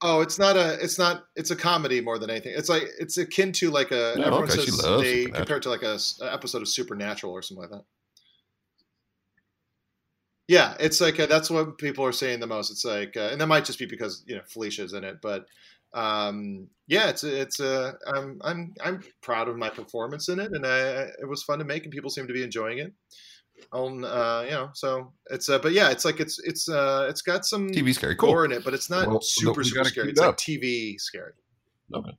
Oh, 0.02 0.22
it's 0.22 0.38
not 0.38 0.56
a. 0.56 0.74
It's 0.84 1.00
not. 1.00 1.26
It's 1.36 1.50
a 1.50 1.56
comedy 1.56 2.00
more 2.02 2.20
than 2.20 2.30
anything. 2.30 2.54
It's 2.56 2.70
like 2.70 2.84
it's 3.00 3.18
akin 3.18 3.52
to 3.54 3.72
like 3.72 3.90
a. 3.92 4.14
Oh, 4.18 4.22
everyone 4.22 4.44
okay, 4.44 4.60
she 4.60 4.70
says 4.70 4.84
loves 4.86 5.04
they 5.04 5.24
Supernatural. 5.24 5.36
compare 5.40 5.58
it 5.58 5.64
to 5.64 5.70
like 5.70 5.82
a, 5.82 5.98
a 6.22 6.34
episode 6.34 6.62
of 6.62 6.68
Supernatural 6.68 7.34
or 7.34 7.42
something 7.42 7.62
like 7.64 7.72
that. 7.72 7.84
Yeah, 10.48 10.76
it's 10.80 11.02
like 11.02 11.20
uh 11.20 11.26
that's 11.26 11.50
what 11.50 11.78
people 11.78 12.06
are 12.06 12.12
saying 12.14 12.40
the 12.40 12.48
most. 12.48 12.72
It's 12.72 12.86
like, 12.86 13.18
uh, 13.18 13.30
and 13.32 13.42
that 13.42 13.48
might 13.48 13.66
just 13.66 13.80
be 13.80 13.86
because 13.86 14.24
you 14.28 14.36
know 14.36 14.42
Felicia's 14.48 14.94
in 14.94 15.04
it, 15.04 15.18
but 15.22 15.46
um, 15.94 16.68
yeah, 16.88 17.10
it's 17.10 17.24
it's 17.24 17.60
uh, 17.60 17.94
I'm 18.08 18.40
I'm 18.44 18.74
I'm 18.84 19.04
proud 19.22 19.50
of 19.50 19.58
my 19.58 19.70
performance 19.70 20.30
in 20.30 20.40
it, 20.40 20.52
and 20.54 20.66
I, 20.66 21.08
it 21.22 21.28
was 21.28 21.44
fun 21.44 21.60
to 21.60 21.66
make, 21.66 21.84
and 21.84 21.92
people 21.92 22.10
seem 22.10 22.28
to 22.28 22.34
be 22.34 22.44
enjoying 22.44 22.78
it. 22.80 22.94
On 23.74 24.06
uh, 24.06 24.44
you 24.46 24.52
know, 24.52 24.70
so 24.74 25.12
it's 25.32 25.50
uh, 25.50 25.58
but 25.60 25.72
yeah, 25.74 25.90
it's 25.90 26.06
like 26.06 26.20
it's 26.20 26.40
it's 26.44 26.70
uh, 26.70 27.08
it's 27.10 27.22
got 27.24 27.44
some 27.46 27.70
TV 27.70 27.94
scary, 27.94 28.16
cool. 28.16 28.30
gore 28.32 28.46
in 28.46 28.52
it, 28.52 28.64
but 28.64 28.74
it's 28.74 28.90
not 28.90 29.08
Well, 29.08 29.20
super 29.22 29.64
super 29.64 29.84
scary. 29.86 30.12
It's 30.12 30.22
it 30.22 30.26
like. 30.26 30.38
TV 30.38 31.00
scary. 31.00 31.34
Okay. 31.94 32.12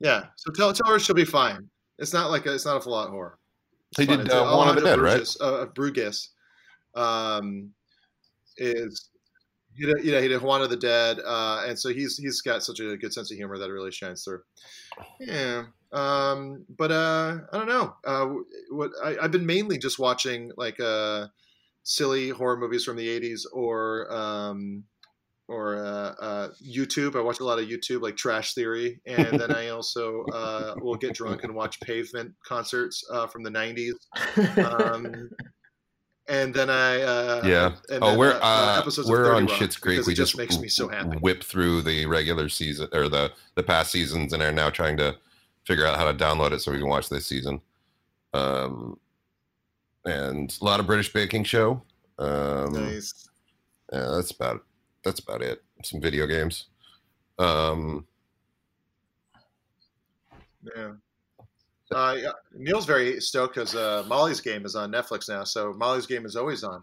Yeah, 0.00 0.24
so 0.36 0.52
tell 0.52 0.72
tell 0.72 0.92
her 0.92 0.98
she'll 0.98 1.14
be 1.16 1.24
fine. 1.24 1.68
It's 1.98 2.12
not 2.12 2.30
like 2.30 2.46
a, 2.46 2.54
it's 2.54 2.64
not 2.66 2.76
a 2.76 2.80
full 2.80 3.00
horror. 3.08 3.38
It's 3.92 4.00
He 4.00 4.06
fun. 4.06 4.18
did, 4.18 4.30
uh, 4.30 4.44
Juan 4.54 4.68
of 4.70 4.74
the 4.76 4.80
Dead, 4.82 4.98
right? 5.00 5.20
Brugués- 5.22 5.36
Uh, 5.40 5.66
Brugués, 5.66 6.28
um, 6.94 7.72
is 8.56 9.10
he 9.74 9.86
did, 9.86 10.04
yeah 10.04 10.20
he 10.20 10.28
did 10.28 10.42
Juan 10.42 10.62
of 10.62 10.70
the 10.70 10.76
Dead, 10.76 11.18
uh, 11.24 11.64
and 11.66 11.78
so 11.78 11.90
he's 11.90 12.16
he's 12.16 12.40
got 12.40 12.62
such 12.62 12.80
a 12.80 12.96
good 12.96 13.12
sense 13.12 13.30
of 13.30 13.36
humor 13.36 13.58
that 13.58 13.68
it 13.68 13.72
really 13.72 13.92
shines 13.92 14.24
through. 14.24 14.42
Yeah, 15.20 15.64
um, 15.92 16.64
but 16.76 16.90
uh, 16.90 17.38
I 17.52 17.58
don't 17.58 17.68
know. 17.68 17.94
Uh, 18.04 18.26
what 18.70 18.90
I, 19.02 19.16
I've 19.22 19.32
been 19.32 19.46
mainly 19.46 19.78
just 19.78 19.98
watching 19.98 20.50
like 20.56 20.80
uh, 20.80 21.26
silly 21.84 22.30
horror 22.30 22.56
movies 22.56 22.84
from 22.84 22.96
the 22.96 23.08
'80s 23.08 23.42
or. 23.52 24.12
Um, 24.12 24.84
or 25.50 25.76
uh, 25.76 26.14
uh, 26.20 26.48
YouTube. 26.62 27.16
I 27.16 27.22
watch 27.22 27.40
a 27.40 27.44
lot 27.44 27.58
of 27.58 27.66
YouTube, 27.66 28.02
like 28.02 28.16
Trash 28.16 28.52
Theory, 28.52 29.00
and 29.06 29.40
then 29.40 29.50
I 29.50 29.68
also 29.70 30.22
uh, 30.26 30.74
will 30.78 30.96
get 30.96 31.14
drunk 31.14 31.42
and 31.42 31.54
watch 31.54 31.80
Pavement 31.80 32.34
concerts 32.46 33.02
uh, 33.10 33.26
from 33.26 33.42
the 33.42 33.50
'90s. 33.50 33.94
Um, 34.58 35.30
and 36.28 36.52
then 36.54 36.68
I 36.70 37.00
uh, 37.02 37.42
Yeah. 37.44 37.72
and 37.90 38.02
Oh, 38.02 38.10
then, 38.10 38.18
we're 38.18 38.32
uh, 38.34 38.38
uh, 38.40 38.78
episodes 38.80 39.08
we're 39.08 39.34
on 39.34 39.46
Schitt's 39.48 39.76
Creek. 39.76 40.06
We 40.06 40.14
just 40.14 40.32
just 40.32 40.36
makes 40.38 40.58
me 40.58 40.68
so 40.68 40.88
happy. 40.88 41.16
whip 41.18 41.42
through 41.42 41.82
the 41.82 42.06
regular 42.06 42.48
season 42.48 42.88
or 42.92 43.08
the 43.08 43.32
the 43.54 43.62
past 43.62 43.90
seasons, 43.92 44.32
and 44.32 44.42
are 44.42 44.52
now 44.52 44.70
trying 44.70 44.96
to 44.98 45.16
figure 45.66 45.86
out 45.86 45.98
how 45.98 46.10
to 46.10 46.16
download 46.16 46.52
it 46.52 46.60
so 46.60 46.72
we 46.72 46.78
can 46.78 46.88
watch 46.88 47.08
this 47.08 47.26
season. 47.26 47.60
Um, 48.34 48.98
and 50.04 50.56
a 50.60 50.64
lot 50.64 50.80
of 50.80 50.86
British 50.86 51.12
baking 51.12 51.44
show. 51.44 51.82
Um, 52.18 52.72
Nice. 52.72 53.28
Yeah, 53.92 54.08
that's 54.16 54.30
about 54.30 54.64
that's 55.04 55.20
about 55.20 55.42
it. 55.42 55.62
Some 55.84 56.00
video 56.00 56.26
games. 56.26 56.66
Um, 57.38 58.06
Yeah. 60.76 60.92
Uh, 61.94 62.16
yeah. 62.18 62.30
Neil's 62.54 62.86
very 62.86 63.20
stoked 63.20 63.54
because 63.54 63.74
uh, 63.74 64.04
Molly's 64.06 64.40
Game 64.40 64.64
is 64.66 64.74
on 64.74 64.92
Netflix 64.92 65.28
now, 65.28 65.44
so 65.44 65.72
Molly's 65.72 66.06
Game 66.06 66.26
is 66.26 66.36
always 66.36 66.62
on. 66.62 66.82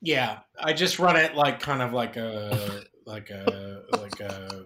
Yeah, 0.00 0.40
I 0.58 0.72
just 0.72 0.98
run 0.98 1.16
it 1.16 1.34
like 1.34 1.60
kind 1.60 1.82
of 1.82 1.92
like 1.92 2.16
a 2.16 2.84
like 3.06 3.30
a 3.30 3.82
like 3.98 4.20
a 4.20 4.64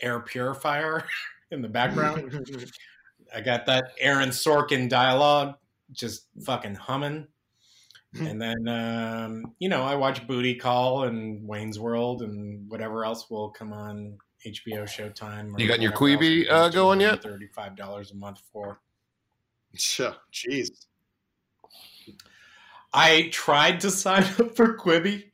air 0.00 0.20
purifier 0.20 1.04
in 1.50 1.62
the 1.62 1.68
background. 1.68 2.48
I 3.34 3.40
got 3.40 3.66
that 3.66 3.92
Aaron 4.00 4.30
Sorkin 4.30 4.88
dialogue 4.88 5.56
just 5.92 6.26
fucking 6.44 6.74
humming. 6.74 7.26
And 8.18 8.40
then 8.40 8.66
um, 8.68 9.52
you 9.58 9.68
know, 9.68 9.82
I 9.82 9.94
watch 9.94 10.26
Booty 10.26 10.54
Call 10.54 11.02
and 11.02 11.46
Wayne's 11.46 11.78
World 11.78 12.22
and 12.22 12.66
whatever 12.70 13.04
else 13.04 13.28
will 13.28 13.50
come 13.50 13.70
on 13.70 14.16
HBO 14.46 14.84
Showtime. 14.84 15.58
You 15.58 15.68
got 15.68 15.82
your 15.82 15.92
whatever 15.92 16.14
else 16.14 16.22
Quibi, 16.22 16.50
uh, 16.50 16.68
going 16.70 17.00
yet? 17.02 17.22
Thirty-five 17.22 17.76
dollars 17.76 18.10
a 18.12 18.14
month 18.14 18.40
for. 18.50 18.80
Sure. 19.74 20.14
Jeez. 20.32 20.68
I 22.92 23.28
tried 23.32 23.80
to 23.80 23.90
sign 23.90 24.22
up 24.38 24.56
for 24.56 24.76
Quibi 24.76 25.24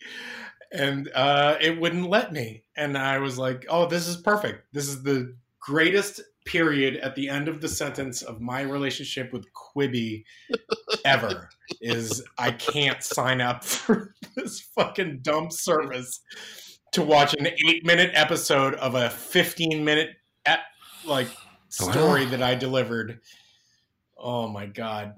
and 0.72 1.08
uh, 1.14 1.56
it 1.60 1.78
wouldn't 1.80 2.08
let 2.08 2.32
me. 2.32 2.64
And 2.76 2.98
I 2.98 3.18
was 3.18 3.38
like, 3.38 3.64
oh, 3.68 3.86
this 3.86 4.08
is 4.08 4.16
perfect. 4.16 4.66
This 4.72 4.88
is 4.88 5.02
the 5.02 5.36
greatest 5.60 6.20
period 6.44 6.96
at 6.96 7.14
the 7.14 7.28
end 7.28 7.48
of 7.48 7.60
the 7.60 7.68
sentence 7.68 8.20
of 8.22 8.40
my 8.40 8.60
relationship 8.60 9.32
with 9.32 9.46
Quibi 9.54 10.24
ever 11.04 11.48
is 11.80 12.22
I 12.36 12.50
can't 12.50 13.02
sign 13.02 13.40
up 13.40 13.64
for 13.64 14.14
this 14.36 14.60
fucking 14.60 15.20
dumb 15.22 15.50
service 15.50 16.20
to 16.92 17.02
watch 17.02 17.34
an 17.38 17.46
eight 17.46 17.86
minute 17.86 18.10
episode 18.14 18.74
of 18.74 18.94
a 18.94 19.08
15 19.10 19.84
minute 19.84 20.10
ep- 20.44 20.60
like 21.06 21.28
story 21.70 22.24
Wow. 22.24 22.30
that 22.32 22.42
I 22.42 22.54
delivered. 22.56 23.20
Oh 24.16 24.48
my 24.48 24.66
God. 24.66 25.14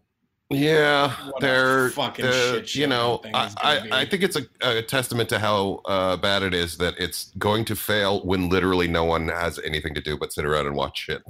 Yeah, 0.48 1.10
What 1.30 1.40
they're, 1.40 1.90
fucking 1.90 2.24
they're- 2.24 2.54
shit 2.54 2.68
show 2.68 2.80
you 2.80 2.86
know, 2.86 3.20
I, 3.34 3.50
I. 3.58 3.88
I 4.02 4.04
think 4.04 4.22
it's 4.22 4.36
a, 4.36 4.42
a 4.62 4.80
testament 4.80 5.28
to 5.30 5.40
how 5.40 5.80
uh, 5.86 6.16
bad 6.16 6.44
it 6.44 6.54
is 6.54 6.76
that 6.78 6.94
it's 6.98 7.32
going 7.36 7.64
to 7.64 7.74
fail 7.74 8.24
when 8.24 8.48
literally 8.48 8.86
no 8.86 9.02
one 9.04 9.26
has 9.26 9.58
anything 9.64 9.92
to 9.94 10.00
do 10.00 10.16
but 10.16 10.32
sit 10.32 10.44
around 10.44 10.66
and 10.66 10.76
watch 10.76 10.98
shit. 10.98 11.20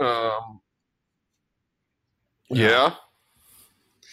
Um, 0.00 0.60
yeah, 2.50 2.94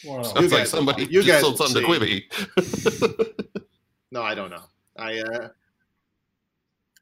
Well, 0.06 0.24
sounds 0.24 0.52
like 0.52 0.62
guys- 0.64 0.70
somebody 0.70 1.04
you 1.06 1.24
just 1.24 1.28
guys 1.28 1.42
sold 1.42 1.58
something 1.58 1.86
to 1.86 2.00
see. 2.00 2.26
Quibi. 2.32 3.46
No, 4.12 4.24
I 4.24 4.34
don't 4.34 4.50
know. 4.50 4.64
I 4.98 5.20
uh 5.20 5.50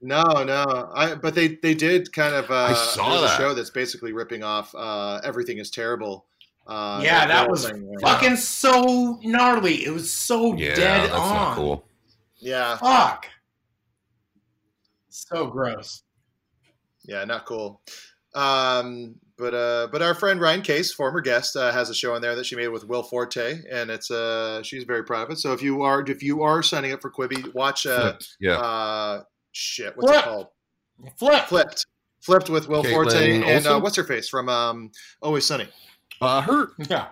no, 0.01 0.23
no. 0.43 0.91
I 0.93 1.15
but 1.15 1.33
they 1.35 1.57
they 1.61 1.73
did 1.73 2.11
kind 2.13 2.35
of 2.35 2.49
uh 2.51 2.53
I 2.69 2.73
saw 2.73 3.21
that. 3.21 3.33
a 3.33 3.37
show 3.41 3.53
that's 3.53 3.69
basically 3.71 4.13
ripping 4.13 4.43
off 4.43 4.73
uh 4.75 5.19
everything 5.23 5.57
is 5.57 5.69
terrible. 5.71 6.25
Uh 6.67 6.99
Yeah, 7.03 7.25
that 7.27 7.39
whole 7.41 7.49
was 7.51 7.65
thing 7.67 7.87
where- 7.87 7.99
fucking 7.99 8.35
so 8.37 9.19
gnarly. 9.23 9.85
It 9.85 9.91
was 9.91 10.11
so 10.11 10.53
yeah, 10.55 10.75
dead 10.75 11.03
that's 11.09 11.13
on. 11.13 11.33
not 11.35 11.55
cool. 11.55 11.87
Yeah, 12.39 12.77
Fuck. 12.77 13.25
So 15.09 15.47
gross. 15.47 16.03
yeah, 17.03 17.23
not 17.25 17.45
cool. 17.45 17.81
Um 18.35 19.15
but 19.37 19.53
uh 19.53 19.87
but 19.91 20.01
our 20.01 20.13
friend 20.13 20.39
Ryan 20.41 20.61
Case, 20.61 20.91
former 20.93 21.21
guest, 21.21 21.55
uh, 21.55 21.71
has 21.71 21.89
a 21.89 21.93
show 21.95 22.13
on 22.13 22.21
there 22.21 22.35
that 22.35 22.45
she 22.45 22.55
made 22.55 22.67
with 22.69 22.85
Will 22.87 23.03
Forte 23.03 23.61
and 23.71 23.89
it's 23.89 24.11
uh 24.11 24.61
she's 24.63 24.83
very 24.83 25.03
proud 25.03 25.23
of 25.23 25.31
it. 25.31 25.37
So 25.37 25.53
if 25.53 25.61
you 25.61 25.81
are 25.81 26.01
if 26.07 26.21
you 26.21 26.43
are 26.43 26.61
signing 26.61 26.91
up 26.91 27.01
for 27.01 27.11
Quibi, 27.11 27.53
watch 27.53 27.85
uh 27.87 28.13
Yeah, 28.39 28.57
uh 28.59 29.23
shit, 29.57 29.95
what's 29.97 30.09
Flip. 30.11 30.23
it 30.23 30.27
called? 30.27 30.47
Flipped. 31.17 31.49
Flipped. 31.49 31.85
Flipped 32.21 32.49
with 32.49 32.67
Will 32.67 32.83
Kaitlin 32.83 32.91
Forte 32.91 33.41
and 33.43 33.65
uh, 33.67 33.79
what's 33.79 33.95
her 33.95 34.03
face 34.03 34.27
from 34.29 34.49
um 34.49 34.91
Always 35.21 35.45
Sunny. 35.45 35.67
uh, 36.21 36.41
her 36.41 36.69
Yeah. 36.89 37.07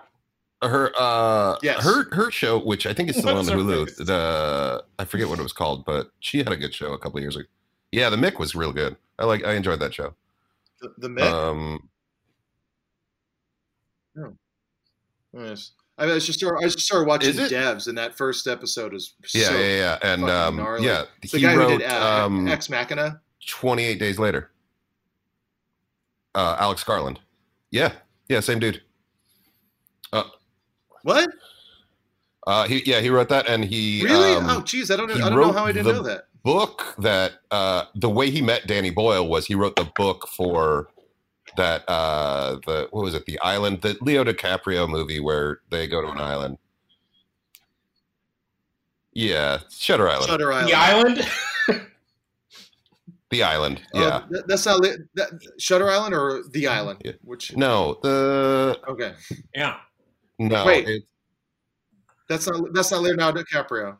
her 0.62 0.92
uh 0.98 1.56
Yes. 1.62 1.82
her 1.84 2.12
her 2.14 2.30
show 2.30 2.58
which 2.58 2.86
i 2.86 2.92
think 2.92 3.08
is 3.10 3.16
still 3.16 3.30
on 3.30 3.36
What's 3.36 3.48
her 3.50 3.56
hulu 3.56 3.86
face? 3.86 3.96
the 3.98 4.84
i 4.98 5.04
forget 5.04 5.28
what 5.28 5.38
it 5.38 5.42
was 5.42 5.52
called 5.52 5.84
but 5.84 6.10
she 6.20 6.38
had 6.38 6.48
a 6.52 6.56
good 6.56 6.74
show 6.74 6.92
a 6.92 6.98
couple 6.98 7.18
of 7.18 7.22
years 7.22 7.36
ago 7.36 7.46
yeah 7.92 8.10
the 8.10 8.16
mick 8.16 8.38
was 8.38 8.54
real 8.54 8.72
good 8.72 8.96
i 9.18 9.24
like 9.24 9.44
i 9.44 9.52
enjoyed 9.54 9.80
that 9.80 9.94
show 9.94 10.14
The, 10.80 10.92
the 10.98 11.08
Mick. 11.08 11.22
um 11.30 11.88
Yes. 15.32 15.72
I 15.98 16.06
was 16.06 16.26
just 16.26 16.38
started, 16.38 16.58
I 16.64 16.68
just 16.68 16.80
started 16.80 17.08
watching? 17.08 17.32
Devs, 17.32 17.86
and 17.88 17.96
that 17.96 18.16
first 18.16 18.46
episode 18.46 18.94
is 18.94 19.14
yeah 19.34 19.48
so 19.48 19.58
yeah 19.58 19.98
yeah 20.02 20.12
and 20.12 20.24
um 20.28 20.56
gnarly. 20.56 20.86
yeah 20.86 21.04
It's 21.22 21.32
the 21.32 21.38
he 21.38 21.44
guy 21.44 21.56
wrote 21.56 21.70
who 21.70 21.78
did 21.78 21.90
uh, 21.90 22.24
um 22.24 22.46
Ex 22.48 22.68
Machina. 22.68 23.20
28 23.46 23.98
days 24.00 24.18
later 24.18 24.50
uh 26.34 26.56
alex 26.58 26.82
garland 26.82 27.20
yeah 27.70 27.92
yeah 28.28 28.40
same 28.40 28.58
dude 28.58 28.82
Uh, 30.12 30.24
What? 31.02 31.28
uh 32.46 32.66
he 32.66 32.82
yeah 32.84 33.00
he 33.00 33.08
wrote 33.08 33.28
that 33.28 33.48
and 33.48 33.64
he 33.64 34.02
Really? 34.04 34.34
um, 34.34 34.46
oh, 34.50 34.60
geez, 34.62 34.90
I 34.90 34.96
don't 34.96 35.08
know. 35.08 35.14
I 35.14 35.30
don't 35.30 35.40
know 35.40 35.52
how 35.52 35.64
I 35.64 35.72
didn't 35.72 35.92
know 35.94 36.02
that. 36.02 36.24
book 36.42 36.94
that 36.98 37.34
uh 37.50 37.84
the 37.94 38.10
way 38.10 38.30
he 38.30 38.42
met 38.42 38.66
Danny 38.66 38.90
Boyle 38.90 39.26
was 39.28 39.46
he 39.46 39.54
wrote 39.54 39.76
the 39.76 39.88
book 39.96 40.28
for 40.28 40.88
that 41.56 41.84
uh 41.88 42.58
the 42.66 42.88
what 42.90 43.02
was 43.04 43.14
it 43.14 43.24
the 43.26 43.38
island 43.40 43.80
the 43.82 43.96
Leo 44.00 44.24
DiCaprio 44.24 44.88
movie 44.88 45.20
where 45.20 45.60
they 45.70 45.86
go 45.86 46.00
to 46.02 46.08
an 46.08 46.18
island 46.18 46.58
yeah 49.12 49.58
Shutter 49.70 50.08
Island 50.08 50.28
Shutter 50.28 50.52
Island. 50.52 50.68
The 50.68 50.74
island. 50.74 51.30
The 53.30 53.42
island. 53.42 53.82
Oh, 53.92 54.00
Yeah. 54.00 54.22
th- 54.30 54.44
that's 54.46 54.66
not 54.66 54.78
li- 54.80 54.96
that, 55.14 55.30
Shutter 55.58 55.90
Island 55.90 56.14
or 56.14 56.42
The 56.50 56.68
Island. 56.68 57.02
Yeah. 57.04 57.12
Which 57.22 57.56
No, 57.56 57.98
the 58.02 58.78
okay, 58.88 59.14
Yeah. 59.54 59.78
no. 60.38 60.64
Wait. 60.64 60.88
it- 60.88 61.02
that's 62.28 62.46
not 62.46 62.72
that's 62.72 62.90
not 62.92 63.02
Leonardo 63.02 63.42
DiCaprio. 63.42 63.96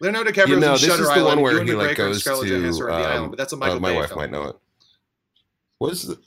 Leonardo 0.00 0.30
DiCaprio 0.30 0.48
you 0.48 0.60
know, 0.60 0.66
in 0.68 0.72
this 0.72 0.80
Shutter 0.84 1.02
is 1.02 1.08
the 1.08 1.14
Island. 1.14 1.26
one 1.26 1.40
where 1.42 1.62
he 1.64 1.72
like 1.74 1.96
goes 1.96 2.22
to. 2.24 2.30
are 2.32 2.44
The 2.44 2.66
um, 2.86 2.90
Island, 2.92 3.30
but 3.32 3.38
that's 3.38 3.52
a 3.52 3.56
uh, 3.56 3.58
Michael 3.58 3.80
my 3.80 3.90
Bay 3.90 3.96
wife 3.96 4.08
film. 4.08 4.20
might 4.20 4.30
know 4.30 4.44
it. 4.44 4.56
What 5.78 5.92
is 5.92 6.02
the 6.06 6.18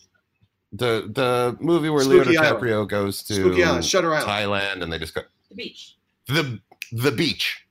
the 0.71 1.09
the 1.13 1.57
movie 1.59 1.89
where 1.89 2.03
Spooky 2.03 2.29
Leonardo 2.37 2.41
Island. 2.47 2.61
DiCaprio 2.61 2.87
goes 2.87 3.23
to 3.23 3.33
Spooky 3.35 3.63
Island, 3.63 3.85
Shutter 3.85 4.13
Island, 4.13 4.29
Thailand 4.29 4.83
and 4.83 4.93
they 4.93 4.99
just 4.99 5.13
go 5.13 5.21
The 5.49 5.55
beach. 5.55 5.97
the 6.27 6.59
the 6.91 7.11
beach. 7.11 7.65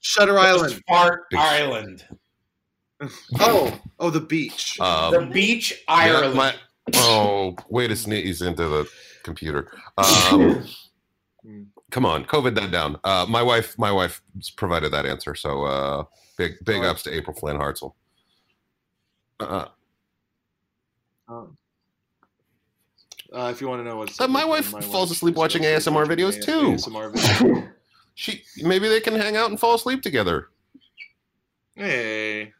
Shutter 0.00 0.38
Island. 0.38 0.82
Fart 0.88 1.22
Island. 1.34 2.04
Oh, 3.40 3.80
oh, 3.98 4.10
the 4.10 4.20
beach. 4.20 4.78
Um, 4.78 5.12
the 5.12 5.26
beach 5.32 5.72
yeah, 5.88 5.94
Ireland. 5.94 6.36
my- 6.36 6.54
oh, 6.94 7.56
way 7.68 7.88
to 7.88 7.96
sneeze 7.96 8.42
into 8.42 8.68
the 8.68 8.88
computer. 9.24 9.72
Um, 9.98 10.64
come 11.90 12.06
on, 12.06 12.24
COVID 12.26 12.54
that 12.54 12.70
down. 12.70 13.00
Uh, 13.02 13.26
my 13.28 13.42
wife, 13.42 13.76
my 13.76 13.90
wife 13.90 14.22
provided 14.54 14.92
that 14.92 15.04
answer. 15.04 15.34
So 15.34 15.64
uh, 15.64 16.04
big, 16.38 16.64
big 16.64 16.84
ups 16.84 17.02
to 17.02 17.12
April 17.12 17.34
Flynn 17.34 17.56
Hartzell. 17.56 17.94
Uh, 19.40 19.64
Um, 21.28 21.56
uh, 23.34 23.48
if 23.52 23.60
you 23.60 23.68
want 23.68 23.80
to 23.80 23.84
know 23.84 23.96
what's 23.96 24.20
Uh, 24.20 24.28
my 24.28 24.44
wife 24.44 24.66
falls 24.84 25.10
asleep 25.10 25.34
watching 25.36 25.62
ASMR 25.62 26.06
videos, 26.06 26.42
too. 26.42 26.72
ASMR 26.72 27.12
videos. 27.14 27.72
she 28.14 28.42
maybe 28.58 28.88
they 28.88 29.00
can 29.00 29.14
hang 29.14 29.36
out 29.36 29.50
and 29.50 29.58
fall 29.58 29.74
asleep 29.74 30.02
together. 30.02 30.48
Hey. 31.74 32.52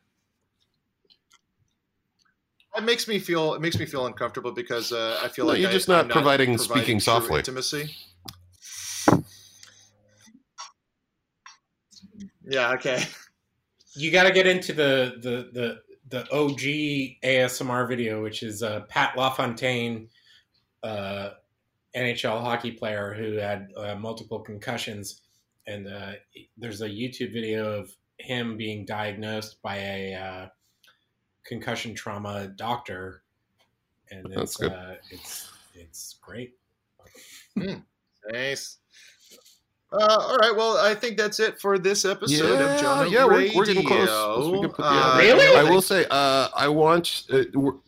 It 2.75 2.85
makes 2.85 3.07
me 3.07 3.19
feel 3.19 3.53
it 3.53 3.61
makes 3.61 3.79
me 3.79 3.85
feel 3.85 4.07
uncomfortable 4.07 4.53
because 4.53 4.93
uh, 4.93 5.21
I 5.23 5.29
feel 5.29 5.45
No, 5.45 5.53
like 5.53 5.61
you're 5.61 5.69
I- 5.69 5.73
just 5.73 5.91
I'm 5.91 6.07
not 6.09 6.11
providing 6.15 6.57
speaking 6.57 6.97
true 6.97 7.01
softly. 7.01 7.39
Intimacy. 7.39 7.91
Yeah. 12.45 12.73
Okay. 12.73 13.03
you 13.95 14.11
got 14.11 14.25
to 14.25 14.33
get 14.33 14.47
into 14.47 14.73
the 14.73 15.15
the 15.21 15.49
the 15.53 15.79
the 16.09 16.33
OG 16.33 16.61
ASMR 17.25 17.89
video, 17.89 18.23
which 18.23 18.43
is 18.43 18.63
uh, 18.63 18.81
Pat 18.89 19.17
LaFontaine, 19.17 20.09
uh, 20.83 21.31
NHL 21.97 22.41
hockey 22.41 22.73
player 22.73 23.15
who 23.15 23.35
had 23.35 23.69
uh, 23.77 23.95
multiple 23.95 24.41
concussions, 24.41 25.23
and 25.67 25.87
uh, 25.87 26.13
there's 26.57 26.81
a 26.81 26.89
YouTube 26.89 27.33
video 27.33 27.73
of 27.79 27.95
him 28.19 28.57
being 28.57 28.85
diagnosed 28.85 29.61
by 29.63 29.77
a 29.77 30.15
uh, 30.15 30.49
concussion 31.45 31.95
trauma 31.95 32.49
doctor, 32.57 33.23
and 34.11 34.27
That's 34.31 34.43
it's 34.43 34.57
good. 34.57 34.73
uh, 34.73 34.95
it's 35.11 35.51
it's 35.75 36.17
great. 36.21 36.55
Nice. 38.33 38.79
Uh, 39.93 39.99
all 40.09 40.39
right. 40.39 40.57
Well, 40.57 40.79
I 40.79 40.95
think 40.95 41.19
that's 41.19 41.39
it 41.39 41.61
for 41.61 41.79
this 41.79 42.05
episode 42.07 42.61
of 42.61 42.81
Jonah 42.81 43.11
yeah, 43.11 43.27
we're, 43.27 43.39
Radio. 43.39 43.59
we're 43.59 43.67
getting 43.67 43.87
close. 43.87 44.51
We 44.51 44.67
put 44.69 44.77
the- 44.79 44.85
Uh, 44.85 45.19
Really? 45.19 45.55
I 45.55 45.65
will 45.65 45.83
say, 45.83 46.07
uh, 46.11 46.49
I 46.57 46.69
want. 46.69 47.25
Uh, 47.31 47.43
we're- 47.53 47.79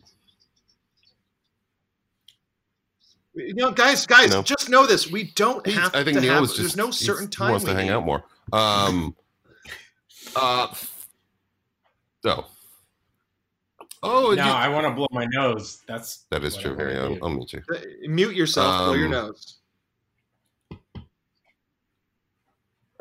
You 3.35 3.53
know, 3.53 3.71
guys, 3.71 4.05
guys, 4.05 4.31
No. 4.31 4.41
just 4.41 4.69
know 4.69 4.85
this: 4.85 5.11
we 5.11 5.25
don't 5.35 5.65
He's- 5.65 5.77
have 5.77 5.93
I 5.95 6.03
think 6.03 6.15
to 6.17 6.21
Neil 6.21 6.33
have. 6.33 6.41
was 6.41 6.51
just 6.51 6.59
there's 6.61 6.77
no 6.77 6.85
he's- 6.85 6.99
certain 6.99 7.25
he 7.25 7.29
time. 7.31 7.51
wants 7.51 7.65
to 7.65 7.73
hang 7.75 7.87
need. 7.87 7.91
out 7.93 8.05
more. 8.05 8.23
Um, 8.53 9.15
uh, 10.35 10.73
so. 12.23 12.45
Oh, 14.03 14.33
no, 14.35 14.45
you- 14.45 14.51
I 14.51 14.67
want 14.69 14.85
to 14.87 14.91
blow 14.93 15.07
my 15.11 15.25
nose. 15.31 15.81
That's 15.87 16.25
that 16.29 16.43
is 16.43 16.55
true. 16.55 16.77
wanna 16.77 16.93
I'll, 16.93 17.15
do. 17.15 17.19
I'll 17.23 17.29
meet 17.29 17.53
you. 17.53 17.61
Uh, 17.73 17.77
Mute 18.07 18.35
yourself. 18.35 18.85
blow 18.85 18.93
your 18.93 19.07
Um, 19.07 19.11
nose. 19.11 19.57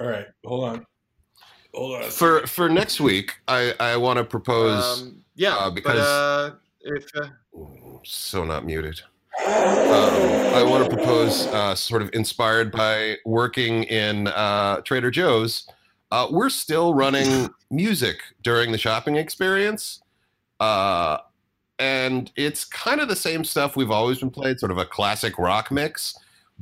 All 0.01 0.09
right, 0.09 0.27
hold 0.45 0.65
on, 0.65 0.87
hold 1.73 2.03
on. 2.03 2.11
For 2.11 2.47
for 2.49 2.69
next 2.69 3.01
week, 3.01 3.37
I 3.47 3.75
I 3.79 3.97
want 3.97 4.17
to 4.19 4.25
propose. 4.25 5.01
Um, 5.03 5.25
yeah, 5.37 5.55
uh, 5.55 5.67
but 5.71 5.75
because- 5.77 5.99
uh, 6.01 6.55
if 6.81 7.07
uh, 7.17 7.29
so 8.05 8.45
not 8.45 8.65
muted. 8.67 9.01
Um, 9.43 10.55
I 10.55 10.63
want 10.63 10.89
to 10.89 10.97
propose, 10.97 11.47
uh, 11.49 11.75
sort 11.75 12.03
of 12.03 12.11
inspired 12.13 12.71
by 12.71 13.17
working 13.25 13.83
in 13.85 14.29
uh, 14.29 14.81
Trader 14.83 15.11
Joe's. 15.11 15.69
Uh, 16.13 16.29
we're 16.31 16.51
still 16.51 16.95
running 16.95 17.51
music 17.71 18.19
during 18.43 18.71
the 18.71 18.79
shopping 18.79 19.17
experience, 19.17 20.01
uh, 20.61 21.19
and 21.81 22.31
it's 22.37 22.65
kind 22.65 23.01
of 23.01 23.09
the 23.09 23.17
same 23.17 23.43
stuff 23.43 23.77
we've 23.77 23.91
always 23.91 24.21
been 24.21 24.31
playing, 24.31 24.57
sort 24.59 24.71
of 24.71 24.79
a 24.79 24.87
classic 24.87 25.37
rock 25.37 25.73
mix. 25.73 26.17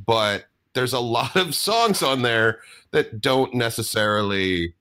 But 0.07 0.47
there's 0.73 0.95
a 0.95 1.01
lot 1.01 1.37
of 1.37 1.55
songs 1.55 2.03
on 2.03 2.23
there 2.23 2.61
that 2.93 3.21
don't 3.21 3.53
necessarily. 3.53 4.75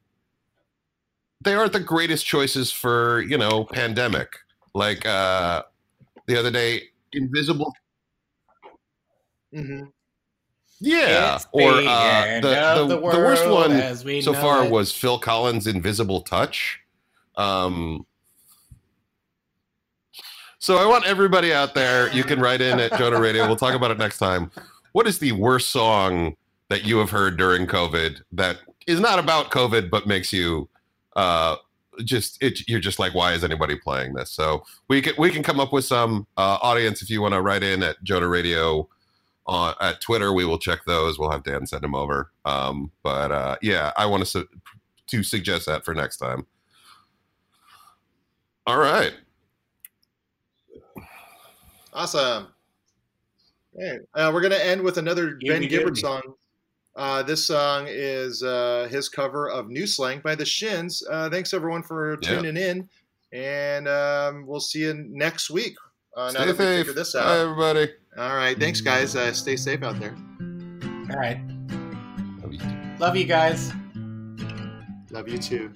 They 1.44 1.54
aren't 1.54 1.74
the 1.74 1.82
greatest 1.82 2.26
choices 2.26 2.72
for 2.72 3.22
you 3.24 3.38
know 3.38 3.66
pandemic. 3.66 4.30
Like 4.74 5.06
uh, 5.06 5.64
the 6.28 6.40
other 6.40 6.52
day, 6.52 6.84
Invisible 7.14 7.74
mhm. 9.54 9.92
Yeah, 10.84 11.36
It's 11.36 11.48
or 11.52 11.74
the 11.74 11.88
uh, 11.88 12.42
the, 12.42 12.50
the, 12.50 12.88
the 12.88 13.12
the 13.12 13.20
worst 13.20 13.48
one 13.48 14.22
so 14.22 14.34
far 14.34 14.66
it. 14.66 14.72
was 14.72 14.92
Phil 14.92 15.20
Collins' 15.20 15.68
"Invisible 15.68 16.22
Touch." 16.22 16.80
Um, 17.36 18.06
so 20.58 20.78
I 20.78 20.86
want 20.88 21.06
everybody 21.06 21.54
out 21.54 21.76
there. 21.76 22.12
You 22.14 22.24
can 22.24 22.40
write 22.40 22.62
in 22.62 22.80
at 22.80 22.98
Jonah 22.98 23.20
Radio. 23.20 23.46
We'll 23.46 23.56
talk 23.56 23.76
about 23.76 23.92
it 23.92 24.00
next 24.00 24.18
time. 24.18 24.52
What 24.94 25.08
is 25.08 25.20
the 25.20 25.32
worst 25.34 25.70
song 25.70 26.36
that 26.70 26.84
you 26.84 26.98
have 26.98 27.12
heard 27.12 27.38
during 27.38 27.68
COVID 27.68 28.22
that 28.32 28.58
is 28.88 29.00
not 29.00 29.20
about 29.20 29.52
COVID 29.52 29.90
but 29.90 30.08
makes 30.08 30.34
you 30.34 30.68
uh, 31.16 31.58
just 32.04 32.42
it, 32.42 32.68
you're 32.68 32.80
just 32.80 32.98
like, 32.98 33.14
why 33.14 33.34
is 33.34 33.44
anybody 33.44 33.76
playing 33.76 34.14
this? 34.14 34.32
So 34.32 34.64
we 34.88 35.02
can 35.02 35.14
we 35.18 35.30
can 35.30 35.44
come 35.44 35.60
up 35.60 35.74
with 35.74 35.86
some 35.86 36.26
uh, 36.38 36.58
audience 36.62 37.02
if 37.02 37.10
you 37.10 37.22
want 37.22 37.34
to 37.34 37.42
write 37.42 37.64
in 37.64 37.84
at 37.84 38.02
Jonah 38.04 38.28
Radio 38.28 38.88
on 39.48 39.74
at 39.82 40.02
Twitter. 40.02 40.32
We 40.34 40.46
will 40.46 40.60
check 40.60 40.86
those. 40.86 41.18
We'll 41.20 41.32
have 41.32 41.44
Dan 41.44 41.66
send 41.66 41.82
them 41.84 41.96
over. 41.96 42.32
Um, 42.46 42.92
but 43.04 43.32
uh, 43.32 43.56
yeah, 43.62 43.92
I 43.96 44.06
want 44.06 44.22
to 44.22 44.26
su- 44.30 44.48
to 45.08 45.24
suggest 45.24 45.66
that 45.66 45.84
for 45.86 45.94
next 45.94 46.18
time. 46.18 46.46
All 48.68 48.78
right. 48.78 49.14
Awesome. 51.94 52.48
Hey, 53.78 53.98
uh, 54.14 54.32
we're 54.34 54.42
gonna 54.42 54.56
end 54.56 54.82
with 54.82 54.98
another 54.98 55.38
Ben 55.46 55.62
Yippee 55.64 55.70
Gibbard 55.70 55.94
yippee. 55.96 56.00
song. 56.00 56.22
Uh, 56.96 57.24
this 57.24 57.46
song 57.48 57.86
is 57.88 58.44
uh, 58.44 58.88
his 58.92 59.10
cover 59.10 59.50
of 59.50 59.70
"New 59.70 59.88
Slang" 59.88 60.20
by 60.20 60.36
the 60.36 60.46
Shins. 60.46 61.04
Uh, 61.10 61.30
thanks 61.30 61.54
everyone 61.54 61.84
for 61.84 62.18
Yeah. 62.22 62.30
tuning 62.42 62.58
in, 62.58 62.90
and 63.32 63.88
um, 63.88 64.46
we'll 64.46 64.60
see 64.60 64.80
you 64.80 64.94
next 64.94 65.50
week. 65.50 65.76
Uh, 66.16 66.26
now 66.26 66.30
Stay 66.30 66.40
that 66.48 66.48
we 66.48 66.58
safe. 66.58 66.78
figured 66.80 66.96
this 66.98 67.14
Bye, 67.14 67.20
out. 67.22 67.38
everybody. 67.40 67.94
All 68.18 68.36
right, 68.36 68.60
thanks 68.60 68.82
guys. 68.82 69.16
Uh, 69.16 69.32
stay 69.32 69.56
safe 69.56 69.84
out 69.84 70.00
there. 70.00 70.16
All 71.10 71.18
right, 71.18 71.40
love 73.00 73.16
you 73.16 73.26
guys. 73.26 73.72
Love 75.12 75.28
you 75.28 75.38
too. 75.38 75.72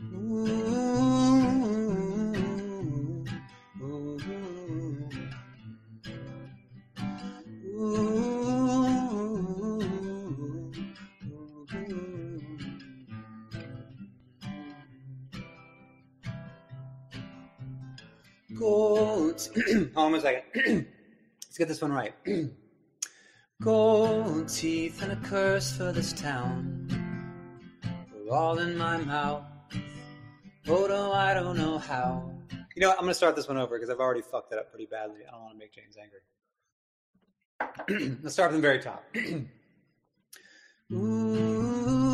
Gold. 18.57 19.49
Hold 19.95 19.95
on 19.95 20.15
a 20.15 20.21
second. 20.21 20.87
Let's 21.55 21.59
get 21.59 21.67
this 21.69 21.81
one 21.81 21.93
right. 21.93 22.13
Gold 23.61 24.49
teeth 24.49 25.01
and 25.01 25.13
a 25.13 25.15
curse 25.15 25.71
for 25.71 25.93
this 25.93 26.11
town. 26.11 26.85
We're 28.13 28.35
all 28.35 28.59
in 28.59 28.77
my 28.77 28.97
mouth. 28.97 29.45
Oh 30.67 30.85
no, 30.87 31.13
I 31.13 31.33
don't 31.33 31.55
know 31.55 31.77
how. 31.77 32.29
You 32.75 32.81
know 32.81 32.89
what? 32.89 32.97
I'm 32.97 33.05
gonna 33.05 33.13
start 33.13 33.37
this 33.37 33.47
one 33.47 33.55
over 33.55 33.77
because 33.77 33.89
I've 33.89 34.01
already 34.01 34.19
fucked 34.21 34.51
it 34.51 34.59
up 34.59 34.69
pretty 34.69 34.87
badly. 34.87 35.21
I 35.25 35.31
don't 35.31 35.43
want 35.43 35.53
to 35.53 35.57
make 35.57 35.71
James 35.71 35.95
angry. 35.95 36.19
Let's 38.21 38.33
start 38.33 38.51
from 38.51 38.59
the 38.59 38.67
very 38.67 38.81
top. 38.81 39.05
Gold 40.91 42.04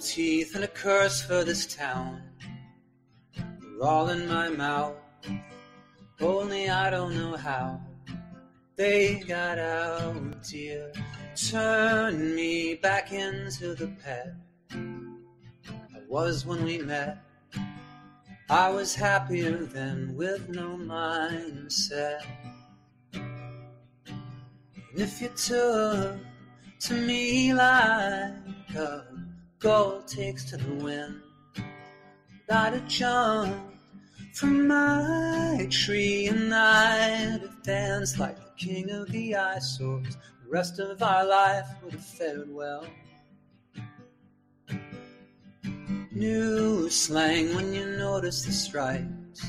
teeth 0.00 0.54
and 0.54 0.64
a 0.64 0.68
curse 0.68 1.20
for 1.22 1.44
this 1.44 1.66
town. 1.66 2.22
They're 3.36 3.86
all 3.86 4.08
in 4.08 4.26
my 4.26 4.48
mouth. 4.48 4.96
Only 6.20 6.70
I 6.70 6.90
don't 6.90 7.14
know 7.14 7.36
how 7.36 7.80
they 8.76 9.20
got 9.20 9.58
out, 9.58 10.42
dear. 10.42 10.90
Turn 11.50 12.34
me 12.34 12.76
back 12.76 13.12
into 13.12 13.74
the 13.74 13.88
pet 14.02 14.34
I 14.72 16.00
was 16.08 16.46
when 16.46 16.64
we 16.64 16.78
met. 16.78 17.18
I 18.48 18.70
was 18.70 18.94
happier 18.94 19.64
then 19.64 20.14
with 20.16 20.48
no 20.48 20.76
mindset. 20.78 22.24
And 23.12 24.96
if 24.96 25.20
you 25.20 25.28
took 25.28 26.16
to 26.80 26.94
me 26.94 27.52
like 27.52 28.74
a 28.74 29.09
gold 29.60 30.08
takes 30.08 30.44
to 30.46 30.56
the 30.56 30.74
wind, 30.82 31.20
I'd 32.50 32.72
have 32.72 32.88
jumped 32.88 33.76
from 34.32 34.66
my 34.66 35.68
tree 35.70 36.28
and 36.28 36.52
I'd 36.52 37.42
have 37.42 37.62
danced 37.62 38.18
like 38.18 38.36
the 38.36 38.50
king 38.56 38.90
of 38.90 39.08
the 39.12 39.36
eyesores. 39.36 40.16
The 40.44 40.50
rest 40.50 40.78
of 40.78 41.02
our 41.02 41.26
life 41.26 41.68
would 41.84 41.92
have 41.92 42.04
fared 42.04 42.52
well. 42.52 42.86
New 46.10 46.88
slang 46.90 47.54
when 47.54 47.72
you 47.72 47.86
notice 47.98 48.44
the 48.44 48.52
stripes, 48.52 49.44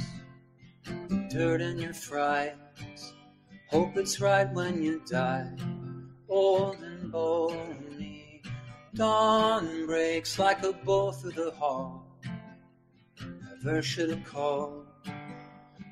the 1.07 1.27
dirt 1.31 1.61
in 1.61 1.79
your 1.79 1.93
fries. 1.93 2.53
Hope 3.69 3.95
it's 3.95 4.19
right 4.19 4.51
when 4.53 4.83
you 4.83 5.01
die, 5.09 5.49
old 6.27 6.75
and 6.81 7.11
bony. 7.11 7.90
Dawn 8.93 9.85
breaks 9.85 10.37
like 10.37 10.63
a 10.63 10.73
bull 10.73 11.13
through 11.13 11.31
the 11.31 11.51
hall. 11.51 12.05
Never 13.63 13.81
should 13.81 14.09
have 14.09 14.25
called, 14.25 14.85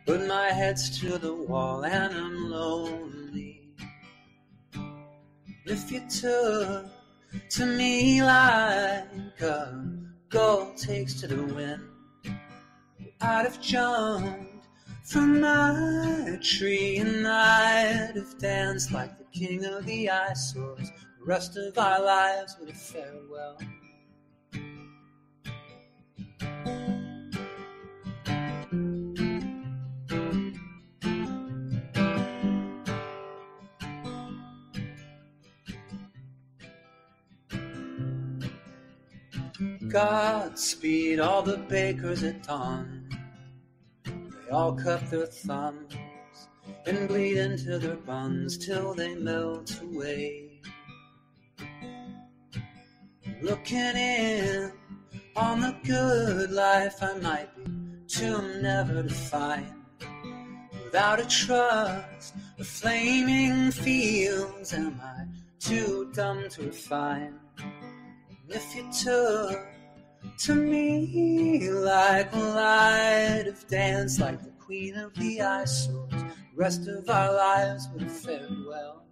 but 0.05 0.27
my 0.27 0.51
head's 0.51 0.99
to 0.99 1.17
the 1.17 1.33
wall 1.33 1.85
and 1.85 2.13
I'm 2.13 2.49
lonely. 2.49 3.61
If 5.65 5.89
you 5.91 6.01
took 6.09 6.87
to 7.51 7.65
me 7.65 8.21
like 8.21 9.39
a 9.41 9.87
gold 10.29 10.75
takes 10.75 11.13
to 11.21 11.27
the 11.27 11.41
wind, 11.41 11.83
I'd 13.21 13.45
have 13.45 13.61
jumped 13.61 14.67
from 15.05 15.39
my 15.39 16.37
tree 16.41 16.97
and 16.97 17.25
I'd 17.25 18.15
have 18.15 18.37
danced 18.39 18.91
like 18.91 19.17
the 19.17 19.25
king 19.31 19.63
of 19.63 19.85
the 19.85 20.09
eyesores. 20.09 20.91
The 21.19 21.25
rest 21.25 21.57
of 21.57 21.77
our 21.77 22.01
lives 22.01 22.55
would 22.59 22.69
have 22.69 22.81
fared 22.81 23.29
well. 23.29 23.57
Godspeed 39.89 41.19
all 41.19 41.41
the 41.41 41.57
bakers 41.57 42.23
at 42.23 42.43
dawn. 42.43 43.09
They 44.05 44.51
all 44.51 44.73
cut 44.73 45.09
their 45.11 45.25
thumbs 45.25 45.95
and 46.85 47.07
bleed 47.09 47.37
into 47.37 47.77
their 47.77 47.95
buns 47.95 48.57
till 48.57 48.93
they 48.93 49.15
melt 49.15 49.81
away. 49.81 50.48
Looking 53.41 53.95
in 53.95 54.73
on 55.35 55.61
the 55.61 55.73
good 55.85 56.51
life 56.51 57.01
I 57.01 57.13
might 57.19 57.55
be 57.55 57.71
too 58.05 58.61
never 58.61 59.01
to 59.01 59.09
find. 59.09 59.75
Without 60.83 61.21
a 61.21 61.25
trust 61.25 62.35
of 62.59 62.67
flaming 62.67 63.71
fields, 63.71 64.73
am 64.73 64.99
I 65.01 65.25
too 65.57 66.11
dumb 66.13 66.49
to 66.49 66.63
refine? 66.63 67.39
If 68.49 68.75
you 68.75 68.91
took 68.91 69.65
to 70.39 70.55
me 70.55 71.69
like 71.69 72.33
a 72.33 72.37
light 72.37 73.47
of 73.47 73.65
dance, 73.67 74.19
like 74.19 74.43
the 74.43 74.51
queen 74.59 74.95
of 74.95 75.13
the 75.13 75.41
eyesores, 75.41 76.11
the 76.11 76.33
rest 76.55 76.87
of 76.89 77.09
our 77.09 77.33
lives 77.33 77.87
would 77.93 78.01
have 78.01 78.11
fared 78.11 78.49
well. 78.67 79.05